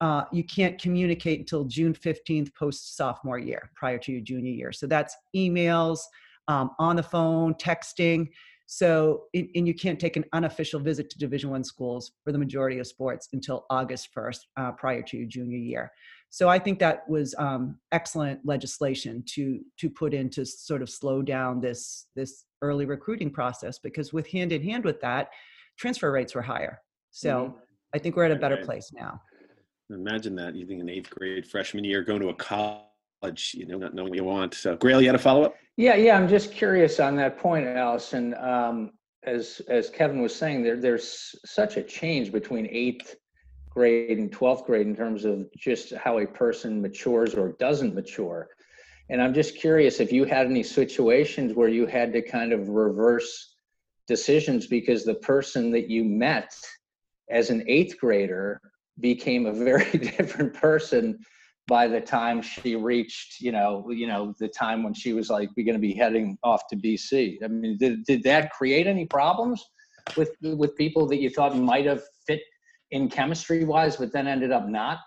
uh, 0.00 0.24
you 0.32 0.44
can't 0.44 0.80
communicate 0.80 1.40
until 1.40 1.64
june 1.64 1.92
15th 1.92 2.54
post 2.54 2.96
sophomore 2.96 3.38
year 3.38 3.70
prior 3.74 3.98
to 3.98 4.12
your 4.12 4.20
junior 4.20 4.52
year 4.52 4.72
so 4.72 4.86
that's 4.86 5.16
emails 5.36 6.00
um, 6.48 6.70
on 6.78 6.96
the 6.96 7.02
phone 7.02 7.54
texting 7.54 8.28
So, 8.70 9.22
and 9.32 9.66
you 9.66 9.72
can't 9.72 9.98
take 9.98 10.18
an 10.18 10.26
unofficial 10.34 10.78
visit 10.78 11.08
to 11.08 11.18
Division 11.18 11.48
One 11.48 11.64
schools 11.64 12.12
for 12.22 12.32
the 12.32 12.38
majority 12.38 12.78
of 12.78 12.86
sports 12.86 13.28
until 13.32 13.64
August 13.70 14.10
1st, 14.14 14.40
uh, 14.58 14.72
prior 14.72 15.00
to 15.04 15.16
your 15.16 15.26
junior 15.26 15.56
year. 15.56 15.90
So 16.28 16.50
I 16.50 16.58
think 16.58 16.78
that 16.80 17.08
was 17.08 17.34
um, 17.38 17.78
excellent 17.92 18.40
legislation 18.44 19.24
to 19.34 19.60
to 19.80 19.88
put 19.88 20.12
in 20.12 20.28
to 20.30 20.44
sort 20.44 20.82
of 20.82 20.90
slow 20.90 21.22
down 21.22 21.62
this 21.62 22.08
this 22.14 22.44
early 22.60 22.84
recruiting 22.84 23.30
process 23.30 23.78
because 23.78 24.12
with 24.12 24.26
hand 24.26 24.52
in 24.52 24.62
hand 24.62 24.84
with 24.84 25.00
that, 25.00 25.30
transfer 25.78 26.12
rates 26.12 26.34
were 26.34 26.42
higher. 26.42 26.82
So 27.10 27.30
mm-hmm. 27.30 27.58
I 27.94 27.98
think 27.98 28.16
we're 28.16 28.24
at 28.24 28.32
a 28.32 28.36
better 28.36 28.58
place 28.58 28.92
now. 28.92 29.18
Imagine 29.90 30.34
that 30.36 30.54
you 30.54 30.66
think 30.66 30.82
an 30.82 30.88
eighth 30.88 31.10
grade 31.10 31.46
freshman 31.46 31.84
year 31.84 32.02
going 32.02 32.20
to 32.20 32.28
a 32.28 32.34
college, 32.34 33.54
you 33.54 33.66
know, 33.66 33.78
not 33.78 33.94
knowing 33.94 34.10
what 34.10 34.18
you 34.18 34.24
want. 34.24 34.54
So 34.54 34.76
Grayle, 34.76 35.00
you 35.00 35.06
had 35.06 35.14
a 35.14 35.18
follow 35.18 35.44
up? 35.44 35.56
Yeah, 35.76 35.94
yeah. 35.94 36.16
I'm 36.16 36.28
just 36.28 36.52
curious 36.52 37.00
on 37.00 37.16
that 37.16 37.38
point, 37.38 37.66
Alison. 37.66 38.34
Um, 38.34 38.90
as 39.24 39.62
as 39.68 39.88
Kevin 39.88 40.20
was 40.20 40.34
saying, 40.34 40.62
there 40.62 40.76
there's 40.76 41.34
such 41.44 41.76
a 41.76 41.82
change 41.82 42.32
between 42.32 42.68
eighth 42.70 43.16
grade 43.70 44.18
and 44.18 44.30
12th 44.30 44.66
grade 44.66 44.86
in 44.86 44.96
terms 44.96 45.24
of 45.24 45.46
just 45.56 45.94
how 45.94 46.18
a 46.18 46.26
person 46.26 46.82
matures 46.82 47.34
or 47.34 47.52
doesn't 47.58 47.94
mature. 47.94 48.48
And 49.10 49.22
I'm 49.22 49.32
just 49.32 49.56
curious 49.56 50.00
if 50.00 50.12
you 50.12 50.24
had 50.24 50.46
any 50.46 50.62
situations 50.62 51.54
where 51.54 51.68
you 51.68 51.86
had 51.86 52.12
to 52.12 52.20
kind 52.20 52.52
of 52.52 52.68
reverse 52.68 53.54
decisions 54.06 54.66
because 54.66 55.04
the 55.04 55.14
person 55.14 55.70
that 55.70 55.88
you 55.88 56.04
met 56.04 56.54
as 57.30 57.50
an 57.50 57.62
eighth 57.68 57.98
grader 57.98 58.60
became 59.00 59.46
a 59.46 59.52
very 59.52 59.90
different 59.98 60.54
person 60.54 61.18
by 61.66 61.86
the 61.86 62.00
time 62.00 62.40
she 62.40 62.76
reached 62.76 63.40
you 63.40 63.52
know 63.52 63.90
you 63.90 64.06
know 64.06 64.34
the 64.40 64.48
time 64.48 64.82
when 64.82 64.94
she 64.94 65.12
was 65.12 65.28
like 65.28 65.50
we're 65.56 65.66
going 65.66 65.74
to 65.74 65.80
be 65.80 65.92
heading 65.92 66.38
off 66.42 66.62
to 66.70 66.76
bc 66.76 67.36
i 67.44 67.46
mean 67.46 67.76
did, 67.76 68.02
did 68.04 68.22
that 68.22 68.50
create 68.52 68.86
any 68.86 69.04
problems 69.04 69.62
with 70.16 70.30
with 70.42 70.74
people 70.76 71.06
that 71.06 71.18
you 71.18 71.30
thought 71.30 71.56
might 71.56 71.84
have 71.84 72.02
fit 72.26 72.40
in 72.90 73.08
chemistry 73.08 73.64
wise, 73.64 73.96
but 73.96 74.12
then 74.12 74.26
ended 74.26 74.52
up 74.52 74.68
not? 74.68 74.98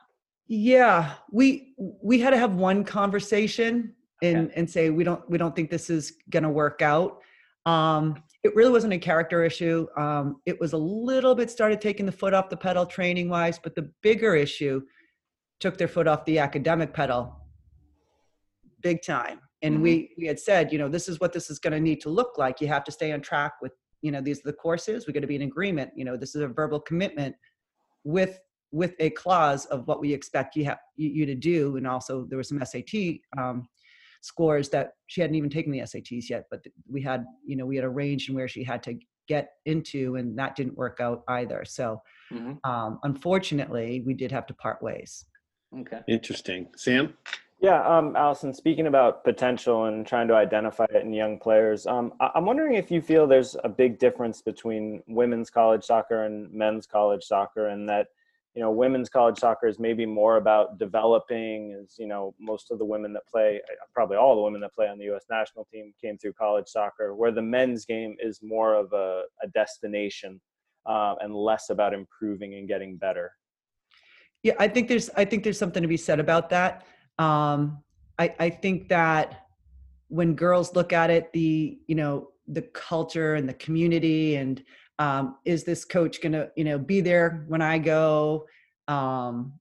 Yeah, 0.48 1.14
we 1.32 1.74
we 1.78 2.20
had 2.20 2.32
to 2.32 2.38
have 2.38 2.56
one 2.56 2.84
conversation 2.84 3.96
and 4.22 4.48
okay. 4.48 4.54
and 4.56 4.70
say 4.70 4.90
we 4.90 5.04
don't 5.04 5.28
we 5.30 5.38
don't 5.38 5.56
think 5.56 5.70
this 5.70 5.90
is 5.90 6.14
going 6.30 6.44
to 6.44 6.50
work 6.50 6.82
out. 6.82 7.20
Um, 7.66 8.22
it 8.44 8.56
really 8.56 8.72
wasn't 8.72 8.94
a 8.94 8.98
character 8.98 9.44
issue. 9.44 9.88
Um, 9.98 10.38
it 10.46 10.60
was 10.60 10.74
a 10.74 10.78
little 10.78 11.36
bit 11.36 11.52
started 11.52 11.80
taking 11.80 12.06
the 12.06 12.12
foot 12.12 12.34
off 12.34 12.50
the 12.50 12.58
pedal 12.58 12.86
training 12.86 13.30
wise, 13.30 13.60
but 13.60 13.76
the 13.76 13.92
bigger 14.02 14.36
issue 14.36 14.82
took 15.60 15.78
their 15.78 15.88
foot 15.88 16.08
off 16.08 16.26
the 16.26 16.40
academic 16.40 16.94
pedal 16.94 17.38
big 18.82 19.04
time. 19.04 19.40
And 19.62 19.76
mm-hmm. 19.76 19.84
we 19.84 20.14
we 20.18 20.26
had 20.26 20.40
said, 20.40 20.72
you 20.72 20.80
know, 20.80 20.90
this 20.90 21.08
is 21.08 21.20
what 21.20 21.34
this 21.34 21.50
is 21.50 21.60
going 21.60 21.74
to 21.74 21.80
need 21.80 22.02
to 22.02 22.10
look 22.10 22.38
like. 22.38 22.60
You 22.62 22.68
have 22.68 22.84
to 22.86 22.92
stay 22.92 23.12
on 23.12 23.22
track 23.22 23.54
with, 23.62 23.74
you 24.02 24.12
know, 24.12 24.22
these 24.22 24.40
are 24.40 24.46
the 24.46 24.54
courses. 24.54 25.06
We're 25.08 25.14
going 25.14 25.22
to 25.22 25.28
be 25.28 25.36
in 25.36 25.44
agreement. 25.44 25.92
You 25.96 26.06
know, 26.06 26.18
this 26.18 26.36
is 26.36 26.42
a 26.42 26.48
verbal 26.48 26.80
commitment 26.80 27.36
with 28.04 28.40
with 28.72 28.96
a 29.00 29.10
clause 29.12 29.66
of 29.66 29.86
what 29.88 30.00
we 30.00 30.14
expect 30.14 30.56
you 30.56 30.66
have 30.66 30.80
you, 30.96 31.10
you 31.10 31.26
to 31.26 31.36
do 31.36 31.76
and 31.76 31.86
also 31.86 32.26
there 32.30 32.38
was 32.38 32.48
some 32.48 32.64
sat 32.64 32.86
um, 33.38 33.68
scores 34.22 34.70
that 34.70 34.94
she 35.08 35.20
hadn't 35.22 35.36
even 35.36 35.50
taken 35.50 35.72
the 35.72 35.80
sats 35.80 36.30
yet 36.30 36.46
but 36.50 36.64
we 36.90 37.02
had 37.02 37.26
you 37.46 37.56
know 37.56 37.66
we 37.66 37.76
had 37.76 37.86
arranged 37.86 38.30
and 38.30 38.36
where 38.36 38.48
she 38.48 38.64
had 38.64 38.82
to 38.82 38.98
get 39.32 39.54
into 39.66 40.16
and 40.18 40.38
that 40.38 40.58
didn't 40.58 40.78
work 40.78 41.00
out 41.00 41.24
either. 41.30 41.64
So 41.66 42.02
mm-hmm. 42.32 42.70
um, 42.70 43.00
unfortunately 43.04 44.04
we 44.06 44.14
did 44.14 44.32
have 44.32 44.46
to 44.48 44.54
part 44.54 44.82
ways. 44.82 45.26
Okay. 45.80 46.02
Interesting. 46.08 46.68
Sam? 46.76 47.14
Yeah, 47.62 47.82
um, 47.88 48.16
Alison, 48.16 48.54
speaking 48.54 48.88
about 48.88 49.24
potential 49.24 49.86
and 49.86 50.06
trying 50.06 50.28
to 50.30 50.34
identify 50.34 50.88
it 50.94 51.04
in 51.04 51.14
young 51.14 51.38
players, 51.38 51.86
um, 51.86 52.12
I- 52.20 52.32
am 52.36 52.46
wondering 52.46 52.74
if 52.74 52.90
you 52.90 53.02
feel 53.02 53.28
there's 53.28 53.56
a 53.64 53.70
big 53.70 54.00
difference 54.00 54.42
between 54.42 55.04
women's 55.08 55.52
college 55.52 55.84
soccer 55.84 56.24
and 56.24 56.52
men's 56.52 56.88
college 56.88 57.24
soccer, 57.24 57.68
and 57.68 57.88
that, 57.88 58.08
you 58.54 58.62
know, 58.62 58.72
women's 58.72 59.08
college 59.10 59.40
soccer 59.40 59.68
is 59.68 59.80
maybe 59.80 60.06
more 60.06 60.36
about 60.36 60.78
developing, 60.78 61.74
as, 61.82 61.96
you 61.98 62.08
know, 62.08 62.36
most 62.40 62.70
of 62.70 62.80
the 62.80 62.86
women 62.86 63.14
that 63.14 63.26
play, 63.26 63.62
uh, 63.64 63.86
probably 63.94 64.18
all 64.18 64.36
the 64.36 64.42
women 64.42 64.60
that 64.62 64.74
play 64.74 64.88
on 64.88 64.98
the 64.98 65.06
U.S. 65.06 65.26
national 65.30 65.66
team 65.72 65.94
came 66.02 66.18
through 66.18 66.34
college 66.34 66.68
soccer, 66.68 67.16
where 67.16 67.32
the 67.32 67.42
men's 67.42 67.86
game 67.86 68.18
is 68.20 68.42
more 68.44 68.76
of 68.76 68.92
a, 68.92 69.24
a 69.42 69.48
destination 69.54 70.42
uh, 70.86 71.16
and 71.22 71.34
less 71.34 71.70
about 71.70 71.94
improving 71.94 72.56
and 72.56 72.68
getting 72.68 72.98
better. 72.98 73.32
Yeah, 74.44 74.54
I 74.60 74.68
think 74.68 74.88
there's 74.88 75.10
I 75.16 75.24
think 75.24 75.44
there's 75.44 75.60
something 75.60 75.84
to 75.84 75.88
be 75.88 75.98
said 75.98 76.20
about 76.20 76.50
that. 76.50 76.84
Um, 77.20 77.84
I, 78.18 78.34
I 78.40 78.50
think 78.50 78.90
that 78.90 79.46
when 80.08 80.34
girls 80.34 80.76
look 80.76 80.92
at 80.92 81.10
it, 81.10 81.32
the 81.32 81.80
you 81.86 81.96
know 81.96 82.32
the 82.48 82.64
culture 82.64 83.36
and 83.36 83.48
the 83.48 83.54
community 83.54 84.36
and 84.36 84.64
um, 85.02 85.38
is 85.46 85.64
this 85.64 85.86
coach 85.86 86.22
going 86.22 86.34
to 86.34 86.52
you 86.56 86.64
know 86.64 86.78
be 86.78 87.02
there 87.02 87.46
when 87.48 87.62
I 87.62 87.80
go? 87.80 88.46
Um, 88.88 89.54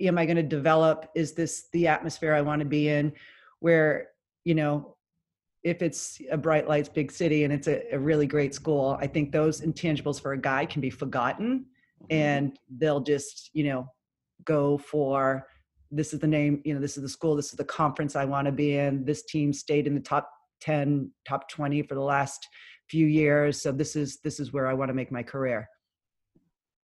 am 0.00 0.18
I 0.18 0.26
going 0.26 0.36
to 0.36 0.42
develop? 0.42 1.10
Is 1.14 1.32
this 1.32 1.68
the 1.72 1.88
atmosphere 1.88 2.34
I 2.34 2.40
want 2.40 2.60
to 2.60 2.66
be 2.66 2.88
in? 2.88 3.12
Where 3.60 4.08
you 4.44 4.54
know 4.54 4.96
if 5.62 5.80
it's 5.80 6.20
a 6.30 6.36
bright 6.36 6.66
lights 6.66 6.88
big 6.88 7.12
city 7.12 7.44
and 7.44 7.52
it's 7.52 7.68
a, 7.68 7.94
a, 7.94 7.98
really 7.98 8.26
great 8.26 8.52
school 8.52 8.98
i 9.00 9.06
think 9.06 9.30
those 9.30 9.60
intangibles 9.60 10.20
for 10.20 10.32
a 10.32 10.36
guy 10.36 10.66
can 10.66 10.80
be 10.80 10.90
forgotten 10.90 11.60
mm-hmm. 12.02 12.06
and 12.10 12.58
they'll 12.78 12.98
just 12.98 13.48
you 13.52 13.62
know 13.62 13.86
go 14.44 14.76
for 14.76 15.46
this 15.92 16.14
is 16.14 16.20
the 16.20 16.26
name, 16.26 16.60
you 16.64 16.74
know, 16.74 16.80
this 16.80 16.96
is 16.96 17.02
the 17.02 17.08
school, 17.08 17.36
this 17.36 17.50
is 17.50 17.56
the 17.56 17.64
conference 17.64 18.16
I 18.16 18.24
want 18.24 18.46
to 18.46 18.52
be 18.52 18.76
in. 18.76 19.04
This 19.04 19.22
team 19.24 19.52
stayed 19.52 19.86
in 19.86 19.94
the 19.94 20.00
top 20.00 20.30
10, 20.62 21.10
top 21.28 21.48
20 21.50 21.82
for 21.82 21.94
the 21.94 22.00
last 22.00 22.48
few 22.88 23.06
years. 23.06 23.60
So 23.60 23.72
this 23.72 23.96
is 23.96 24.18
this 24.24 24.40
is 24.40 24.52
where 24.52 24.66
I 24.66 24.74
want 24.74 24.88
to 24.88 24.94
make 24.94 25.12
my 25.12 25.22
career. 25.22 25.68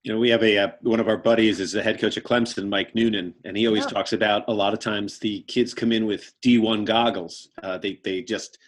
You 0.05 0.13
know, 0.15 0.21
we 0.21 0.31
have 0.31 0.43
a 0.43 0.59
uh, 0.59 0.69
one 0.83 1.01
of 1.01 1.09
our 1.09 1.19
buddies 1.19 1.61
is 1.61 1.73
the 1.73 1.83
head 1.83 2.01
coach 2.01 2.17
of 2.17 2.23
Clemson, 2.23 2.69
Mike 2.69 2.95
Noonan, 2.95 3.35
and 3.45 3.57
he 3.57 3.67
always 3.67 3.85
yeah. 3.85 3.91
talks 3.91 4.13
about 4.13 4.45
a 4.49 4.53
lot 4.53 4.73
of 4.73 4.79
times 4.79 5.19
the 5.19 5.43
kids 5.43 5.75
come 5.75 5.93
in 5.93 6.07
with 6.07 6.33
D1 6.45 6.85
goggles. 6.85 7.49
Uh, 7.63 7.79
they 7.79 8.01
they 8.05 8.23
just 8.23 8.59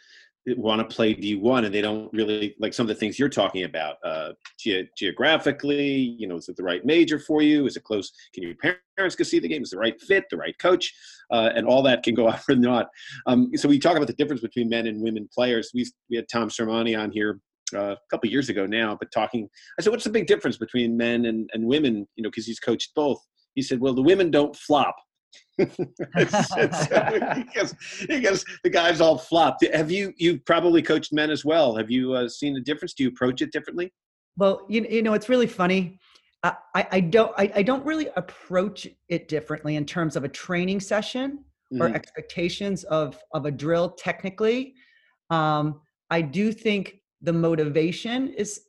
want 0.47 0.81
to 0.81 0.95
play 0.95 1.15
D1 1.15 1.67
and 1.67 1.75
they 1.75 1.83
don't 1.83 2.13
really 2.13 2.57
like 2.59 2.73
some 2.73 2.85
of 2.85 2.89
the 2.89 2.95
things 2.95 3.19
you're 3.19 3.29
talking 3.29 3.65
about 3.65 3.97
uh, 4.05 4.33
ge- 4.59 4.89
geographically. 4.97 5.93
You 6.19 6.27
know, 6.27 6.37
is 6.37 6.49
it 6.49 6.57
the 6.57 6.63
right 6.63 6.85
major 6.85 7.19
for 7.19 7.43
you? 7.43 7.67
Is 7.67 7.77
it 7.77 7.85
close? 7.85 8.13
Can 8.35 8.43
your 8.43 8.55
parents 8.97 9.17
go 9.17 9.25
see 9.25 9.39
the 9.39 9.49
game? 9.49 9.63
Is 9.63 9.71
the 9.71 9.79
right 9.79 10.01
fit, 10.01 10.25
the 10.31 10.37
right 10.37 10.59
coach, 10.59 10.93
uh, 11.31 11.51
and 11.55 11.67
all 11.67 11.83
that 11.83 12.03
can 12.03 12.15
go 12.15 12.29
off 12.29 12.49
or 12.49 12.57
not. 12.57 12.89
Um, 13.27 13.51
so 13.57 13.69
we 13.69 13.79
talk 13.79 13.97
about 13.97 14.07
the 14.07 14.15
difference 14.15 14.43
between 14.43 14.69
men 14.69 14.87
and 14.87 15.01
women 15.01 15.29
players. 15.33 15.71
We 15.75 15.91
we 16.09 16.17
had 16.17 16.27
Tom 16.29 16.49
Sermanni 16.49 16.99
on 16.99 17.11
here 17.11 17.41
uh, 17.75 17.93
a 17.93 17.99
couple 18.11 18.31
years 18.31 18.49
ago 18.49 18.67
now, 18.67 18.97
but 18.99 19.11
talking. 19.13 19.49
I 19.79 19.83
said, 19.83 19.91
what's 19.91 20.05
the 20.05 20.11
big 20.11 20.27
difference 20.27 20.57
between 20.57 20.97
men 20.97 21.27
and, 21.27 21.51
and 21.53 21.67
women? 21.67 22.07
You 22.17 22.23
know, 22.23 22.31
because 22.31 22.47
he's 22.47 22.61
coached 22.61 22.93
both. 22.95 23.19
He 23.55 23.63
said, 23.63 23.81
well, 23.81 23.95
the 23.95 24.03
women 24.03 24.31
don't 24.31 24.55
flop 24.55 24.95
because, 25.59 26.49
because 28.09 28.45
the 28.65 28.71
guys 28.71 29.01
all 29.01 29.19
flopped. 29.19 29.67
Have 29.73 29.91
you 29.91 30.13
you 30.17 30.41
probably 30.41 30.83
coached 30.83 31.13
men 31.13 31.31
as 31.31 31.45
well? 31.45 31.77
Have 31.77 31.91
you 31.91 32.15
uh, 32.15 32.29
seen 32.29 32.55
the 32.55 32.61
difference? 32.61 32.95
Do 32.95 33.03
you 33.05 33.11
approach 33.11 33.43
it 33.43 33.53
differently? 33.53 33.93
Well, 34.37 34.65
you, 34.69 34.87
you 34.89 35.03
know, 35.03 35.13
it's 35.13 35.29
really 35.29 35.47
funny. 35.47 35.99
I, 36.43 36.87
I 36.93 37.01
don't 37.01 37.33
I, 37.37 37.53
I 37.57 37.63
don't 37.63 37.85
really 37.85 38.09
approach 38.17 38.89
it 39.09 39.29
differently 39.29 39.77
in 39.77 39.85
terms 39.85 40.17
of 40.17 40.25
a 40.25 40.29
training 40.29 40.81
session 40.81 41.45
mm-hmm. 41.73 41.83
or 41.83 41.95
expectations 41.95 42.85
of 42.85 43.19
of 43.35 43.47
a 43.47 43.51
drill 43.51 43.91
technically. 43.91 44.75
Um, 45.29 45.81
I 46.09 46.23
do 46.23 46.53
think 46.53 46.97
the 47.21 47.33
motivation 47.33 48.33
is 48.35 48.63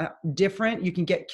uh, 0.00 0.08
different. 0.34 0.84
You 0.84 0.92
can 0.92 1.04
get 1.04 1.30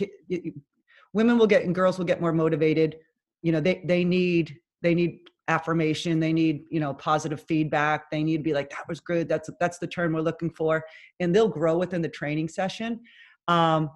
women 1.12 1.38
will 1.38 1.46
get 1.46 1.64
and 1.64 1.74
girls 1.74 1.98
will 1.98 2.04
get 2.04 2.20
more 2.20 2.32
motivated 2.32 2.96
you 3.42 3.52
know 3.52 3.60
they 3.60 3.82
they 3.84 4.04
need 4.04 4.58
they 4.80 4.94
need 4.94 5.20
affirmation 5.48 6.20
they 6.20 6.32
need 6.32 6.64
you 6.70 6.80
know 6.80 6.94
positive 6.94 7.42
feedback 7.42 8.10
they 8.10 8.22
need 8.22 8.38
to 8.38 8.42
be 8.42 8.54
like 8.54 8.70
that 8.70 8.88
was 8.88 9.00
good 9.00 9.28
that's 9.28 9.50
that's 9.60 9.78
the 9.78 9.86
term 9.86 10.12
we're 10.12 10.20
looking 10.20 10.50
for 10.50 10.82
and 11.20 11.34
they'll 11.34 11.48
grow 11.48 11.76
within 11.76 12.00
the 12.00 12.08
training 12.08 12.48
session 12.48 13.00
um 13.48 13.90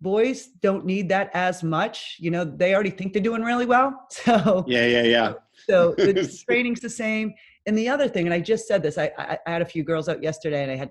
boys 0.00 0.48
don't 0.62 0.84
need 0.86 1.08
that 1.08 1.30
as 1.34 1.62
much 1.62 2.16
you 2.18 2.30
know 2.30 2.44
they 2.44 2.74
already 2.74 2.90
think 2.90 3.12
they're 3.12 3.22
doing 3.22 3.42
really 3.42 3.66
well 3.66 4.06
so 4.10 4.64
yeah 4.66 4.86
yeah 4.86 5.02
yeah. 5.02 5.32
So 5.68 5.94
the 5.98 6.42
training's 6.48 6.80
the 6.80 6.90
same. 6.90 7.34
And 7.66 7.76
the 7.76 7.88
other 7.88 8.08
thing 8.08 8.26
and 8.26 8.34
i 8.34 8.40
just 8.40 8.66
said 8.66 8.82
this 8.82 8.96
I, 8.98 9.10
I 9.18 9.38
i 9.46 9.50
had 9.50 9.62
a 9.62 9.66
few 9.66 9.84
girls 9.84 10.08
out 10.08 10.22
yesterday 10.22 10.62
and 10.62 10.72
i 10.72 10.76
had 10.76 10.90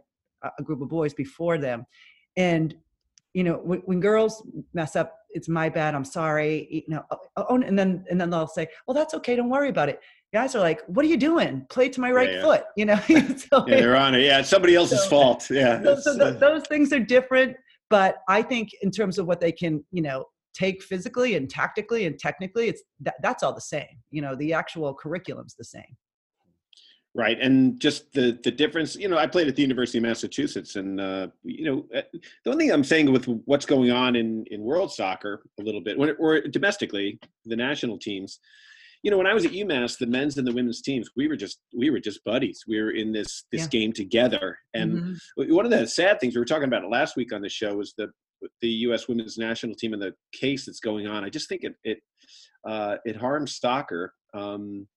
a 0.57 0.63
group 0.63 0.81
of 0.81 0.89
boys 0.89 1.13
before 1.13 1.57
them. 1.57 1.85
And 2.37 2.75
you 3.33 3.43
know 3.43 3.55
when, 3.63 3.79
when, 3.79 3.99
girls 3.99 4.43
mess 4.73 4.95
up 4.95 5.15
it's 5.29 5.47
my 5.47 5.69
bad 5.69 5.93
i'm 5.93 6.03
sorry 6.03 6.67
you 6.71 6.81
know 6.87 7.03
oh, 7.11 7.17
oh, 7.37 7.45
oh 7.49 7.55
and 7.61 7.77
then 7.77 8.03
and 8.09 8.19
then 8.19 8.31
they'll 8.31 8.47
say 8.47 8.67
well 8.87 8.95
that's 8.95 9.13
okay 9.13 9.35
don't 9.35 9.49
worry 9.49 9.69
about 9.69 9.89
it. 9.89 9.99
Guys 10.31 10.55
are 10.55 10.59
like 10.59 10.81
what 10.87 11.03
are 11.05 11.09
you 11.09 11.17
doing? 11.17 11.65
Play 11.69 11.89
to 11.89 11.99
my 11.99 12.11
right 12.11 12.29
yeah, 12.29 12.35
yeah. 12.35 12.43
foot 12.43 12.63
you 12.75 12.85
know? 12.85 12.99
So, 13.37 13.65
yeah 13.67 13.81
they're 13.81 13.95
on 13.95 14.15
it. 14.15 14.21
Yeah 14.21 14.39
it's 14.39 14.49
somebody 14.49 14.75
else's 14.75 15.03
so, 15.03 15.09
fault. 15.09 15.49
Yeah 15.49 15.81
so, 15.83 15.99
so 15.99 16.17
th- 16.17 16.39
those 16.39 16.63
things 16.67 16.93
are 16.93 16.99
different 16.99 17.57
but 17.89 18.17
i 18.27 18.41
think 18.41 18.69
in 18.81 18.91
terms 18.91 19.17
of 19.17 19.25
what 19.25 19.39
they 19.39 19.51
can 19.51 19.83
you 19.91 20.01
know 20.01 20.25
take 20.53 20.81
physically 20.83 21.35
and 21.35 21.49
tactically 21.49 22.05
and 22.05 22.17
technically 22.19 22.67
it's 22.67 22.81
that, 22.99 23.15
that's 23.21 23.43
all 23.43 23.53
the 23.53 23.61
same 23.61 23.85
you 24.11 24.21
know 24.21 24.35
the 24.35 24.53
actual 24.53 24.93
curriculum's 24.93 25.55
the 25.55 25.63
same 25.63 25.95
Right, 27.15 27.39
and 27.41 27.79
just 27.79 28.13
the 28.13 28.39
the 28.43 28.51
difference. 28.51 28.95
You 28.95 29.09
know, 29.09 29.17
I 29.17 29.25
played 29.25 29.47
at 29.47 29.55
the 29.55 29.63
University 29.63 29.97
of 29.97 30.03
Massachusetts, 30.03 30.75
and 30.75 31.01
uh, 31.01 31.29
you 31.43 31.65
know, 31.65 31.85
uh, 31.97 32.03
the 32.45 32.51
only 32.51 32.65
thing 32.65 32.73
I'm 32.73 32.83
saying 32.83 33.11
with 33.11 33.25
what's 33.45 33.65
going 33.65 33.89
on 33.89 34.15
in 34.15 34.45
in 34.51 34.61
world 34.61 34.91
soccer 34.91 35.41
a 35.59 35.63
little 35.63 35.81
bit, 35.81 35.97
when, 35.97 36.15
or 36.19 36.39
domestically, 36.41 37.19
the 37.45 37.55
national 37.55 37.97
teams. 37.97 38.39
You 39.03 39.11
know, 39.11 39.17
when 39.17 39.27
I 39.27 39.33
was 39.33 39.45
at 39.45 39.51
UMass, 39.51 39.97
the 39.97 40.07
men's 40.07 40.37
and 40.37 40.45
the 40.45 40.51
women's 40.51 40.81
teams, 40.81 41.09
we 41.15 41.27
were 41.27 41.37
just 41.37 41.59
we 41.77 41.89
were 41.89 41.99
just 41.99 42.23
buddies. 42.23 42.63
We 42.67 42.81
were 42.81 42.91
in 42.91 43.11
this 43.11 43.45
this 43.51 43.61
yeah. 43.61 43.67
game 43.67 43.93
together. 43.93 44.57
And 44.73 45.17
mm-hmm. 45.37 45.53
one 45.55 45.65
of 45.65 45.71
the 45.71 45.87
sad 45.87 46.19
things 46.19 46.35
we 46.35 46.39
were 46.39 46.45
talking 46.45 46.65
about 46.65 46.89
last 46.89 47.15
week 47.15 47.33
on 47.33 47.41
the 47.41 47.49
show 47.49 47.75
was 47.75 47.93
the 47.97 48.07
the 48.61 48.69
U.S. 48.69 49.07
women's 49.07 49.37
national 49.37 49.75
team 49.75 49.93
and 49.93 50.01
the 50.01 50.13
case 50.33 50.65
that's 50.65 50.79
going 50.79 51.07
on. 51.07 51.23
I 51.23 51.29
just 51.29 51.49
think 51.49 51.63
it 51.63 51.75
it 51.83 51.99
uh, 52.67 52.97
it 53.05 53.15
harms 53.15 53.57
soccer. 53.57 54.13
Um, 54.33 54.87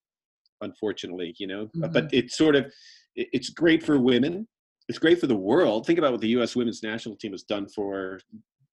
unfortunately, 0.61 1.35
you 1.37 1.47
know. 1.47 1.65
Mm-hmm. 1.67 1.91
But 1.91 2.13
it's 2.13 2.37
sort 2.37 2.55
of 2.55 2.71
it's 3.15 3.49
great 3.49 3.83
for 3.83 3.99
women. 3.99 4.47
It's 4.89 4.99
great 4.99 5.19
for 5.19 5.27
the 5.27 5.35
world. 5.35 5.85
Think 5.85 5.99
about 5.99 6.11
what 6.11 6.21
the 6.21 6.29
U.S. 6.29 6.55
women's 6.55 6.83
national 6.83 7.15
team 7.15 7.31
has 7.31 7.43
done 7.43 7.67
for 7.69 8.19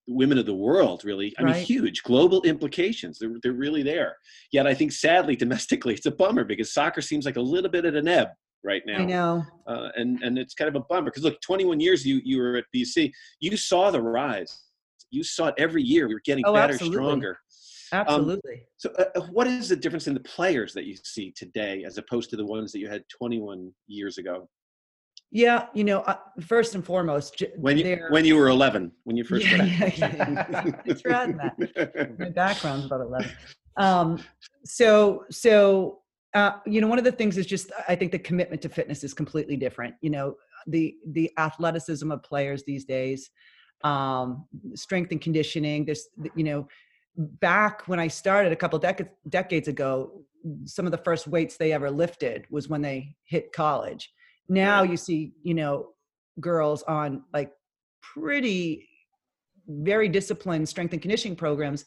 women 0.07 0.37
of 0.37 0.45
the 0.45 0.53
world. 0.53 1.03
Really, 1.03 1.33
I 1.37 1.43
right. 1.43 1.55
mean, 1.55 1.65
huge 1.65 2.03
global 2.03 2.41
implications. 2.43 3.19
They're 3.19 3.35
they're 3.41 3.53
really 3.53 3.83
there. 3.83 4.17
Yet, 4.51 4.67
I 4.67 4.73
think 4.73 4.91
sadly, 4.91 5.35
domestically, 5.35 5.93
it's 5.95 6.05
a 6.05 6.11
bummer 6.11 6.43
because 6.43 6.73
soccer 6.73 7.01
seems 7.01 7.25
like 7.25 7.37
a 7.37 7.41
little 7.41 7.69
bit 7.69 7.85
at 7.85 7.95
an 7.95 8.07
ebb 8.07 8.29
right 8.63 8.83
now. 8.85 8.99
I 8.99 9.05
know. 9.05 9.43
Uh, 9.67 9.89
and 9.95 10.21
and 10.23 10.37
it's 10.37 10.53
kind 10.53 10.69
of 10.69 10.75
a 10.75 10.85
bummer 10.89 11.05
because 11.05 11.23
look, 11.23 11.39
21 11.41 11.79
years 11.79 12.05
you 12.05 12.21
you 12.23 12.39
were 12.39 12.57
at 12.57 12.65
BC, 12.75 13.11
you 13.39 13.57
saw 13.57 13.91
the 13.91 14.01
rise. 14.01 14.63
You 15.09 15.23
saw 15.23 15.47
it 15.47 15.55
every 15.57 15.83
year. 15.83 16.07
We 16.07 16.13
were 16.13 16.21
getting 16.23 16.45
oh, 16.47 16.53
better, 16.53 16.73
absolutely. 16.73 16.97
stronger. 16.97 17.37
Um, 17.93 17.99
Absolutely. 17.99 18.53
Um, 18.53 18.59
so, 18.77 18.89
uh, 18.97 19.05
uh, 19.15 19.21
what 19.31 19.47
is 19.47 19.69
the 19.69 19.75
difference 19.75 20.07
in 20.07 20.13
the 20.13 20.21
players 20.21 20.73
that 20.73 20.85
you 20.85 20.95
see 21.03 21.31
today 21.35 21.83
as 21.85 21.97
opposed 21.97 22.29
to 22.29 22.37
the 22.37 22.45
ones 22.45 22.71
that 22.71 22.79
you 22.79 22.87
had 22.87 23.03
21 23.09 23.71
years 23.87 24.17
ago? 24.17 24.47
Yeah, 25.33 25.67
you 25.73 25.85
know, 25.85 26.01
uh, 26.01 26.17
first 26.41 26.75
and 26.75 26.83
foremost, 26.83 27.41
when 27.55 27.77
you 27.77 28.05
when 28.09 28.25
you 28.25 28.35
were 28.35 28.49
11, 28.49 28.91
when 29.05 29.15
you 29.15 29.23
first 29.23 29.45
yeah, 29.45 29.63
yeah, 29.63 29.91
yeah, 29.97 30.71
It's 30.85 31.01
that. 31.03 32.15
My 32.19 32.29
background's 32.29 32.87
about 32.87 32.99
11. 33.01 33.31
Um, 33.77 34.19
so, 34.65 35.23
so 35.29 36.01
uh, 36.33 36.51
you 36.65 36.81
know, 36.81 36.87
one 36.87 36.97
of 36.97 37.05
the 37.05 37.11
things 37.11 37.37
is 37.37 37.45
just 37.45 37.71
I 37.87 37.95
think 37.95 38.11
the 38.11 38.19
commitment 38.19 38.61
to 38.63 38.69
fitness 38.69 39.03
is 39.03 39.13
completely 39.13 39.55
different. 39.55 39.95
You 40.01 40.09
know, 40.09 40.35
the 40.67 40.95
the 41.07 41.31
athleticism 41.37 42.11
of 42.11 42.23
players 42.23 42.63
these 42.63 42.85
days, 42.85 43.29
um, 43.83 44.45
strength 44.75 45.11
and 45.11 45.21
conditioning. 45.21 45.85
There's, 45.85 46.07
you 46.35 46.43
know, 46.43 46.67
back 47.15 47.87
when 47.87 47.99
I 47.99 48.07
started 48.07 48.51
a 48.51 48.55
couple 48.55 48.79
decades 48.79 49.09
decades 49.29 49.67
ago, 49.67 50.23
some 50.65 50.85
of 50.85 50.91
the 50.91 50.97
first 50.99 51.27
weights 51.27 51.57
they 51.57 51.73
ever 51.73 51.91
lifted 51.91 52.45
was 52.49 52.69
when 52.69 52.81
they 52.81 53.15
hit 53.23 53.51
college. 53.51 54.11
Now 54.49 54.83
you 54.83 54.97
see, 54.97 55.33
you 55.43 55.53
know, 55.53 55.89
girls 56.39 56.83
on 56.83 57.23
like 57.33 57.51
pretty 58.01 58.87
very 59.67 60.09
disciplined 60.09 60.67
strength 60.67 60.93
and 60.93 61.01
conditioning 61.01 61.35
programs, 61.35 61.85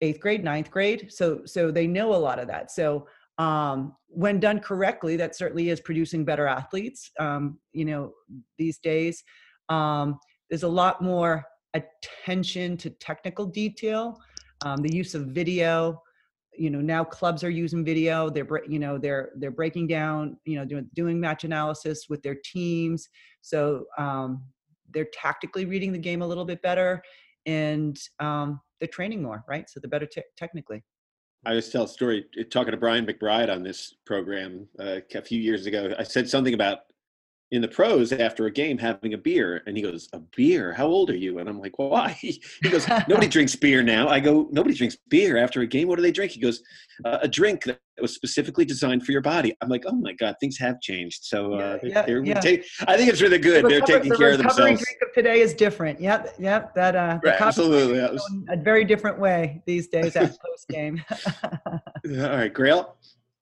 eighth 0.00 0.20
grade, 0.20 0.44
ninth 0.44 0.70
grade. 0.70 1.08
So 1.10 1.42
so 1.44 1.70
they 1.70 1.86
know 1.86 2.14
a 2.14 2.16
lot 2.16 2.38
of 2.38 2.48
that. 2.48 2.70
So 2.70 3.06
um, 3.38 3.94
when 4.08 4.40
done 4.40 4.58
correctly, 4.58 5.16
that 5.16 5.36
certainly 5.36 5.68
is 5.70 5.80
producing 5.80 6.24
better 6.24 6.46
athletes. 6.46 7.10
Um, 7.20 7.58
you 7.72 7.84
know, 7.84 8.12
these 8.58 8.78
days, 8.78 9.22
um, 9.68 10.18
there's 10.50 10.64
a 10.64 10.68
lot 10.68 11.02
more 11.02 11.44
attention 11.74 12.76
to 12.78 12.90
technical 12.90 13.46
detail 13.46 14.18
um, 14.62 14.82
the 14.82 14.94
use 14.94 15.14
of 15.14 15.26
video 15.26 16.02
you 16.58 16.70
know 16.70 16.80
now 16.80 17.04
clubs 17.04 17.44
are 17.44 17.50
using 17.50 17.84
video 17.84 18.28
they're 18.28 18.46
you 18.68 18.78
know 18.78 18.98
they're 18.98 19.30
they're 19.36 19.50
breaking 19.50 19.86
down 19.86 20.36
you 20.44 20.56
know 20.56 20.64
doing 20.64 20.88
doing 20.94 21.20
match 21.20 21.44
analysis 21.44 22.06
with 22.08 22.22
their 22.22 22.36
teams 22.44 23.08
so 23.40 23.84
um, 23.96 24.42
they're 24.92 25.08
tactically 25.12 25.64
reading 25.64 25.92
the 25.92 25.98
game 25.98 26.22
a 26.22 26.26
little 26.26 26.44
bit 26.44 26.60
better 26.62 27.02
and 27.46 27.98
um, 28.20 28.60
they're 28.80 28.88
training 28.88 29.22
more 29.22 29.44
right 29.48 29.68
so 29.70 29.80
they're 29.80 29.90
better 29.90 30.06
te- 30.06 30.22
technically 30.36 30.82
I 31.46 31.50
always 31.50 31.68
tell 31.68 31.84
a 31.84 31.88
story 31.88 32.26
talking 32.50 32.72
to 32.72 32.76
Brian 32.76 33.06
McBride 33.06 33.48
on 33.48 33.62
this 33.62 33.94
program 34.04 34.66
uh, 34.80 34.98
a 35.14 35.22
few 35.22 35.40
years 35.40 35.66
ago. 35.66 35.94
I 35.96 36.02
said 36.02 36.28
something 36.28 36.52
about 36.52 36.80
in 37.50 37.62
the 37.62 37.68
pros 37.68 38.12
after 38.12 38.46
a 38.46 38.50
game 38.50 38.76
having 38.76 39.14
a 39.14 39.18
beer 39.18 39.62
and 39.66 39.76
he 39.76 39.82
goes 39.82 40.08
a 40.12 40.20
beer? 40.36 40.72
How 40.72 40.86
old 40.86 41.10
are 41.10 41.16
you? 41.16 41.38
And 41.38 41.48
i'm 41.48 41.58
like 41.58 41.78
well, 41.78 41.90
why? 41.90 42.18
He 42.22 42.40
goes 42.70 42.86
nobody 43.08 43.28
drinks 43.36 43.56
beer 43.56 43.82
now. 43.82 44.08
I 44.08 44.20
go 44.20 44.48
nobody 44.50 44.74
drinks 44.74 44.96
beer 45.08 45.36
after 45.36 45.60
a 45.60 45.66
game? 45.66 45.88
What 45.88 45.96
do 45.96 46.02
they 46.02 46.12
drink? 46.12 46.32
He 46.32 46.40
goes 46.40 46.62
uh, 47.04 47.18
a 47.22 47.28
drink 47.28 47.64
that 47.64 47.78
was 48.00 48.14
specifically 48.14 48.64
designed 48.64 49.04
for 49.04 49.12
your 49.12 49.20
body. 49.20 49.56
I'm 49.60 49.68
like 49.68 49.84
oh 49.86 49.96
my 49.96 50.12
god 50.12 50.36
things 50.40 50.58
have 50.58 50.80
changed. 50.80 51.24
So 51.24 51.54
uh, 51.54 51.78
yeah, 51.82 52.04
yeah, 52.06 52.20
yeah. 52.24 52.40
Take, 52.40 52.64
i 52.86 52.96
think 52.96 53.10
it's 53.10 53.22
really 53.22 53.38
good 53.38 53.64
the 53.64 53.68
they're 53.68 53.80
taking 53.80 54.10
the 54.10 54.16
care 54.16 54.32
of 54.32 54.38
themselves. 54.38 54.82
drink 54.82 54.98
of 55.02 55.12
today 55.14 55.40
is 55.40 55.54
different. 55.54 56.00
Yep 56.00 56.34
yep 56.38 56.74
that 56.74 56.96
uh 56.96 57.18
right, 57.24 57.40
absolutely 57.40 57.98
a 57.98 58.56
very 58.56 58.84
different 58.84 59.18
way 59.18 59.62
these 59.66 59.88
days 59.88 60.16
at 60.16 60.36
post 60.40 60.68
game 60.68 61.02
all 61.64 61.80
right 62.04 62.52
grayle 62.52 62.92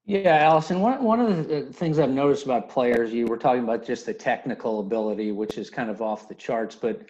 yeah, 0.07 0.37
Alison, 0.37 0.81
one, 0.81 1.03
one 1.03 1.21
of 1.21 1.49
the 1.49 1.63
things 1.73 1.99
I've 1.99 2.11
noticed 2.11 2.45
about 2.45 2.69
players, 2.69 3.13
you 3.13 3.27
were 3.27 3.37
talking 3.37 3.65
about 3.65 3.85
just 3.85 4.07
the 4.07 4.15
technical 4.15 4.79
ability, 4.79 5.33
which 5.33 5.59
is 5.59 5.69
kind 5.69 5.91
of 5.91 6.01
off 6.01 6.29
the 6.29 6.35
charts, 6.35 6.77
but 6.77 7.03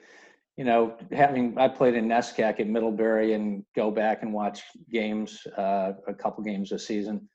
you 0.57 0.64
know, 0.64 0.97
having 1.12 1.59
I 1.59 1.68
played 1.68 1.94
in 1.94 2.09
NESCAC 2.09 2.61
at 2.61 2.66
Middlebury 2.66 3.34
and 3.34 3.62
go 3.74 3.90
back 3.90 4.22
and 4.22 4.32
watch 4.32 4.62
games, 4.90 5.47
uh, 5.59 5.92
a 6.09 6.14
couple 6.14 6.42
games 6.42 6.72
a 6.72 6.78
season. 6.78 7.28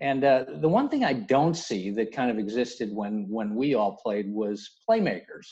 And 0.00 0.22
uh, 0.22 0.44
the 0.60 0.68
one 0.68 0.88
thing 0.88 1.04
I 1.04 1.12
don't 1.12 1.54
see 1.56 1.90
that 1.90 2.12
kind 2.12 2.30
of 2.30 2.38
existed 2.38 2.90
when 2.92 3.26
when 3.28 3.56
we 3.56 3.74
all 3.74 3.98
played 4.00 4.32
was 4.32 4.76
playmakers. 4.88 5.48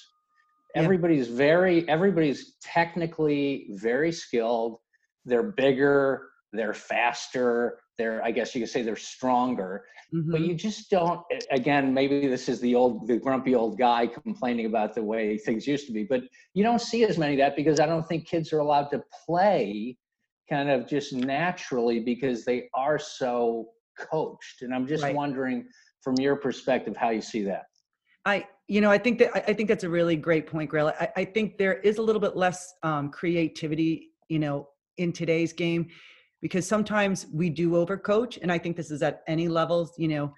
Yeah. 0.76 0.82
Everybody's 0.82 1.26
very 1.26 1.88
everybody's 1.88 2.54
technically 2.62 3.66
very 3.70 4.12
skilled. 4.12 4.78
They're 5.24 5.50
bigger, 5.50 6.28
they're 6.52 6.74
faster, 6.74 7.78
they're 7.98 8.22
i 8.24 8.30
guess 8.30 8.54
you 8.54 8.60
could 8.60 8.70
say 8.70 8.82
they're 8.82 8.96
stronger 8.96 9.84
mm-hmm. 10.14 10.30
but 10.30 10.40
you 10.40 10.54
just 10.54 10.90
don't 10.90 11.20
again 11.50 11.92
maybe 11.92 12.26
this 12.26 12.48
is 12.48 12.60
the 12.60 12.74
old 12.74 13.06
the 13.06 13.16
grumpy 13.16 13.54
old 13.54 13.78
guy 13.78 14.06
complaining 14.06 14.66
about 14.66 14.94
the 14.94 15.02
way 15.02 15.36
things 15.38 15.66
used 15.66 15.86
to 15.86 15.92
be 15.92 16.04
but 16.04 16.22
you 16.54 16.62
don't 16.62 16.80
see 16.80 17.04
as 17.04 17.18
many 17.18 17.34
of 17.34 17.38
that 17.38 17.56
because 17.56 17.80
i 17.80 17.86
don't 17.86 18.06
think 18.06 18.26
kids 18.26 18.52
are 18.52 18.58
allowed 18.58 18.88
to 18.88 19.02
play 19.26 19.96
kind 20.48 20.70
of 20.70 20.86
just 20.86 21.12
naturally 21.12 22.00
because 22.00 22.44
they 22.44 22.68
are 22.74 22.98
so 22.98 23.68
coached 23.98 24.62
and 24.62 24.74
i'm 24.74 24.86
just 24.86 25.02
right. 25.02 25.14
wondering 25.14 25.66
from 26.02 26.14
your 26.16 26.36
perspective 26.36 26.96
how 26.96 27.10
you 27.10 27.22
see 27.22 27.42
that 27.42 27.64
i 28.24 28.46
you 28.68 28.80
know 28.80 28.90
i 28.90 28.98
think 28.98 29.18
that 29.18 29.30
i 29.34 29.52
think 29.52 29.68
that's 29.68 29.84
a 29.84 29.88
really 29.88 30.16
great 30.16 30.46
point 30.46 30.70
Grayle. 30.70 30.92
I, 31.00 31.08
I 31.16 31.24
think 31.24 31.56
there 31.56 31.74
is 31.80 31.98
a 31.98 32.02
little 32.02 32.20
bit 32.20 32.36
less 32.36 32.74
um, 32.82 33.10
creativity 33.10 34.10
you 34.28 34.38
know 34.38 34.68
in 34.98 35.12
today's 35.12 35.52
game 35.52 35.88
because 36.42 36.66
sometimes 36.66 37.26
we 37.32 37.50
do 37.50 37.70
overcoach 37.72 38.38
and 38.42 38.50
i 38.52 38.58
think 38.58 38.76
this 38.76 38.90
is 38.90 39.02
at 39.02 39.22
any 39.26 39.48
levels 39.48 39.92
you 39.98 40.08
know 40.08 40.32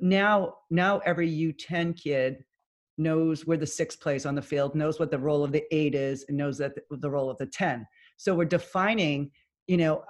now 0.00 0.54
now 0.70 0.98
every 1.04 1.28
u10 1.30 1.96
kid 2.00 2.44
knows 2.96 3.46
where 3.46 3.56
the 3.56 3.66
six 3.66 3.94
plays 3.94 4.26
on 4.26 4.34
the 4.34 4.42
field 4.42 4.74
knows 4.74 4.98
what 4.98 5.10
the 5.10 5.18
role 5.18 5.44
of 5.44 5.52
the 5.52 5.62
eight 5.74 5.94
is 5.94 6.24
and 6.28 6.36
knows 6.36 6.58
that 6.58 6.74
the, 6.74 6.96
the 6.96 7.10
role 7.10 7.30
of 7.30 7.38
the 7.38 7.46
10 7.46 7.86
so 8.16 8.34
we're 8.34 8.44
defining 8.44 9.30
you 9.66 9.76
know 9.76 10.02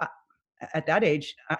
at 0.73 0.85
that 0.85 1.03
age 1.03 1.35
I, 1.49 1.57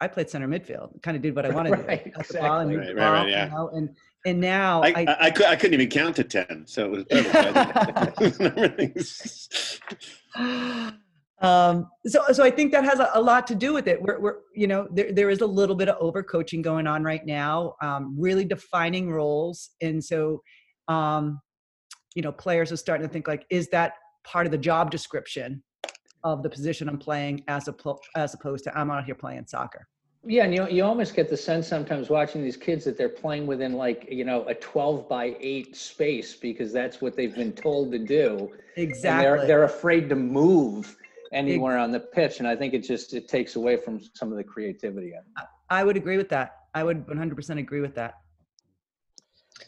I 0.00 0.08
played 0.08 0.28
center 0.28 0.48
midfield, 0.48 1.00
kind 1.02 1.16
of 1.16 1.22
did 1.22 1.34
what 1.34 1.46
I 1.46 1.50
wanted 1.54 1.70
right, 1.70 2.04
to 2.04 2.10
do. 2.10 2.16
Exactly. 2.18 2.40
Ball 2.40 2.60
and 2.60 2.76
right, 2.76 2.94
right, 2.94 3.10
right, 3.10 3.28
yeah. 3.28 3.44
You 3.46 3.50
know, 3.52 3.70
and 3.72 3.96
and 4.26 4.40
now 4.40 4.82
I, 4.82 4.88
I, 4.88 5.04
I, 5.08 5.26
I, 5.26 5.56
couldn't 5.56 5.74
even 5.74 5.88
count 5.88 6.16
to 6.16 6.24
ten, 6.24 6.64
so 6.66 7.04
it 7.08 8.94
was. 8.94 9.48
um, 11.40 11.88
so 12.06 12.22
so 12.32 12.44
I 12.44 12.50
think 12.50 12.70
that 12.72 12.84
has 12.84 13.00
a, 13.00 13.10
a, 13.14 13.20
lot 13.20 13.46
to 13.48 13.54
do 13.54 13.74
with 13.74 13.88
it. 13.88 14.00
We're, 14.00 14.20
we're 14.20 14.36
you 14.54 14.66
know 14.66 14.86
there 14.92 15.12
there 15.12 15.30
is 15.30 15.40
a 15.40 15.46
little 15.46 15.74
bit 15.74 15.88
of 15.88 15.98
overcoaching 15.98 16.62
going 16.62 16.86
on 16.86 17.02
right 17.02 17.24
now, 17.26 17.74
um, 17.82 18.14
really 18.18 18.44
defining 18.44 19.10
roles, 19.10 19.70
and 19.80 20.02
so 20.02 20.42
um, 20.86 21.40
you 22.14 22.22
know 22.22 22.30
players 22.30 22.70
are 22.70 22.76
starting 22.76 23.06
to 23.06 23.12
think 23.12 23.26
like, 23.26 23.46
is 23.50 23.68
that 23.70 23.94
part 24.24 24.46
of 24.46 24.52
the 24.52 24.58
job 24.58 24.90
description 24.90 25.62
of 26.22 26.42
the 26.42 26.48
position 26.48 26.88
I'm 26.88 26.98
playing 26.98 27.42
as 27.48 27.66
a 27.68 27.74
as 28.14 28.32
opposed 28.34 28.64
to 28.64 28.78
I'm 28.78 28.90
out 28.90 29.04
here 29.04 29.16
playing 29.16 29.46
soccer. 29.48 29.88
Yeah, 30.24 30.44
and 30.44 30.54
you 30.54 30.68
you 30.68 30.84
almost 30.84 31.16
get 31.16 31.28
the 31.28 31.36
sense 31.36 31.66
sometimes 31.66 32.10
watching 32.10 32.44
these 32.44 32.56
kids 32.56 32.84
that 32.84 32.96
they're 32.96 33.08
playing 33.08 33.48
within 33.48 33.72
like 33.72 34.06
you 34.08 34.24
know 34.24 34.44
a 34.46 34.54
12 34.54 35.08
by 35.08 35.36
8 35.40 35.76
space 35.76 36.36
because 36.36 36.72
that's 36.72 37.00
what 37.00 37.16
they've 37.16 37.34
been 37.34 37.52
told 37.52 37.90
to 37.90 37.98
do. 37.98 38.52
Exactly. 38.76 39.26
And 39.26 39.40
they're 39.40 39.46
they're 39.48 39.64
afraid 39.64 40.08
to 40.10 40.14
move 40.14 40.96
anywhere 41.34 41.76
on 41.76 41.90
the 41.90 42.00
pitch 42.00 42.38
and 42.38 42.48
i 42.48 42.56
think 42.56 42.72
it 42.74 42.82
just 42.82 43.12
it 43.14 43.28
takes 43.28 43.56
away 43.56 43.76
from 43.76 44.00
some 44.14 44.30
of 44.30 44.36
the 44.36 44.44
creativity 44.44 45.12
i 45.70 45.84
would 45.84 45.96
agree 45.96 46.16
with 46.16 46.28
that 46.28 46.56
i 46.74 46.82
would 46.82 47.06
100% 47.06 47.58
agree 47.58 47.80
with 47.80 47.94
that 47.94 48.14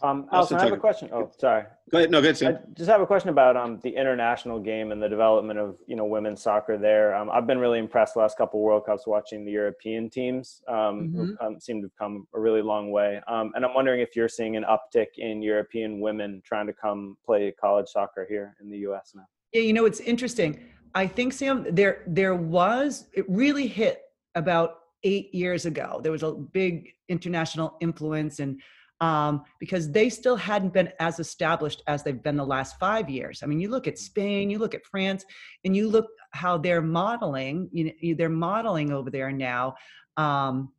Um, 0.02 0.28
Alison, 0.32 0.58
I 0.58 0.64
have 0.64 0.72
a 0.72 0.76
question. 0.76 1.08
Oh, 1.12 1.30
sorry. 1.38 1.64
Go 1.90 1.98
ahead. 1.98 2.10
No, 2.10 2.20
good. 2.20 2.26
ahead. 2.26 2.36
Sam. 2.36 2.54
I 2.54 2.74
just 2.74 2.90
have 2.90 3.00
a 3.00 3.06
question 3.06 3.30
about 3.30 3.56
um, 3.56 3.80
the 3.82 3.90
international 3.90 4.58
game 4.58 4.90
and 4.92 5.00
the 5.00 5.08
development 5.08 5.58
of 5.58 5.78
you 5.86 5.96
know 5.96 6.04
women's 6.04 6.42
soccer 6.42 6.76
there. 6.76 7.14
Um, 7.14 7.30
I've 7.30 7.46
been 7.46 7.58
really 7.58 7.78
impressed 7.78 8.14
the 8.14 8.20
last 8.20 8.36
couple 8.36 8.60
World 8.60 8.84
Cups 8.84 9.06
watching 9.06 9.44
the 9.44 9.52
European 9.52 10.10
teams. 10.10 10.62
Um, 10.68 10.74
mm-hmm. 10.74 11.16
who, 11.16 11.36
um, 11.40 11.60
seem 11.60 11.80
to 11.82 11.86
have 11.86 11.96
come 11.96 12.26
a 12.34 12.40
really 12.40 12.62
long 12.62 12.90
way. 12.90 13.20
Um, 13.28 13.52
and 13.54 13.64
I'm 13.64 13.74
wondering 13.74 14.00
if 14.00 14.16
you're 14.16 14.28
seeing 14.28 14.56
an 14.56 14.64
uptick 14.64 15.18
in 15.18 15.40
European 15.40 16.00
women 16.00 16.42
trying 16.44 16.66
to 16.66 16.72
come 16.72 17.16
play 17.24 17.54
college 17.58 17.88
soccer 17.88 18.26
here 18.28 18.56
in 18.60 18.70
the 18.70 18.78
U.S. 18.78 19.12
now. 19.14 19.26
Yeah, 19.52 19.62
you 19.62 19.72
know 19.72 19.86
it's 19.86 20.00
interesting. 20.00 20.60
I 20.96 21.06
think 21.06 21.34
Sam, 21.34 21.66
there 21.70 22.02
there 22.06 22.34
was 22.34 23.04
it 23.12 23.26
really 23.28 23.66
hit 23.66 24.00
about 24.34 24.78
eight 25.02 25.32
years 25.34 25.66
ago. 25.66 26.00
There 26.02 26.10
was 26.10 26.22
a 26.22 26.32
big 26.32 26.88
international 27.10 27.76
influence 27.82 28.40
and 28.40 28.60
um, 29.02 29.44
because 29.60 29.90
they 29.90 30.08
still 30.08 30.36
hadn't 30.36 30.72
been 30.72 30.90
as 30.98 31.20
established 31.20 31.82
as 31.86 32.02
they've 32.02 32.22
been 32.22 32.38
the 32.38 32.46
last 32.46 32.78
five 32.78 33.10
years. 33.10 33.42
I 33.42 33.46
mean, 33.46 33.60
you 33.60 33.68
look 33.68 33.86
at 33.86 33.98
Spain, 33.98 34.48
you 34.48 34.58
look 34.58 34.74
at 34.74 34.86
France, 34.86 35.22
and 35.66 35.76
you 35.76 35.86
look 35.90 36.06
how 36.30 36.56
they're 36.56 36.80
modeling. 36.80 37.68
You 37.72 37.84
know, 37.84 38.14
they're 38.16 38.30
modeling 38.30 38.90
over 38.90 39.10
there 39.10 39.30
now. 39.30 39.74
Um, 40.16 40.72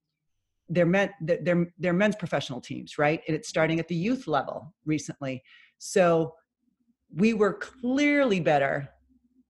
they're 0.67 0.87
meant 0.87 1.11
they're 1.21 1.67
they're 1.77 1.93
men's 1.93 2.15
professional 2.15 2.59
teams, 2.59 2.97
right? 2.97 3.21
And 3.27 3.37
it's 3.37 3.49
starting 3.49 3.79
at 3.79 3.87
the 3.87 3.95
youth 3.95 4.25
level 4.25 4.73
recently. 4.83 5.43
So 5.77 6.33
we 7.13 7.35
were 7.35 7.53
clearly 7.53 8.39
better 8.39 8.89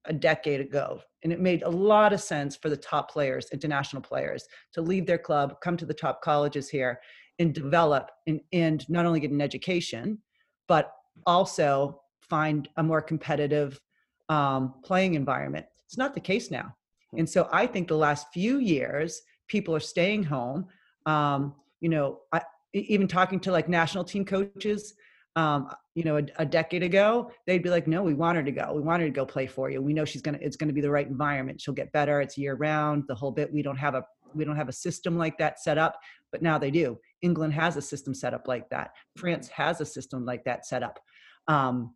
a 0.08 0.14
decade 0.14 0.62
ago. 0.62 1.02
And 1.24 1.34
it 1.34 1.40
made 1.40 1.64
a 1.64 1.70
lot 1.70 2.14
of 2.14 2.22
sense 2.22 2.56
for 2.56 2.70
the 2.70 2.78
top 2.78 3.12
players, 3.12 3.48
international 3.52 4.02
players, 4.02 4.46
to 4.74 4.82
leave 4.82 5.06
their 5.06 5.18
club, 5.18 5.56
come 5.62 5.78
to 5.78 5.86
the 5.86 5.94
top 5.94 6.22
colleges 6.22 6.70
here, 6.70 7.00
and 7.40 7.54
develop 7.54 8.12
and, 8.26 8.40
and 8.54 8.88
not 8.90 9.06
only 9.06 9.20
get 9.20 9.32
an 9.32 9.42
education, 9.42 10.20
but 10.68 10.92
also 11.26 12.02
find 12.22 12.70
a 12.78 12.84
more 12.84 13.02
competitive 13.02 13.80
um, 14.30 14.76
playing 14.84 15.14
environment. 15.14 15.66
It's 15.86 15.98
not 15.98 16.14
the 16.14 16.20
case 16.20 16.52
now. 16.52 16.76
Hmm. 17.12 17.20
And 17.20 17.30
so 17.30 17.48
I 17.52 17.68
think 17.68 17.88
the 17.88 17.98
last 17.98 18.28
few 18.34 18.60
years, 18.60 19.22
people 19.48 19.76
are 19.76 19.80
staying 19.80 20.24
home. 20.24 20.66
Um, 21.06 21.56
you 21.80 21.90
know, 21.90 22.20
I, 22.34 22.42
even 22.74 23.08
talking 23.08 23.40
to 23.42 23.52
like 23.52 23.70
national 23.70 24.04
team 24.04 24.26
coaches, 24.26 24.94
um, 25.38 25.70
you 25.94 26.04
know, 26.04 26.18
a, 26.18 26.24
a, 26.40 26.46
decade 26.46 26.82
ago, 26.82 27.32
they'd 27.46 27.62
be 27.62 27.70
like, 27.70 27.88
"No, 27.88 28.02
we 28.02 28.16
want 28.16 28.38
her 28.38 28.44
to 28.44 28.52
go. 28.52 28.74
We 28.74 28.82
want 28.82 29.02
her 29.02 29.08
to 29.08 29.14
go 29.14 29.24
play 29.24 29.46
for 29.46 29.70
you. 29.70 29.80
We 29.80 29.94
know 29.94 30.04
she's 30.04 30.24
gonna. 30.24 30.40
It's 30.42 30.58
gonna 30.58 30.74
be 30.74 30.82
the 30.82 30.90
right 30.90 31.08
environment. 31.08 31.62
She'll 31.62 31.76
get 31.76 31.92
better. 31.92 32.22
It's 32.22 32.40
year 32.40 32.56
round. 32.56 33.04
The 33.08 33.14
whole 33.14 33.32
bit. 33.32 33.54
We 33.54 33.62
don't 33.62 33.78
have 33.78 33.94
a 33.94 34.04
we 34.34 34.44
don't 34.44 34.56
have 34.56 34.68
a 34.68 34.74
system 34.74 35.16
like 35.16 35.38
that 35.38 35.60
set 35.60 35.78
up, 35.78 35.96
but 36.32 36.42
now 36.42 36.58
they 36.58 36.72
do. 36.72 36.98
England 37.22 37.54
has 37.54 37.78
a 37.78 37.82
system 37.84 38.16
set 38.16 38.34
up 38.34 38.48
like 38.48 38.68
that. 38.70 38.92
France 39.16 39.48
has 39.50 39.80
a 39.80 39.86
system 39.86 40.26
like 40.26 40.44
that 40.46 40.66
set 40.66 40.82
up, 40.82 41.00
um, 41.48 41.94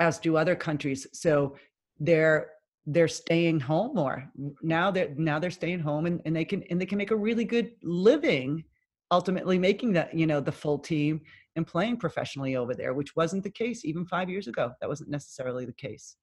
as 0.00 0.18
do 0.18 0.38
other 0.38 0.56
countries. 0.56 1.06
So 1.12 1.56
they're 1.98 2.52
they're 2.86 3.06
staying 3.08 3.60
home 3.60 3.94
more 3.94 4.30
now. 4.62 4.90
They're 4.90 5.14
now 5.14 5.38
they're 5.38 5.50
staying 5.50 5.80
home 5.80 6.06
and, 6.06 6.22
and 6.24 6.34
they 6.34 6.46
can 6.46 6.62
and 6.70 6.80
they 6.80 6.86
can 6.86 6.96
make 6.96 7.10
a 7.10 7.16
really 7.16 7.44
good 7.44 7.72
living, 7.82 8.64
ultimately 9.10 9.58
making 9.58 9.92
that 9.92 10.14
you 10.14 10.26
know 10.26 10.40
the 10.40 10.52
full 10.52 10.78
team 10.78 11.20
and 11.56 11.66
playing 11.66 11.96
professionally 11.96 12.56
over 12.56 12.74
there, 12.74 12.94
which 12.94 13.16
wasn't 13.16 13.42
the 13.42 13.50
case 13.50 13.84
even 13.84 14.06
five 14.06 14.30
years 14.30 14.46
ago. 14.46 14.72
That 14.80 14.88
wasn't 14.88 15.10
necessarily 15.10 15.64
the 15.64 15.72
case. 15.72 16.16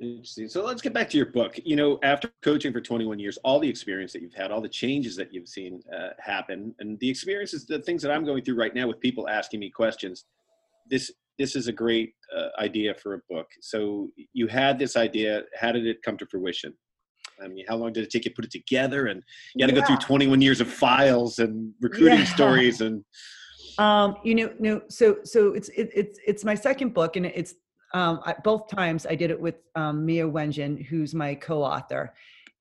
Interesting. 0.00 0.48
So 0.48 0.64
let's 0.64 0.82
get 0.82 0.92
back 0.92 1.08
to 1.10 1.16
your 1.16 1.26
book. 1.26 1.58
You 1.64 1.76
know, 1.76 2.00
after 2.02 2.30
coaching 2.42 2.72
for 2.72 2.80
21 2.80 3.18
years, 3.18 3.38
all 3.44 3.60
the 3.60 3.68
experience 3.68 4.12
that 4.12 4.22
you've 4.22 4.34
had, 4.34 4.50
all 4.50 4.60
the 4.60 4.68
changes 4.68 5.14
that 5.16 5.32
you've 5.32 5.48
seen 5.48 5.80
uh, 5.96 6.10
happen, 6.18 6.74
and 6.80 6.98
the 6.98 7.08
experiences, 7.08 7.64
the 7.64 7.78
things 7.78 8.02
that 8.02 8.10
I'm 8.10 8.24
going 8.24 8.42
through 8.42 8.56
right 8.56 8.74
now 8.74 8.88
with 8.88 9.00
people 9.00 9.28
asking 9.28 9.60
me 9.60 9.70
questions. 9.70 10.24
This 10.90 11.12
this 11.38 11.56
is 11.56 11.68
a 11.68 11.72
great 11.72 12.14
uh, 12.36 12.48
idea 12.60 12.94
for 12.94 13.14
a 13.14 13.18
book. 13.30 13.46
So 13.60 14.10
you 14.32 14.46
had 14.46 14.78
this 14.78 14.96
idea. 14.96 15.42
How 15.58 15.72
did 15.72 15.86
it 15.86 16.02
come 16.02 16.16
to 16.18 16.26
fruition? 16.26 16.74
I 17.42 17.48
mean, 17.48 17.64
how 17.68 17.76
long 17.76 17.92
did 17.92 18.04
it 18.04 18.10
take 18.10 18.24
you 18.24 18.30
to 18.30 18.34
put 18.34 18.44
it 18.44 18.52
together? 18.52 19.06
And 19.06 19.22
you 19.54 19.64
had 19.64 19.70
to 19.70 19.76
yeah. 19.76 19.82
go 19.82 19.86
through 19.86 20.06
21 20.06 20.40
years 20.40 20.60
of 20.60 20.68
files 20.68 21.38
and 21.38 21.72
recruiting 21.80 22.20
yeah. 22.20 22.24
stories 22.24 22.80
and. 22.80 23.04
Um, 23.78 24.16
you 24.22 24.34
know, 24.34 24.52
no. 24.58 24.82
So, 24.88 25.18
so 25.24 25.52
it's 25.54 25.68
it, 25.70 25.90
it's 25.94 26.18
it's 26.26 26.44
my 26.44 26.54
second 26.54 26.94
book, 26.94 27.16
and 27.16 27.26
it's 27.26 27.54
um, 27.92 28.20
I, 28.24 28.34
both 28.44 28.68
times 28.68 29.06
I 29.06 29.14
did 29.14 29.30
it 29.30 29.40
with 29.40 29.56
um, 29.74 30.04
Mia 30.04 30.28
Wenjen, 30.28 30.84
who's 30.84 31.14
my 31.14 31.34
co-author, 31.34 32.14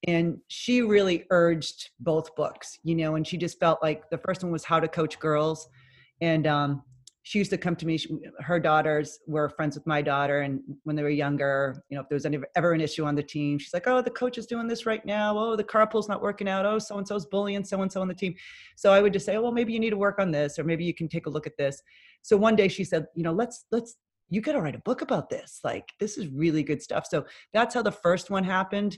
and 0.07 0.39
she 0.47 0.81
really 0.81 1.25
urged 1.29 1.89
both 1.99 2.35
books, 2.35 2.79
you 2.83 2.95
know, 2.95 3.15
and 3.15 3.25
she 3.25 3.37
just 3.37 3.59
felt 3.59 3.81
like 3.81 4.09
the 4.09 4.17
first 4.17 4.43
one 4.43 4.51
was 4.51 4.63
How 4.63 4.79
to 4.79 4.87
Coach 4.87 5.19
Girls, 5.19 5.67
and 6.21 6.47
um, 6.47 6.83
she 7.25 7.39
used 7.39 7.51
to 7.51 7.57
come 7.57 7.75
to 7.77 7.85
me. 7.85 7.97
She, 7.97 8.09
her 8.39 8.59
daughters 8.59 9.19
were 9.27 9.49
friends 9.49 9.75
with 9.75 9.87
my 9.87 10.01
daughter, 10.01 10.41
and 10.41 10.59
when 10.83 10.95
they 10.95 11.03
were 11.03 11.09
younger, 11.09 11.81
you 11.89 11.95
know, 11.95 12.03
if 12.03 12.09
there 12.09 12.17
was 12.17 12.25
any, 12.25 12.37
ever 12.55 12.73
an 12.73 12.81
issue 12.81 13.05
on 13.05 13.15
the 13.15 13.23
team, 13.23 13.57
she's 13.57 13.73
like, 13.73 13.87
"Oh, 13.87 14.01
the 14.01 14.11
coach 14.11 14.37
is 14.37 14.45
doing 14.45 14.67
this 14.67 14.85
right 14.85 15.03
now. 15.05 15.37
Oh, 15.37 15.55
the 15.55 15.63
carpool's 15.63 16.09
not 16.09 16.21
working 16.21 16.49
out. 16.49 16.65
Oh, 16.65 16.79
so 16.79 16.97
and 16.97 17.07
so's 17.07 17.25
bullying 17.25 17.63
so 17.63 17.81
and 17.81 17.91
so 17.91 18.01
on 18.01 18.09
the 18.09 18.13
team." 18.13 18.35
So 18.75 18.91
I 18.91 19.01
would 19.01 19.13
just 19.13 19.25
say, 19.25 19.37
"Oh, 19.37 19.41
well, 19.41 19.51
maybe 19.53 19.71
you 19.71 19.79
need 19.79 19.91
to 19.91 19.97
work 19.97 20.19
on 20.19 20.31
this, 20.31 20.59
or 20.59 20.65
maybe 20.65 20.83
you 20.83 20.93
can 20.93 21.07
take 21.07 21.25
a 21.25 21.29
look 21.29 21.47
at 21.47 21.57
this." 21.57 21.81
So 22.21 22.35
one 22.35 22.57
day 22.57 22.67
she 22.67 22.83
said, 22.83 23.05
"You 23.15 23.23
know, 23.23 23.33
let's 23.33 23.65
let's 23.71 23.95
you 24.29 24.41
got 24.41 24.53
to 24.53 24.61
write 24.61 24.75
a 24.75 24.79
book 24.79 25.01
about 25.01 25.29
this. 25.29 25.59
Like, 25.63 25.89
this 25.99 26.17
is 26.17 26.27
really 26.27 26.63
good 26.63 26.81
stuff. 26.81 27.05
So 27.09 27.25
that's 27.53 27.75
how 27.75 27.83
the 27.83 27.91
first 27.91 28.29
one 28.29 28.43
happened. 28.43 28.97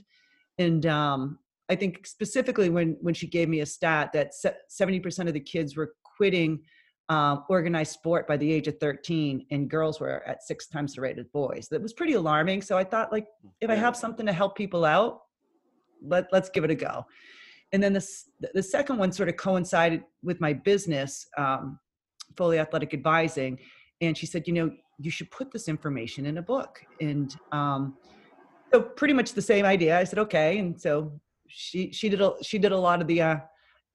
And 0.58 0.86
um, 0.86 1.38
I 1.68 1.74
think 1.76 2.06
specifically 2.06 2.70
when 2.70 2.96
when 3.00 3.14
she 3.14 3.26
gave 3.26 3.48
me 3.48 3.60
a 3.60 3.66
stat 3.66 4.12
that 4.14 4.32
70% 4.34 5.28
of 5.28 5.34
the 5.34 5.40
kids 5.40 5.76
were 5.76 5.94
quitting 6.16 6.60
um, 7.08 7.44
organized 7.48 7.92
sport 7.92 8.26
by 8.26 8.36
the 8.36 8.50
age 8.50 8.66
of 8.66 8.78
13 8.78 9.46
and 9.50 9.70
girls 9.70 10.00
were 10.00 10.26
at 10.26 10.42
six 10.42 10.66
times 10.66 10.94
the 10.94 11.00
rate 11.00 11.18
of 11.18 11.30
boys. 11.32 11.68
That 11.68 11.80
was 11.80 11.92
pretty 11.92 12.14
alarming 12.14 12.62
so 12.62 12.76
i 12.76 12.84
thought 12.84 13.12
like 13.12 13.28
if 13.60 13.70
i 13.70 13.74
have 13.74 13.96
something 13.96 14.26
to 14.26 14.32
help 14.32 14.56
people 14.56 14.84
out 14.84 15.22
let, 16.02 16.26
let's 16.32 16.50
give 16.50 16.64
it 16.64 16.70
a 16.70 16.74
go. 16.74 17.06
And 17.72 17.82
then 17.82 17.92
this 17.92 18.30
the 18.54 18.62
second 18.62 18.98
one 18.98 19.12
sort 19.12 19.28
of 19.28 19.36
coincided 19.36 20.02
with 20.22 20.40
my 20.40 20.52
business 20.52 21.26
um, 21.36 21.78
Foley 22.36 22.58
athletic 22.58 22.94
advising 22.94 23.58
and 24.00 24.16
she 24.16 24.26
said 24.26 24.46
you 24.46 24.52
know 24.52 24.70
you 24.98 25.10
should 25.10 25.30
put 25.30 25.50
this 25.52 25.68
information 25.68 26.26
in 26.26 26.38
a 26.38 26.42
book. 26.42 26.82
And 27.00 27.34
um, 27.52 27.96
so 28.72 28.80
pretty 28.80 29.14
much 29.14 29.32
the 29.32 29.42
same 29.42 29.64
idea. 29.64 29.98
I 29.98 30.04
said 30.04 30.18
okay. 30.20 30.58
And 30.58 30.80
so 30.80 31.12
she 31.48 31.92
she 31.92 32.08
did 32.08 32.20
a 32.20 32.32
she 32.42 32.58
did 32.58 32.72
a 32.72 32.78
lot 32.78 33.00
of 33.00 33.06
the 33.06 33.22
uh, 33.22 33.36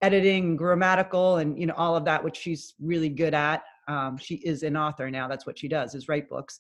editing 0.02 0.56
grammatical 0.56 1.38
and 1.38 1.60
you 1.60 1.68
know 1.68 1.76
all 1.78 1.96
of 1.96 2.06
that 2.06 2.24
which 2.24 2.38
she's 2.38 2.74
really 2.80 3.10
good 3.10 3.34
at. 3.34 3.64
Um, 3.88 4.18
she 4.18 4.36
is 4.36 4.64
an 4.64 4.78
author 4.78 5.10
now 5.12 5.28
that's 5.28 5.46
what 5.46 5.58
she 5.58 5.68
does 5.68 5.96
is 5.96 6.08
write 6.08 6.30
books. 6.30 6.60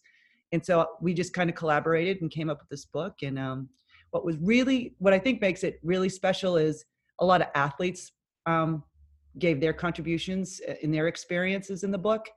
And 0.52 0.66
so 0.66 0.86
we 1.02 1.14
just 1.14 1.34
kind 1.34 1.50
of 1.50 1.56
collaborated 1.56 2.22
and 2.22 2.30
came 2.30 2.50
up 2.50 2.60
with 2.60 2.70
this 2.70 2.86
book 2.86 3.16
and 3.22 3.40
um, 3.40 3.70
what 4.12 4.26
was 4.26 4.38
really 4.38 4.94
what 5.00 5.14
i 5.14 5.20
think 5.20 5.42
makes 5.42 5.64
it 5.64 5.80
really 5.84 6.10
special 6.10 6.58
is 6.58 6.86
a 7.20 7.26
lot 7.26 7.42
of 7.42 7.48
athletes 7.56 8.12
um, 8.46 8.84
gave 9.40 9.60
their 9.60 9.74
contributions 9.74 10.62
uh, 10.70 10.74
in 10.82 10.92
their 10.92 11.08
experiences 11.08 11.84
in 11.84 11.92
the 11.92 11.98
book 11.98 12.30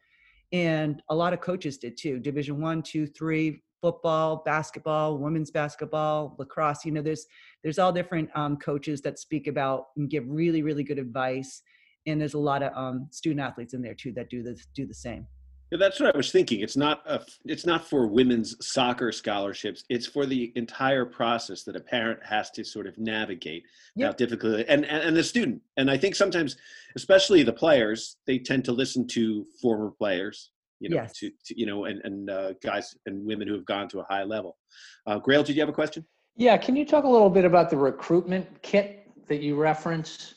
and 0.53 1.03
a 1.11 1.15
lot 1.15 1.33
of 1.33 1.41
coaches 1.41 1.77
did 1.77 1.97
too 1.97 2.19
division 2.19 2.61
one 2.61 2.83
two 2.83 3.07
three 3.07 3.63
football 3.85 4.43
basketball 4.47 5.19
women's 5.19 5.51
basketball 5.51 6.35
lacrosse 6.39 6.87
you 6.87 6.91
know 6.91 7.03
there's 7.03 7.27
there's 7.63 7.79
all 7.79 7.93
different 7.93 8.31
um, 8.35 8.57
coaches 8.57 9.03
that 9.03 9.19
speak 9.19 9.47
about 9.47 9.89
and 9.99 10.09
give 10.09 10.25
really 10.27 10.63
really 10.63 10.83
good 10.83 10.99
advice 10.99 11.61
and 12.07 12.19
there's 12.19 12.33
a 12.33 12.39
lot 12.39 12.63
of 12.63 12.73
um, 12.75 13.07
student 13.11 13.43
athletes 13.43 13.75
in 13.75 13.83
there 13.83 13.93
too 13.93 14.11
that 14.11 14.31
do 14.31 14.43
the 14.43 14.59
do 14.75 14.87
the 14.87 14.95
same 14.95 15.27
yeah, 15.71 15.79
that's 15.79 15.99
what 15.99 16.15
I 16.15 16.17
was 16.17 16.31
thinking. 16.31 16.61
It's 16.61 16.77
not 16.77 17.03
a, 17.05 17.21
it's 17.47 17.67
not 17.67 17.89
for 17.89 18.07
women's 18.07 18.55
soccer 18.65 19.11
scholarships. 19.11 19.83
It's 19.89 20.07
for 20.07 20.25
the 20.25 20.53
entire 20.55 21.05
process 21.05 21.65
that 21.65 21.75
a 21.75 21.81
parent 21.81 22.21
has 22.23 22.51
to 22.53 22.65
sort 22.65 22.87
of 22.87 22.97
navigate 22.97 23.65
yep. 23.97 24.07
how 24.07 24.13
difficult 24.13 24.67
and, 24.69 24.85
and 24.85 25.03
and 25.03 25.17
the 25.17 25.25
student. 25.25 25.63
And 25.77 25.91
I 25.91 25.97
think 25.97 26.15
sometimes, 26.15 26.57
especially 26.95 27.43
the 27.43 27.53
players, 27.53 28.19
they 28.25 28.39
tend 28.39 28.65
to 28.67 28.73
listen 28.73 29.07
to 29.09 29.47
former 29.61 29.91
players, 29.91 30.51
you 30.85 30.91
know, 30.91 30.97
yes. 30.97 31.19
to, 31.19 31.31
to, 31.47 31.59
you 31.59 31.65
know, 31.65 31.87
and 31.87 32.01
and 32.05 32.29
uh, 32.29 32.53
guys 32.63 32.95
and 33.07 33.25
women 33.25 33.49
who 33.49 33.55
have 33.55 33.65
gone 33.65 33.89
to 33.89 34.01
a 34.01 34.05
high 34.05 34.23
level. 34.23 34.59
Uh, 35.07 35.19
Grayle, 35.19 35.45
did 35.45 35.57
you 35.57 35.63
have 35.63 35.71
a 35.71 35.73
question? 35.73 36.05
Yeah, 36.37 36.57
can 36.59 36.77
you 36.77 36.85
talk 36.85 37.05
a 37.05 37.09
little 37.09 37.31
bit 37.31 37.47
about 37.47 37.71
the 37.71 37.77
recruitment 37.77 38.47
kit 38.63 39.09
that 39.29 39.41
you 39.41 39.57
reference 39.57 40.35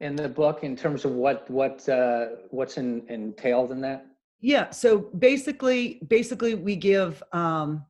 in 0.00 0.16
the 0.16 0.28
book 0.28 0.64
in 0.64 0.74
terms 0.76 1.04
of 1.04 1.12
what 1.12 1.48
what 1.50 1.86
uh, 1.88 2.26
what's 2.48 2.78
in, 2.78 3.02
entailed 3.08 3.70
in 3.70 3.82
that? 3.82 4.06
Yeah. 4.40 4.70
So 4.70 4.98
basically, 5.18 6.00
basically, 6.08 6.54
we 6.54 6.74
give 6.74 7.22
um, 7.32 7.84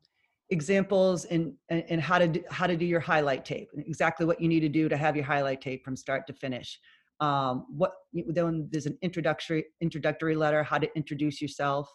examples 0.51 1.25
in 1.27 1.55
and 1.69 2.01
how 2.01 2.19
to 2.19 2.27
do, 2.27 2.43
how 2.51 2.67
to 2.67 2.77
do 2.77 2.85
your 2.85 3.01
highlight 3.01 3.45
tape, 3.45 3.71
exactly 3.77 4.27
what 4.27 4.41
you 4.41 4.49
need 4.49 4.61
to 4.61 4.69
do 4.69 4.89
to 4.89 4.97
have 4.97 5.15
your 5.15 5.25
highlight 5.25 5.61
tape 5.61 5.85
from 5.85 5.95
start 5.95 6.27
to 6.27 6.33
finish. 6.33 6.81
Um, 7.23 7.67
what 7.81 7.93
then 8.13 8.69
there's 8.73 8.87
an 8.87 8.99
introductory 9.01 9.65
introductory 9.81 10.37
letter, 10.45 10.63
how 10.65 10.79
to 10.79 10.89
introduce 10.97 11.41
yourself, 11.41 11.89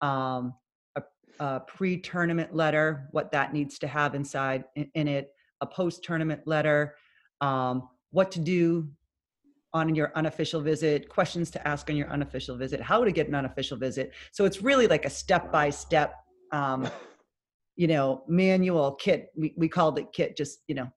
um, 0.00 0.52
a, 0.96 1.02
a 1.38 1.60
pre-tournament 1.60 2.50
letter, 2.62 3.08
what 3.12 3.30
that 3.30 3.52
needs 3.52 3.78
to 3.78 3.86
have 3.86 4.16
inside 4.16 4.64
in, 4.74 4.90
in 4.94 5.06
it, 5.06 5.30
a 5.60 5.66
post-tournament 5.66 6.42
letter, 6.54 6.96
um, 7.40 7.88
what 8.10 8.32
to 8.32 8.40
do 8.40 8.88
on 9.72 9.94
your 9.94 10.10
unofficial 10.16 10.60
visit, 10.60 11.08
questions 11.08 11.50
to 11.50 11.68
ask 11.68 11.88
on 11.90 11.96
your 11.96 12.10
unofficial 12.10 12.56
visit, 12.56 12.80
how 12.80 13.04
to 13.04 13.12
get 13.12 13.28
an 13.28 13.34
unofficial 13.34 13.76
visit. 13.76 14.12
So 14.32 14.44
it's 14.44 14.60
really 14.60 14.88
like 14.88 15.04
a 15.04 15.10
step 15.10 15.52
by 15.52 15.70
step, 15.70 16.14
you 17.76 17.86
know, 17.86 18.24
manual 18.28 18.92
kit. 19.04 19.30
We, 19.36 19.54
we 19.56 19.68
called 19.68 19.98
it 19.98 20.06
kit, 20.12 20.36
just, 20.36 20.62
you 20.68 20.74
know, 20.74 20.88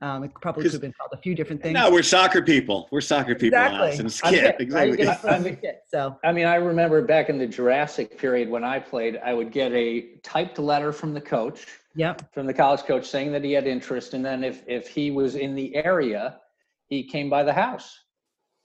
um, 0.00 0.24
it 0.24 0.32
probably 0.40 0.62
could 0.62 0.72
have 0.72 0.80
been 0.80 0.92
called 0.92 1.10
a 1.12 1.16
few 1.16 1.34
different 1.34 1.62
things. 1.62 1.74
No, 1.74 1.90
we're 1.90 2.02
soccer 2.02 2.42
people. 2.42 2.88
We're 2.90 3.00
soccer 3.00 3.34
people. 3.34 3.58
Exactly. 3.58 4.04
It's 4.04 4.20
kit. 4.20 4.56
Exactly. 4.58 5.06
I, 5.06 5.16
I, 5.24 5.38
mean, 5.38 5.58
so 5.88 6.18
I 6.24 6.32
mean, 6.32 6.46
I 6.46 6.56
remember 6.56 7.02
back 7.02 7.28
in 7.28 7.38
the 7.38 7.46
Jurassic 7.46 8.18
period 8.18 8.48
when 8.48 8.64
I 8.64 8.78
played, 8.78 9.18
I 9.24 9.32
would 9.32 9.52
get 9.52 9.72
a 9.72 10.16
typed 10.22 10.58
letter 10.58 10.92
from 10.92 11.14
the 11.14 11.20
coach. 11.20 11.66
Yep. 11.94 12.34
From 12.34 12.46
the 12.46 12.52
college 12.52 12.82
coach 12.82 13.06
saying 13.06 13.32
that 13.32 13.42
he 13.42 13.52
had 13.52 13.66
interest, 13.66 14.12
and 14.12 14.24
then 14.24 14.44
if 14.44 14.62
if 14.66 14.88
he 14.88 15.10
was 15.10 15.34
in 15.34 15.54
the 15.54 15.74
area, 15.76 16.40
he 16.88 17.02
came 17.02 17.30
by 17.30 17.42
the 17.42 17.54
house. 17.54 17.98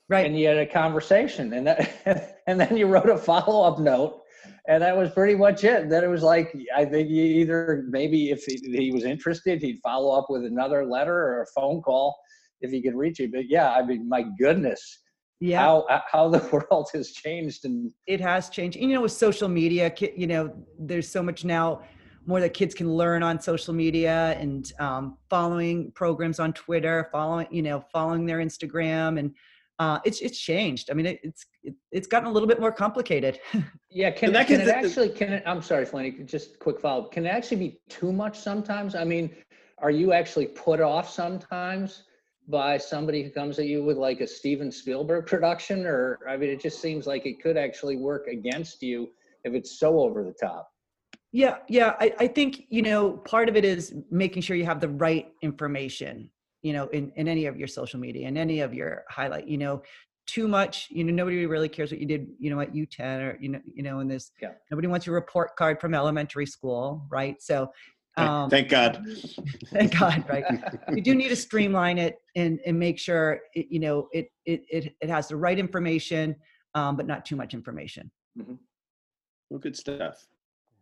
Right. 0.10 0.26
And 0.26 0.38
you 0.38 0.48
had 0.48 0.58
a 0.58 0.66
conversation, 0.66 1.54
and 1.54 1.68
that, 1.68 2.42
and 2.48 2.60
then 2.60 2.76
you 2.76 2.88
wrote 2.88 3.10
a 3.10 3.18
follow 3.18 3.66
up 3.66 3.80
note 3.80 4.21
and 4.68 4.82
that 4.84 4.96
was 4.96 5.10
pretty 5.12 5.36
much 5.36 5.64
it. 5.64 5.90
Then 5.90 6.04
it 6.04 6.08
was 6.08 6.24
like 6.24 6.56
I 6.76 6.86
think 6.86 7.08
he 7.10 7.42
either 7.42 7.86
maybe 7.90 8.32
if 8.32 8.44
he, 8.44 8.60
he, 8.64 8.92
was 8.92 9.04
interested, 9.04 9.62
he'd 9.62 9.80
follow 9.82 10.18
up 10.18 10.28
with 10.30 10.46
another 10.46 10.86
letter 10.86 11.16
or 11.16 11.42
a 11.42 11.48
phone 11.60 11.82
call 11.82 12.18
if 12.62 12.72
he 12.72 12.82
could 12.82 12.96
reach 12.96 13.20
you. 13.20 13.32
But 13.32 13.50
yeah, 13.50 13.72
I 13.72 13.84
mean, 13.84 14.08
my 14.08 14.24
goodness, 14.38 15.00
yeah, 15.40 15.60
how 15.60 15.86
how 16.12 16.30
the 16.30 16.40
world 16.72 16.90
has 16.94 17.12
changed 17.12 17.66
and 17.66 17.92
it 18.08 18.22
has 18.22 18.50
changed. 18.50 18.78
You 18.78 18.88
know, 18.90 19.02
with 19.02 19.14
social 19.14 19.50
media, 19.50 19.92
you 20.16 20.28
know, 20.28 20.54
there's 20.80 21.10
so 21.10 21.24
much 21.24 21.44
now 21.44 21.82
more 22.28 22.40
that 22.40 22.54
kids 22.54 22.76
can 22.76 22.94
learn 22.94 23.24
on 23.24 23.42
social 23.42 23.74
media 23.74 24.38
and 24.40 24.72
um, 24.80 25.18
following 25.28 25.92
programs 25.94 26.40
on 26.40 26.54
Twitter, 26.54 27.10
following 27.12 27.48
you 27.50 27.64
know 27.64 27.84
following 27.92 28.28
their 28.28 28.38
Instagram 28.38 29.18
and 29.18 29.34
uh, 29.80 30.00
it's 30.06 30.22
it's 30.22 30.40
changed. 30.40 30.92
I 30.92 30.94
mean, 30.94 31.08
it, 31.08 31.20
it's 31.24 31.48
it, 31.64 31.76
it's 31.92 32.08
gotten 32.08 32.28
a 32.28 32.32
little 32.32 32.48
bit 32.48 32.60
more 32.60 32.72
complicated. 32.72 33.40
yeah, 33.90 34.12
can, 34.12 34.34
can, 34.34 34.46
can 34.46 34.62
it 34.62 34.68
actually? 34.68 35.10
Can 35.10 35.34
it? 35.34 35.44
I'm 35.46 35.62
sorry, 35.62 35.86
Flanny. 35.86 36.26
Just 36.26 36.60
quick 36.60 36.80
follow. 36.80 37.04
up. 37.04 37.12
Can 37.12 37.26
it 37.26 37.30
actually 37.30 37.58
be 37.58 37.80
too 37.90 38.12
much 38.12 38.40
sometimes? 38.40 38.96
I 38.96 39.04
mean, 39.04 39.36
are 39.80 39.92
you 39.92 40.14
actually 40.14 40.48
put 40.48 40.80
off 40.80 41.10
sometimes 41.10 42.04
by 42.48 42.78
somebody 42.78 43.24
who 43.24 43.30
comes 43.30 43.60
at 43.60 43.66
you 43.66 43.84
with 43.84 43.98
like 43.98 44.22
a 44.22 44.28
Steven 44.28 44.72
Spielberg 44.72 45.26
production, 45.26 45.86
or 45.86 46.20
I 46.28 46.38
mean, 46.38 46.50
it 46.50 46.60
just 46.60 46.82
seems 46.82 47.08
like 47.08 47.26
it 47.26 47.42
could 47.42 47.58
actually 47.58 47.98
work 47.98 48.28
against 48.28 48.82
you 48.82 49.10
if 49.44 49.54
it's 49.54 49.80
so 49.80 50.00
over 50.00 50.24
the 50.24 50.34
top. 50.34 50.70
Yeah, 51.32 51.58
yeah. 51.70 51.96
I, 52.00 52.14
I 52.20 52.28
think 52.28 52.64
you 52.70 52.82
know 52.82 53.14
part 53.14 53.50
of 53.50 53.56
it 53.56 53.66
is 53.66 53.94
making 54.10 54.42
sure 54.42 54.56
you 54.56 54.66
have 54.66 54.82
the 54.82 54.90
right 54.90 55.32
information 55.42 56.30
you 56.62 56.74
know 56.74 56.88
in, 56.88 57.12
in 57.16 57.28
any 57.28 57.46
of 57.46 57.58
your 57.58 57.68
social 57.68 58.00
media 58.00 58.28
and 58.28 58.38
any 58.38 58.60
of 58.60 58.74
your 58.74 59.04
highlight 59.10 59.48
you 59.48 59.58
know 59.58 59.82
too 60.28 60.48
much 60.48 60.88
you 60.90 61.04
know 61.04 61.12
nobody 61.12 61.46
really 61.46 61.68
cares 61.68 61.92
what 61.92 62.00
you 62.00 62.06
did 62.06 62.28
you 62.40 62.50
know 62.50 62.60
at 62.60 62.74
u10 62.74 63.20
or 63.22 63.38
you 63.42 63.50
know 63.50 63.60
you 63.74 63.84
know 63.84 64.00
in 64.00 64.08
this 64.08 64.32
yeah. 64.42 64.52
nobody 64.70 64.88
wants 64.88 65.06
your 65.06 65.16
report 65.16 65.56
card 65.56 65.80
from 65.80 65.94
elementary 65.94 66.46
school 66.46 67.06
right? 67.10 67.42
So 67.42 67.72
um, 68.18 68.50
thank 68.50 68.70
god. 68.70 69.06
thank 69.68 69.98
god 69.98 70.26
right? 70.28 70.44
You 70.94 71.02
do 71.02 71.16
need 71.16 71.30
to 71.30 71.36
streamline 71.36 71.98
it 71.98 72.18
and 72.36 72.60
and 72.66 72.78
make 72.78 73.00
sure 73.00 73.40
it, 73.56 73.68
you 73.70 73.80
know 73.80 74.10
it, 74.12 74.30
it 74.46 74.64
it 74.70 74.96
it 75.02 75.10
has 75.10 75.28
the 75.30 75.36
right 75.38 75.58
information 75.58 76.36
um, 76.76 76.96
but 76.96 77.06
not 77.06 77.26
too 77.26 77.36
much 77.36 77.54
information. 77.54 78.12
Mm-hmm. 78.38 78.56
well 79.50 79.60
good 79.60 79.76
stuff. 79.76 80.28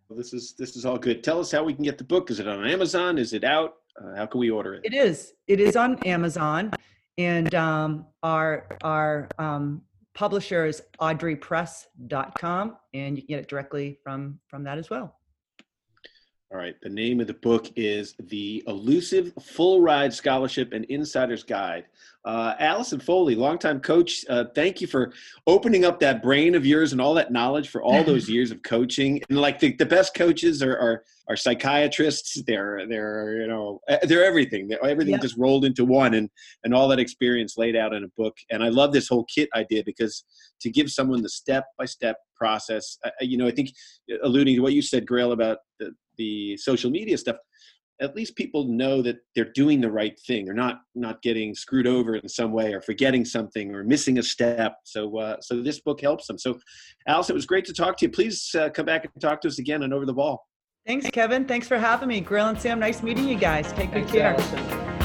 Well, 0.08 0.18
this 0.18 0.34
is 0.34 0.56
this 0.58 0.76
is 0.76 0.86
all 0.86 0.98
good. 0.98 1.24
Tell 1.24 1.40
us 1.40 1.52
how 1.52 1.64
we 1.64 1.74
can 1.74 1.84
get 1.84 1.98
the 1.98 2.04
book. 2.04 2.32
Is 2.32 2.40
it 2.40 2.48
on 2.48 2.66
amazon? 2.66 3.18
Is 3.18 3.34
it 3.34 3.44
out? 3.44 3.76
Uh, 4.02 4.16
how 4.16 4.26
can 4.26 4.40
we 4.40 4.50
order 4.50 4.76
it? 4.76 4.82
It 4.84 4.94
is. 4.94 5.34
It 5.48 5.60
is 5.60 5.76
on 5.76 5.98
Amazon, 6.06 6.72
and 7.20 7.54
um, 7.54 8.06
our 8.24 8.66
our 8.82 9.28
um, 9.38 9.82
publisher 10.16 10.66
is 10.66 10.82
audreypress.com, 11.02 12.78
and 12.94 13.18
you 13.18 13.24
can 13.24 13.28
get 13.28 13.40
it 13.42 13.48
directly 13.50 14.00
from 14.02 14.40
from 14.48 14.64
that 14.64 14.78
as 14.78 14.90
well. 14.90 15.19
All 16.52 16.58
right. 16.58 16.76
The 16.82 16.90
name 16.90 17.20
of 17.20 17.28
the 17.28 17.36
book 17.36 17.68
is 17.76 18.16
The 18.18 18.64
Elusive 18.66 19.34
Full 19.40 19.82
Ride 19.82 20.12
Scholarship 20.12 20.74
and 20.74 20.84
Insider's 20.86 21.44
Guide. 21.44 21.86
Uh, 22.26 22.56
Alison 22.58 23.00
Foley, 23.00 23.36
longtime 23.36 23.80
coach, 23.82 24.26
uh, 24.30 24.46
thank 24.56 24.82
you 24.82 24.88
for 24.88 25.14
opening 25.46 25.86
up 25.86 26.00
that 26.00 26.24
brain 26.24 26.56
of 26.56 26.66
yours 26.66 26.92
and 26.92 27.00
all 27.00 27.14
that 27.14 27.32
knowledge 27.32 27.70
for 27.70 27.84
all 27.84 28.04
those 28.04 28.28
years 28.32 28.50
of 28.50 28.64
coaching. 28.64 29.22
And 29.30 29.40
like 29.40 29.60
the, 29.60 29.74
the 29.74 29.86
best 29.86 30.16
coaches 30.16 30.64
are, 30.64 30.76
are, 30.76 31.04
are 31.30 31.36
psychiatrists. 31.36 32.42
They're, 32.48 32.88
they're, 32.88 33.42
you 33.42 33.48
know, 33.48 33.80
they're 34.02 34.26
everything. 34.26 34.68
They're, 34.68 34.84
everything 34.84 35.14
yeah. 35.14 35.20
just 35.20 35.38
rolled 35.38 35.66
into 35.66 35.86
one 35.86 36.16
and, 36.16 36.32
and 36.64 36.74
all 36.74 36.88
that 36.88 37.00
experience 37.00 37.60
laid 37.60 37.76
out 37.76 37.94
in 37.94 38.04
a 38.04 38.10
book. 38.18 38.36
And 38.50 38.64
I 38.64 38.70
love 38.70 38.92
this 38.92 39.08
whole 39.08 39.26
kit 39.26 39.50
idea 39.56 39.84
because 39.86 40.24
to 40.62 40.72
give 40.72 40.90
someone 40.90 41.22
the 41.22 41.30
step-by-step 41.30 42.18
process, 42.36 42.98
uh, 43.06 43.12
you 43.22 43.38
know, 43.38 43.48
I 43.48 43.52
think 43.52 43.72
alluding 44.24 44.56
to 44.56 44.62
what 44.62 44.74
you 44.74 44.82
said, 44.82 45.06
Grayle, 45.06 45.32
about 45.32 45.60
the, 45.80 45.92
the 46.18 46.58
social 46.58 46.90
media 46.90 47.18
stuff, 47.18 47.38
at 48.02 48.16
least 48.16 48.36
people 48.36 48.64
know 48.66 49.02
that 49.02 49.18
they're 49.36 49.52
doing 49.54 49.82
the 49.82 49.92
right 49.92 50.18
thing. 50.26 50.46
They're 50.46 50.54
not 50.54 50.82
not 50.96 51.22
getting 51.22 51.54
screwed 51.54 51.88
over 51.88 52.16
in 52.16 52.30
some 52.30 52.54
way 52.54 52.74
or 52.74 52.82
forgetting 52.82 53.26
something 53.26 53.76
or 53.76 53.84
missing 53.84 54.20
a 54.20 54.24
step. 54.24 54.78
So 54.86 55.18
uh, 55.18 55.38
so 55.42 55.62
this 55.62 55.82
book 55.82 56.02
helps 56.02 56.28
them. 56.28 56.38
So, 56.38 56.60
Alice, 57.08 57.30
it 57.30 57.34
was 57.34 57.46
great 57.46 57.66
to 57.66 57.74
talk 57.74 57.98
to 57.98 58.06
you. 58.06 58.12
Please 58.12 58.56
uh, 58.56 58.70
come 58.70 58.86
back 58.86 59.04
and 59.04 59.22
talk 59.22 59.42
to 59.42 59.48
us 59.48 59.60
again 59.60 59.84
on 59.84 59.92
Over 59.92 60.06
the 60.06 60.14
Ball. 60.14 60.42
Thanks, 60.86 61.10
Kevin. 61.10 61.46
Thanks 61.46 61.68
for 61.68 61.78
having 61.78 62.08
me. 62.08 62.22
Grill 62.22 62.48
and 62.48 62.60
Sam, 62.60 62.80
nice 62.80 63.04
meeting 63.04 63.28
you 63.28 63.38
guys. 63.38 63.72
Take 63.74 63.92
good 63.92 64.08
Thanks, 64.08 64.12
care. 64.12 64.34
Alison. 64.34 64.99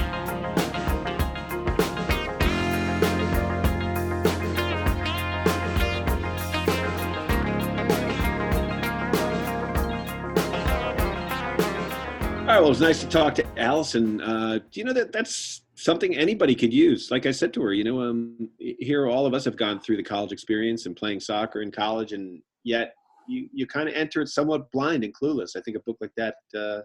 Well, 12.65 12.71
it 12.71 12.81
was 12.81 12.81
nice 12.81 13.01
to 13.03 13.09
talk 13.09 13.35
to 13.35 13.45
Alison. 13.59 14.23
Uh, 14.23 14.59
do 14.71 14.81
you 14.81 14.85
know 14.85 14.95
that 14.95 15.13
that's 15.13 15.65
something 15.75 16.17
anybody 16.17 16.55
could 16.55 16.73
use? 16.73 17.11
Like 17.11 17.27
I 17.27 17.31
said 17.31 17.53
to 17.53 17.63
her, 17.63 17.75
you 17.75 17.85
know, 17.85 18.01
um, 18.01 18.49
here 18.59 19.07
all 19.07 19.27
of 19.27 19.35
us 19.35 19.45
have 19.45 19.59
gone 19.59 19.81
through 19.81 19.99
the 19.99 20.03
college 20.03 20.33
experience 20.33 20.87
and 20.87 20.97
playing 20.97 21.21
soccer 21.21 21.61
in 21.61 21.71
college, 21.71 22.15
and 22.15 22.41
yet 22.63 22.95
you 23.29 23.51
you 23.53 23.67
kind 23.67 23.87
of 23.87 23.95
enter 23.95 24.23
it 24.23 24.29
somewhat 24.29 24.73
blind 24.73 25.05
and 25.05 25.13
clueless. 25.15 25.57
I 25.57 25.61
think 25.61 25.77
a 25.77 25.81
book 25.81 25.99
like 26.01 26.13
that 26.17 26.37
uh, 26.59 26.81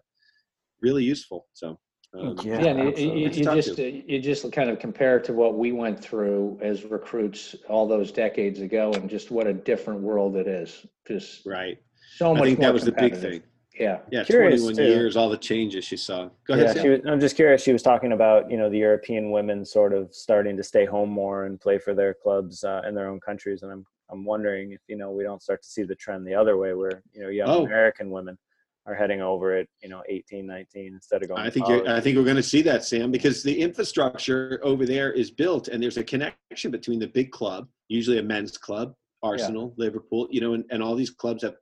really 0.82 1.05
useful. 1.05 1.47
So. 1.53 1.80
Um, 2.19 2.36
yeah, 2.43 2.59
yeah 2.59 2.84
you, 2.84 3.11
you, 3.11 3.30
you 3.30 3.30
just 3.30 3.77
you 3.77 4.19
just 4.19 4.51
kind 4.51 4.69
of 4.69 4.80
compare 4.80 5.17
to 5.21 5.32
what 5.32 5.57
we 5.57 5.71
went 5.71 5.97
through 5.97 6.59
as 6.61 6.84
recruits 6.84 7.55
all 7.69 7.88
those 7.88 8.11
decades 8.11 8.59
ago, 8.59 8.91
and 8.95 9.09
just 9.09 9.32
what 9.32 9.47
a 9.47 9.53
different 9.53 10.01
world 10.01 10.36
it 10.36 10.47
is. 10.47 10.86
Just 11.07 11.45
right. 11.45 11.77
So 12.17 12.34
much. 12.34 12.41
I 12.41 12.45
think 12.47 12.59
that 12.59 12.73
was 12.73 12.84
the 12.84 12.91
big 12.91 13.15
thing. 13.15 13.43
Yeah. 13.80 13.99
Yeah. 14.11 14.23
Curious 14.23 14.61
21 14.61 14.75
too. 14.75 14.84
years, 14.84 15.15
all 15.15 15.30
the 15.30 15.38
changes 15.38 15.86
she 15.86 15.95
saw. 15.95 16.30
Go 16.45 16.53
ahead. 16.53 16.75
Yeah, 16.75 16.84
was, 16.84 16.99
I'm 17.07 17.19
just 17.19 17.36
curious. 17.36 17.63
She 17.63 17.71
was 17.71 17.82
talking 17.82 18.11
about, 18.11 18.51
you 18.51 18.57
know, 18.57 18.69
the 18.69 18.77
European 18.77 19.32
women 19.32 19.65
sort 19.65 19.93
of 19.93 20.13
starting 20.13 20.57
to 20.57 20.63
stay 20.63 20.86
home 20.86 21.09
more 21.09 21.45
and 21.45 21.59
play 21.59 21.80
for 21.80 21.93
their 21.93 22.13
clubs 22.13 22.63
uh, 22.63 22.82
in 22.88 22.93
their 22.93 23.07
own 23.07 23.19
countries. 23.21 23.63
And 23.63 23.71
I'm, 23.71 23.86
I'm 24.11 24.25
wondering 24.25 24.73
if, 24.73 24.82
you 24.88 24.97
know, 24.97 25.11
we 25.11 25.23
don't 25.23 25.41
start 25.41 25.63
to 25.63 25.69
see 25.69 25.84
the 25.84 25.95
trend 25.95 26.27
the 26.27 26.36
other 26.36 26.57
way 26.57 26.73
where, 26.73 27.03
you 27.13 27.23
know, 27.23 27.30
young 27.30 27.49
oh. 27.49 27.65
American 27.65 28.11
women 28.11 28.38
are 28.86 28.95
heading 28.95 29.21
over 29.21 29.55
at, 29.55 29.67
you 29.82 29.88
know, 29.88 30.03
18, 30.09 30.45
19 30.45 30.93
instead 30.93 31.21
of 31.21 31.30
going. 31.30 31.41
I 31.41 31.49
think, 31.49 31.67
I 31.69 32.01
think 32.01 32.17
we're 32.17 32.23
going 32.23 32.36
to 32.36 32.43
see 32.43 32.61
that, 32.63 32.84
Sam, 32.84 33.11
because 33.11 33.43
the 33.43 33.61
infrastructure 33.61 34.59
over 34.63 34.86
there 34.86 35.13
is 35.13 35.32
built 35.32 35.67
and 35.67 35.82
there's 35.82 35.97
a 35.97 36.03
connection 36.03 36.71
between 36.71 36.99
the 36.99 37.07
big 37.07 37.32
club, 37.32 37.67
usually 37.88 38.17
a 38.17 38.23
men's 38.23 38.57
club, 38.57 38.93
Arsenal, 39.21 39.73
yeah. 39.77 39.86
Liverpool, 39.86 40.27
you 40.32 40.41
know, 40.41 40.53
and, 40.53 40.65
and 40.71 40.82
all 40.82 40.95
these 40.95 41.11
clubs 41.11 41.43
have 41.43 41.55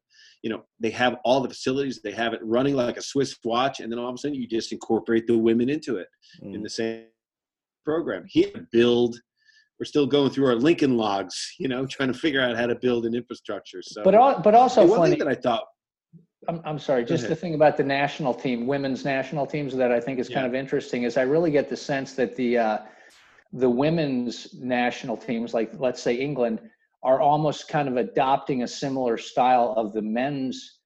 you 0.44 0.50
know 0.50 0.64
they 0.80 0.90
have 0.90 1.18
all 1.24 1.42
the 1.42 1.50
facilities 1.50 2.02
they 2.02 2.12
have 2.12 2.34
it 2.34 2.40
running 2.44 2.76
like 2.76 2.98
a 2.98 3.02
swiss 3.02 3.38
watch 3.44 3.80
and 3.80 3.92
then 3.92 4.00
all 4.00 4.10
of 4.10 4.16
a 4.16 4.18
sudden 4.18 4.36
you 4.36 4.48
just 4.48 4.72
incorporate 4.72 5.26
the 5.28 5.38
women 5.38 5.70
into 5.70 5.98
it 5.98 6.08
mm. 6.44 6.54
in 6.54 6.64
the 6.64 6.70
same 6.70 7.06
program 7.86 8.24
here 8.28 8.68
build 8.72 9.20
we're 9.80 9.86
still 9.86 10.08
going 10.08 10.30
through 10.30 10.48
our 10.48 10.56
lincoln 10.56 10.98
logs 10.98 11.54
you 11.60 11.68
know 11.68 11.86
trying 11.86 12.12
to 12.12 12.18
figure 12.18 12.42
out 12.42 12.56
how 12.56 12.66
to 12.66 12.76
build 12.76 13.06
an 13.06 13.16
infrastructure 13.16 13.82
so 13.82 14.04
but 14.04 14.16
all, 14.16 14.40
but 14.40 14.54
also 14.54 14.86
one 14.86 15.00
funny, 15.00 15.12
thing 15.12 15.20
that 15.20 15.28
i 15.28 15.36
thought 15.36 15.64
I'm, 16.48 16.62
I'm 16.64 16.80
sorry 16.80 17.04
just 17.04 17.28
the 17.28 17.36
thing 17.36 17.56
about 17.56 17.78
the 17.78 17.84
national 17.84 18.34
team 18.34 18.68
women's 18.68 19.04
national 19.04 19.46
teams 19.46 19.76
that 19.76 19.92
i 19.92 20.00
think 20.00 20.20
is 20.20 20.28
kind 20.28 20.44
yeah. 20.44 20.50
of 20.50 20.56
interesting 20.56 21.04
is 21.04 21.18
i 21.18 21.24
really 21.24 21.52
get 21.52 21.70
the 21.70 21.78
sense 21.78 22.14
that 22.14 22.36
the 22.36 22.58
uh, 22.58 22.78
the 23.54 23.70
women's 23.70 24.54
national 24.54 25.18
teams 25.18 25.54
like 25.54 25.72
let's 25.80 26.02
say 26.02 26.16
england 26.16 26.60
are 27.08 27.22
almost 27.22 27.70
kind 27.70 27.88
of 27.88 27.96
adopting 27.96 28.64
a 28.64 28.68
similar 28.68 29.18
style 29.18 29.74
of 29.78 29.94
the 29.94 30.02
men's 30.02 30.80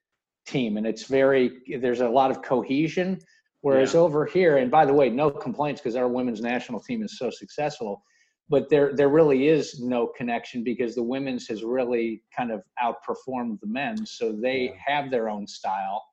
team 0.45 0.77
and 0.77 0.85
it's 0.85 1.05
very 1.05 1.51
there's 1.79 2.01
a 2.01 2.07
lot 2.07 2.29
of 2.29 2.43
cohesion 2.43 3.19
whereas 3.61 3.95
yeah. 3.95 3.99
over 3.99 4.25
here 4.25 4.57
and 4.57 4.69
by 4.69 4.85
the 4.85 4.93
way 4.93 5.09
no 5.09 5.31
complaints 5.31 5.81
because 5.81 5.95
our 5.95 6.07
women's 6.07 6.39
national 6.39 6.79
team 6.79 7.01
is 7.01 7.17
so 7.17 7.31
successful 7.31 8.03
but 8.49 8.69
there 8.69 8.93
there 8.95 9.09
really 9.09 9.47
is 9.47 9.79
no 9.79 10.05
connection 10.15 10.63
because 10.63 10.93
the 10.93 11.01
women's 11.01 11.47
has 11.47 11.63
really 11.63 12.21
kind 12.35 12.51
of 12.51 12.61
outperformed 12.83 13.59
the 13.59 13.67
men's 13.67 14.11
so 14.11 14.31
they 14.31 14.71
yeah. 14.71 14.71
have 14.85 15.09
their 15.09 15.27
own 15.27 15.47
style 15.47 16.03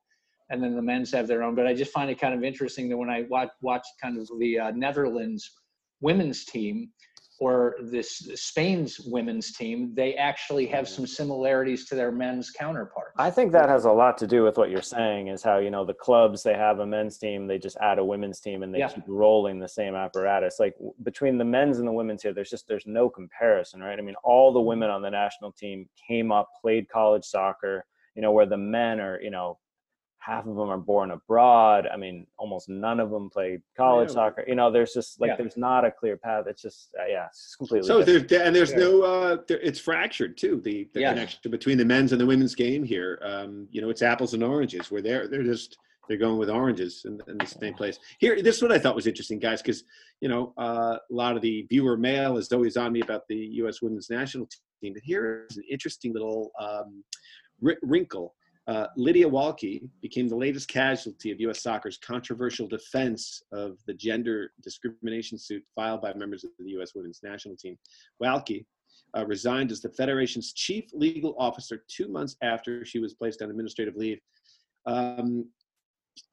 and 0.49 0.63
then 0.63 0.75
the 0.75 0.83
men's 0.83 1.13
have 1.13 1.27
their 1.27 1.43
own 1.43 1.55
but 1.55 1.67
i 1.67 1.75
just 1.75 1.93
find 1.93 2.11
it 2.11 2.19
kind 2.19 2.33
of 2.35 2.43
interesting 2.43 2.89
that 2.89 2.97
when 2.97 3.11
i 3.11 3.25
watch 3.29 3.51
watch 3.61 3.87
kind 4.01 4.19
of 4.19 4.27
the 4.39 4.59
uh, 4.59 4.71
netherlands 4.71 5.51
women's 6.01 6.47
team 6.47 6.91
or 7.41 7.77
this 7.81 8.29
Spain's 8.35 9.01
women's 9.01 9.53
team, 9.53 9.93
they 9.95 10.15
actually 10.15 10.67
have 10.67 10.89
some 10.89 11.07
similarities 11.07 11.87
to 11.87 11.95
their 11.95 12.11
men's 12.11 12.51
counterparts. 12.51 13.15
I 13.17 13.31
think 13.31 13.53
that 13.53 13.69
has 13.69 13.85
a 13.85 13.93
lot 13.93 14.19
to 14.19 14.27
do 14.27 14.43
with 14.43 14.59
what 14.59 14.71
you're 14.71 14.83
saying 14.83 15.29
is 15.29 15.43
how, 15.43 15.59
you 15.59 15.71
know, 15.71 15.85
the 15.85 15.95
clubs, 15.95 16.43
they 16.43 16.55
have 16.55 16.81
a 16.81 16.87
men's 16.87 17.19
team, 17.19 17.47
they 17.47 17.59
just 17.59 17.77
add 17.81 17.99
a 17.99 18.05
women's 18.05 18.41
team 18.41 18.63
and 18.63 18.75
they 18.75 18.81
yeah. 18.81 18.89
keep 18.89 19.05
rolling 19.07 19.59
the 19.59 19.69
same 19.69 19.95
apparatus. 19.95 20.57
Like 20.59 20.75
between 21.03 21.39
the 21.39 21.45
men's 21.45 21.79
and 21.79 21.87
the 21.87 21.93
women's 21.93 22.23
here, 22.23 22.33
there's 22.35 22.51
just, 22.51 22.67
there's 22.67 22.87
no 22.87 23.09
comparison, 23.09 23.81
right? 23.81 23.99
I 23.99 24.03
mean, 24.03 24.17
all 24.25 24.53
the 24.53 24.61
women 24.61 24.91
on 24.91 25.03
the 25.03 25.11
national 25.11 25.53
team 25.53 25.89
came 26.09 26.33
up, 26.33 26.49
played 26.61 26.89
college 26.89 27.25
soccer, 27.25 27.85
you 28.15 28.23
know, 28.23 28.33
where 28.33 28.47
the 28.47 28.57
men 28.57 29.01
are, 29.01 29.21
you 29.21 29.31
know, 29.31 29.59
half 30.29 30.47
of 30.47 30.57
them 30.57 30.69
are 30.69 30.79
born 30.79 31.11
abroad. 31.11 31.89
I 31.93 31.97
mean, 31.97 32.27
almost 32.37 32.69
none 32.69 33.01
of 33.01 33.11
them 33.11 33.31
play 33.31 33.61
college 33.77 34.11
yeah. 34.11 34.15
soccer. 34.15 34.45
You 34.47 34.57
know, 34.57 34.71
there's 34.71 34.93
just 34.93 35.21
like 35.21 35.31
yeah. 35.31 35.37
there's 35.37 35.57
not 35.57 35.87
a 35.87 35.91
clear 35.91 36.19
path. 36.19 36.45
It's 36.47 36.61
just 36.61 36.95
uh, 37.01 37.07
yeah, 37.09 37.27
it's 37.27 37.57
completely. 37.57 37.89
So 37.89 38.03
there's 38.03 38.31
and 38.33 38.55
there's 38.55 38.73
yeah. 38.73 38.79
no 38.79 39.03
uh, 39.03 39.37
there, 39.49 39.59
it's 39.61 39.81
fractured 39.81 40.37
too. 40.37 40.61
The, 40.63 40.89
the 40.93 41.01
connection 41.01 41.51
between 41.51 41.79
the 41.79 41.85
men's 41.85 42.13
and 42.13 42.21
the 42.21 42.27
women's 42.27 42.55
game 42.55 42.85
here. 42.85 43.19
Um, 43.25 43.69
you 43.71 43.81
know, 43.81 43.89
it's 43.89 44.03
apples 44.03 44.35
and 44.35 44.45
oranges. 44.45 44.91
Where 44.91 45.01
they're 45.01 45.29
they're 45.29 45.43
just 45.43 45.79
they're 46.09 46.19
going 46.19 46.39
with 46.39 46.51
oranges 46.51 47.03
in, 47.07 47.19
in 47.27 47.39
the 47.39 47.47
same 47.47 47.75
place. 47.75 47.99
Here, 48.19 48.41
this 48.43 48.57
is 48.57 48.63
what 48.63 48.73
I 48.73 48.79
thought 48.79 48.95
was 48.95 49.07
interesting, 49.07 49.39
guys, 49.39 49.63
because 49.63 49.85
you 50.21 50.29
know 50.29 50.53
uh, 50.59 50.99
a 51.11 51.15
lot 51.15 51.37
of 51.37 51.43
the 51.43 51.67
viewer 51.71 51.97
mail 51.97 52.37
is 52.37 52.53
always 52.53 52.77
on 52.77 52.93
me 52.93 53.01
about 53.01 53.23
the 53.29 53.37
U.S. 53.63 53.81
women's 53.81 54.11
national 54.11 54.47
team, 54.83 54.93
but 54.93 55.03
here 55.03 55.47
is 55.51 55.57
an 55.57 55.65
interesting 55.71 56.13
little 56.13 56.51
um, 56.61 57.03
wrinkle 57.83 58.35
uh, 58.69 58.87
Lydia 58.97 59.29
Wahlke 59.29 59.89
became 60.03 60.29
the 60.29 60.37
latest 60.37 60.69
casualty 60.69 61.33
of 61.33 61.41
U.S. 61.41 61.63
soccer's 61.63 61.97
controversial 61.97 62.69
defense 62.69 63.43
of 63.51 63.79
the 63.87 63.95
gender 63.95 64.53
discrimination 64.63 65.39
suit 65.39 65.65
filed 65.75 66.03
by 66.03 66.13
members 66.13 66.45
of 66.45 66.51
the 66.59 66.71
U.S. 66.73 66.95
women's 66.95 67.21
national 67.23 67.57
team. 67.57 67.79
Wahlke 68.23 68.67
uh, 69.17 69.25
resigned 69.25 69.73
as 69.73 69.81
the 69.81 69.89
federation's 69.89 70.53
chief 70.53 70.85
legal 70.93 71.35
officer 71.39 71.83
two 71.89 72.09
months 72.09 72.37
after 72.43 72.85
she 72.85 72.99
was 72.99 73.15
placed 73.15 73.41
on 73.41 73.49
administrative 73.49 73.97
leave. 73.97 74.21
Um, 74.85 75.49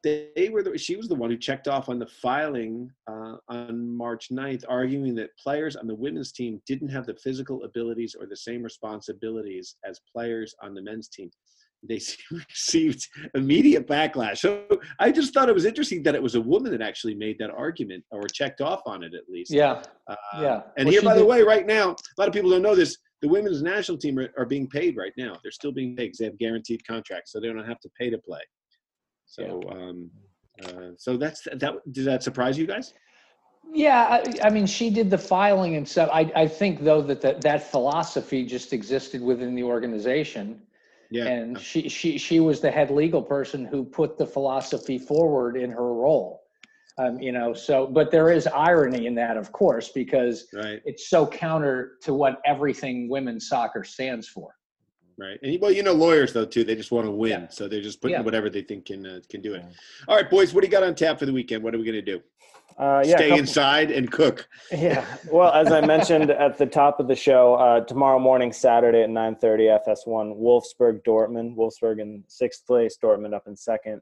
they 0.03 0.49
were 0.51 0.63
the, 0.63 0.77
she 0.77 0.95
was 0.97 1.07
the 1.07 1.15
one 1.15 1.29
who 1.29 1.37
checked 1.37 1.69
off 1.69 1.87
on 1.87 1.99
the 1.99 2.07
filing 2.07 2.91
uh, 3.07 3.35
on 3.47 3.95
March 3.95 4.29
9th, 4.29 4.65
arguing 4.67 5.15
that 5.15 5.37
players 5.37 5.77
on 5.77 5.87
the 5.87 5.95
women's 5.95 6.33
team 6.33 6.61
didn't 6.67 6.89
have 6.89 7.05
the 7.05 7.15
physical 7.15 7.63
abilities 7.63 8.15
or 8.19 8.25
the 8.25 8.35
same 8.35 8.61
responsibilities 8.61 9.75
as 9.87 10.01
players 10.11 10.53
on 10.61 10.73
the 10.73 10.81
men's 10.81 11.07
team 11.07 11.29
they 11.87 12.01
received 12.49 13.07
immediate 13.33 13.87
backlash. 13.87 14.39
So 14.39 14.65
I 14.99 15.11
just 15.11 15.33
thought 15.33 15.49
it 15.49 15.55
was 15.55 15.65
interesting 15.65 16.03
that 16.03 16.15
it 16.15 16.21
was 16.21 16.35
a 16.35 16.41
woman 16.41 16.71
that 16.71 16.81
actually 16.81 17.15
made 17.15 17.37
that 17.39 17.51
argument 17.51 18.03
or 18.11 18.23
checked 18.27 18.61
off 18.61 18.81
on 18.85 19.03
it 19.03 19.13
at 19.13 19.29
least. 19.29 19.51
Yeah. 19.51 19.83
Uh, 20.07 20.15
yeah. 20.39 20.61
And 20.77 20.85
well, 20.85 20.91
here, 20.91 21.01
by 21.01 21.13
did. 21.13 21.21
the 21.21 21.25
way, 21.25 21.41
right 21.41 21.65
now, 21.65 21.91
a 21.91 22.21
lot 22.21 22.27
of 22.27 22.33
people 22.33 22.49
don't 22.49 22.61
know 22.61 22.75
this. 22.75 22.97
The 23.21 23.27
women's 23.27 23.61
national 23.61 23.97
team 23.97 24.19
are, 24.19 24.29
are 24.37 24.45
being 24.45 24.67
paid 24.67 24.97
right 24.97 25.13
now. 25.17 25.37
They're 25.41 25.51
still 25.51 25.71
being 25.71 25.95
paid 25.95 26.07
because 26.07 26.19
they 26.19 26.25
have 26.25 26.37
guaranteed 26.37 26.85
contracts, 26.85 27.31
so 27.31 27.39
they 27.39 27.47
don't 27.47 27.65
have 27.65 27.79
to 27.79 27.89
pay 27.99 28.09
to 28.09 28.17
play. 28.17 28.41
So, 29.25 29.61
yeah. 29.65 29.73
um, 29.73 30.11
uh, 30.63 30.91
so 30.97 31.17
that's 31.17 31.41
that. 31.41 31.73
Did 31.91 32.05
that 32.05 32.23
surprise 32.23 32.57
you 32.57 32.67
guys? 32.67 32.93
Yeah, 33.73 34.05
I, 34.09 34.47
I, 34.47 34.49
mean, 34.49 34.65
she 34.65 34.89
did 34.89 35.09
the 35.09 35.17
filing 35.17 35.75
and 35.75 35.87
stuff. 35.87 36.09
I, 36.13 36.31
I 36.35 36.47
think 36.47 36.83
though 36.83 37.01
that 37.01 37.21
the, 37.21 37.37
that 37.41 37.71
philosophy 37.71 38.45
just 38.45 38.73
existed 38.73 39.21
within 39.21 39.55
the 39.55 39.63
organization 39.63 40.61
yeah. 41.09 41.25
And 41.25 41.59
she, 41.59 41.89
she, 41.89 42.17
she 42.17 42.39
was 42.39 42.61
the 42.61 42.71
head 42.71 42.91
legal 42.91 43.21
person 43.21 43.65
who 43.65 43.83
put 43.83 44.17
the 44.17 44.25
philosophy 44.25 44.97
forward 44.97 45.57
in 45.57 45.71
her 45.71 45.93
role. 45.93 46.41
Um, 46.97 47.19
you 47.19 47.33
know, 47.33 47.53
so, 47.53 47.87
but 47.87 48.09
there 48.09 48.31
is 48.31 48.47
irony 48.47 49.05
in 49.05 49.15
that, 49.15 49.35
of 49.35 49.51
course, 49.51 49.89
because 49.89 50.47
right. 50.53 50.81
it's 50.85 51.09
so 51.09 51.27
counter 51.27 51.97
to 52.03 52.13
what 52.13 52.41
everything 52.45 53.09
women's 53.09 53.49
soccer 53.49 53.83
stands 53.83 54.29
for. 54.29 54.55
Right. 55.17 55.37
And 55.43 55.59
well, 55.61 55.71
you 55.71 55.83
know, 55.83 55.93
lawyers 55.93 56.33
though 56.33 56.45
too, 56.45 56.63
they 56.63 56.75
just 56.75 56.91
want 56.91 57.05
to 57.05 57.11
win. 57.11 57.41
Yeah. 57.41 57.47
So 57.49 57.67
they're 57.67 57.81
just 57.81 58.01
putting 58.01 58.15
yeah. 58.15 58.21
whatever 58.21 58.49
they 58.49 58.61
think 58.61 58.85
can, 58.85 59.05
uh, 59.05 59.19
can 59.29 59.41
do 59.41 59.53
it. 59.55 59.63
All 60.07 60.15
right, 60.15 60.29
boys, 60.29 60.53
what 60.53 60.61
do 60.61 60.67
you 60.67 60.71
got 60.71 60.83
on 60.83 60.95
tap 60.95 61.19
for 61.19 61.25
the 61.25 61.33
weekend? 61.33 61.63
What 61.63 61.75
are 61.75 61.77
we 61.77 61.85
going 61.85 61.95
to 61.95 62.01
do? 62.01 62.21
Uh, 62.77 63.01
yeah, 63.05 63.15
Stay 63.15 63.37
inside 63.37 63.89
and 63.91 64.11
cook. 64.11 64.47
Yeah. 64.71 65.05
Well, 65.31 65.53
as 65.53 65.71
I 65.71 65.85
mentioned 65.85 66.29
at 66.29 66.57
the 66.57 66.65
top 66.65 66.99
of 66.99 67.07
the 67.07 67.15
show, 67.15 67.55
uh, 67.55 67.81
tomorrow 67.81 68.19
morning, 68.19 68.51
Saturday 68.51 69.03
at 69.03 69.09
9:30, 69.09 69.79
FS1, 69.87 70.37
Wolfsburg, 70.37 71.01
Dortmund. 71.03 71.55
Wolfsburg 71.55 72.01
in 72.01 72.23
sixth 72.27 72.65
place, 72.65 72.97
Dortmund 73.01 73.33
up 73.33 73.47
in 73.47 73.55
second. 73.55 74.01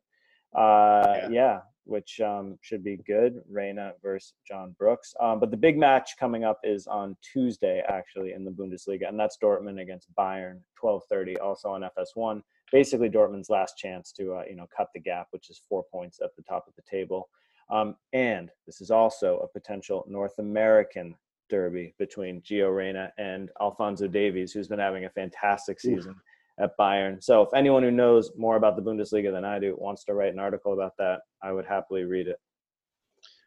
Uh, 0.56 1.04
yeah. 1.06 1.28
yeah. 1.30 1.60
which 1.86 2.22
um, 2.22 2.58
should 2.62 2.84
be 2.84 2.98
good. 3.06 3.42
Reyna 3.50 3.94
versus 4.02 4.34
John 4.48 4.76
Brooks. 4.80 5.14
Um, 5.20 5.40
but 5.40 5.52
the 5.52 5.58
big 5.58 5.78
match 5.78 6.12
coming 6.20 6.44
up 6.44 6.60
is 6.64 6.88
on 6.88 7.16
Tuesday, 7.22 7.84
actually, 7.88 8.34
in 8.34 8.44
the 8.46 8.52
Bundesliga, 8.52 9.08
and 9.08 9.20
that's 9.20 9.38
Dortmund 9.38 9.82
against 9.82 10.14
Bayern, 10.16 10.62
12:30, 10.82 11.40
also 11.40 11.70
on 11.70 11.84
FS1. 11.84 12.42
Basically, 12.72 13.10
Dortmund's 13.10 13.50
last 13.50 13.78
chance 13.78 14.12
to 14.14 14.34
uh, 14.34 14.44
you 14.50 14.56
know 14.56 14.66
cut 14.76 14.88
the 14.96 15.00
gap, 15.00 15.28
which 15.30 15.52
is 15.52 15.62
four 15.70 15.84
points 15.92 16.20
at 16.24 16.36
the 16.36 16.42
top 16.44 16.66
of 16.68 16.74
the 16.76 16.84
table. 16.90 17.30
Um, 17.74 17.96
and 18.14 18.52
this 18.68 18.82
is 18.82 18.92
also 18.92 19.40
a 19.40 19.48
potential 19.48 20.06
North 20.08 20.38
American 20.38 21.16
derby 21.50 21.96
between 21.98 22.42
Gio 22.42 22.74
Reyna 22.76 23.12
and 23.18 23.50
Alphonso 23.60 24.08
Davies, 24.08 24.52
who's 24.54 24.68
been 24.68 24.80
having 24.80 25.06
a 25.06 25.10
fantastic 25.10 25.80
season 25.80 26.14
Ooh. 26.14 26.64
at 26.64 26.78
Bayern. 26.80 27.22
So 27.24 27.42
if 27.42 27.50
anyone 27.56 27.82
who 27.82 27.90
knows 27.90 28.32
more 28.38 28.58
about 28.58 28.76
the 28.76 28.84
Bundesliga 28.84 29.32
than 29.32 29.44
I 29.44 29.58
do 29.58 29.76
wants 29.80 30.04
to 30.06 30.14
write 30.14 30.34
an 30.34 30.40
article 30.40 30.74
about 30.74 30.94
that, 31.00 31.22
I 31.42 31.52
would 31.52 31.66
happily 31.66 32.04
read 32.04 32.28
it. 32.28 32.38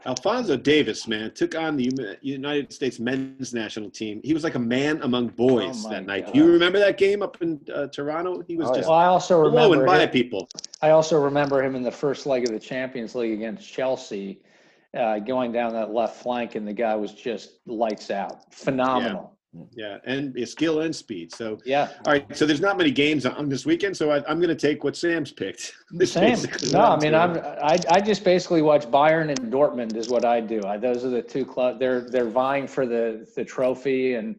Alphonso 0.04 0.56
Davies, 0.56 1.08
man, 1.08 1.32
took 1.32 1.54
on 1.56 1.76
the 1.76 2.16
United 2.20 2.72
States 2.72 3.00
men's 3.00 3.52
national 3.52 3.90
team. 3.90 4.20
He 4.22 4.34
was 4.34 4.44
like 4.44 4.54
a 4.54 4.60
man 4.60 5.02
among 5.02 5.28
boys 5.28 5.84
oh 5.84 5.90
that 5.90 6.06
night. 6.06 6.34
You 6.34 6.50
remember 6.52 6.78
that 6.78 6.98
game 6.98 7.22
up 7.22 7.40
in 7.42 7.60
uh, 7.74 7.86
Toronto? 7.88 8.42
He 8.46 8.56
was 8.56 8.68
oh, 8.70 8.74
just 8.74 8.88
well, 8.88 8.98
I 8.98 9.06
also 9.06 9.40
remember 9.40 9.84
by 9.84 10.00
him, 10.00 10.10
people. 10.10 10.48
I 10.82 10.90
also 10.90 11.20
remember 11.20 11.62
him 11.62 11.74
in 11.74 11.82
the 11.82 11.90
first 11.90 12.26
leg 12.26 12.44
of 12.44 12.50
the 12.50 12.60
Champions 12.60 13.14
League 13.14 13.32
against 13.32 13.70
Chelsea, 13.72 14.40
uh, 14.96 15.18
going 15.18 15.50
down 15.50 15.72
that 15.72 15.90
left 15.92 16.22
flank, 16.22 16.54
and 16.54 16.68
the 16.68 16.72
guy 16.72 16.94
was 16.94 17.12
just 17.12 17.54
lights 17.66 18.10
out, 18.10 18.54
phenomenal. 18.54 19.35
Yeah, 19.72 19.98
and 20.04 20.36
skill 20.48 20.80
and 20.80 20.94
speed. 20.94 21.32
So 21.34 21.58
yeah. 21.64 21.90
All 22.04 22.12
right. 22.12 22.36
So 22.36 22.46
there's 22.46 22.60
not 22.60 22.76
many 22.76 22.90
games 22.90 23.24
on 23.26 23.48
this 23.48 23.64
weekend, 23.64 23.96
so 23.96 24.10
I, 24.10 24.30
am 24.30 24.38
going 24.38 24.48
to 24.48 24.54
take 24.54 24.84
what 24.84 24.96
Sam's 24.96 25.32
picked. 25.32 25.74
Same. 26.04 26.38
No, 26.72 26.80
I 26.80 26.98
mean 26.98 27.14
I'm 27.14 27.38
I, 27.38 27.78
I 27.90 28.00
just 28.00 28.24
basically 28.24 28.62
watch 28.62 28.86
Bayern 28.86 29.28
and 29.28 29.52
Dortmund 29.52 29.96
is 29.96 30.08
what 30.08 30.24
I 30.24 30.40
do. 30.40 30.62
I, 30.66 30.76
those 30.76 31.04
are 31.04 31.10
the 31.10 31.22
two 31.22 31.44
clubs. 31.44 31.78
They're 31.78 32.02
they're 32.02 32.28
vying 32.28 32.66
for 32.66 32.86
the 32.86 33.26
the 33.36 33.44
trophy, 33.44 34.14
and 34.14 34.36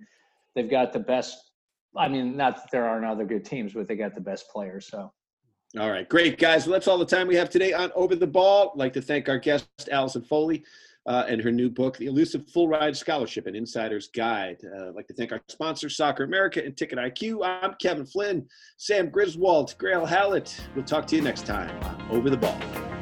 they've 0.55 0.69
got 0.69 0.93
the 0.93 0.99
best. 0.99 1.37
I 1.95 2.07
mean, 2.07 2.37
not 2.37 2.57
that 2.57 2.71
there 2.71 2.87
aren't 2.87 3.05
other 3.05 3.25
good 3.25 3.45
teams, 3.45 3.73
but 3.73 3.87
they 3.87 3.95
got 3.95 4.13
the 4.13 4.21
best 4.21 4.49
players. 4.49 4.87
So. 4.87 5.11
All 5.77 5.91
right, 5.91 6.07
great 6.07 6.37
guys. 6.37 6.65
Well, 6.65 6.73
that's 6.73 6.87
all 6.87 6.97
the 6.97 7.05
time 7.05 7.27
we 7.27 7.35
have 7.35 7.49
today 7.49 7.73
on 7.73 7.91
Over 7.93 8.15
the 8.15 8.27
Ball. 8.27 8.71
I'd 8.73 8.79
like 8.79 8.93
to 8.93 9.01
thank 9.01 9.27
our 9.27 9.37
guest 9.37 9.67
Alison 9.91 10.21
Foley 10.21 10.63
uh, 11.07 11.25
and 11.27 11.41
her 11.41 11.51
new 11.51 11.69
book, 11.69 11.97
The 11.97 12.07
Elusive 12.07 12.47
Full 12.49 12.67
Ride 12.67 12.95
Scholarship, 12.95 13.47
an 13.47 13.55
Insider's 13.55 14.09
Guide. 14.09 14.57
Uh, 14.63 14.89
I'd 14.89 14.95
like 14.95 15.07
to 15.07 15.13
thank 15.13 15.31
our 15.31 15.41
sponsors, 15.47 15.95
Soccer 15.95 16.23
America 16.23 16.63
and 16.63 16.75
Ticket 16.75 16.99
IQ. 16.99 17.45
I'm 17.45 17.75
Kevin 17.81 18.05
Flynn, 18.05 18.47
Sam 18.77 19.09
Griswold, 19.09 19.75
Grayle 19.77 20.07
Hallett. 20.07 20.59
We'll 20.75 20.85
talk 20.85 21.07
to 21.07 21.15
you 21.15 21.21
next 21.21 21.45
time 21.45 21.71
Over 22.11 22.29
the 22.29 22.37
Ball. 22.37 22.96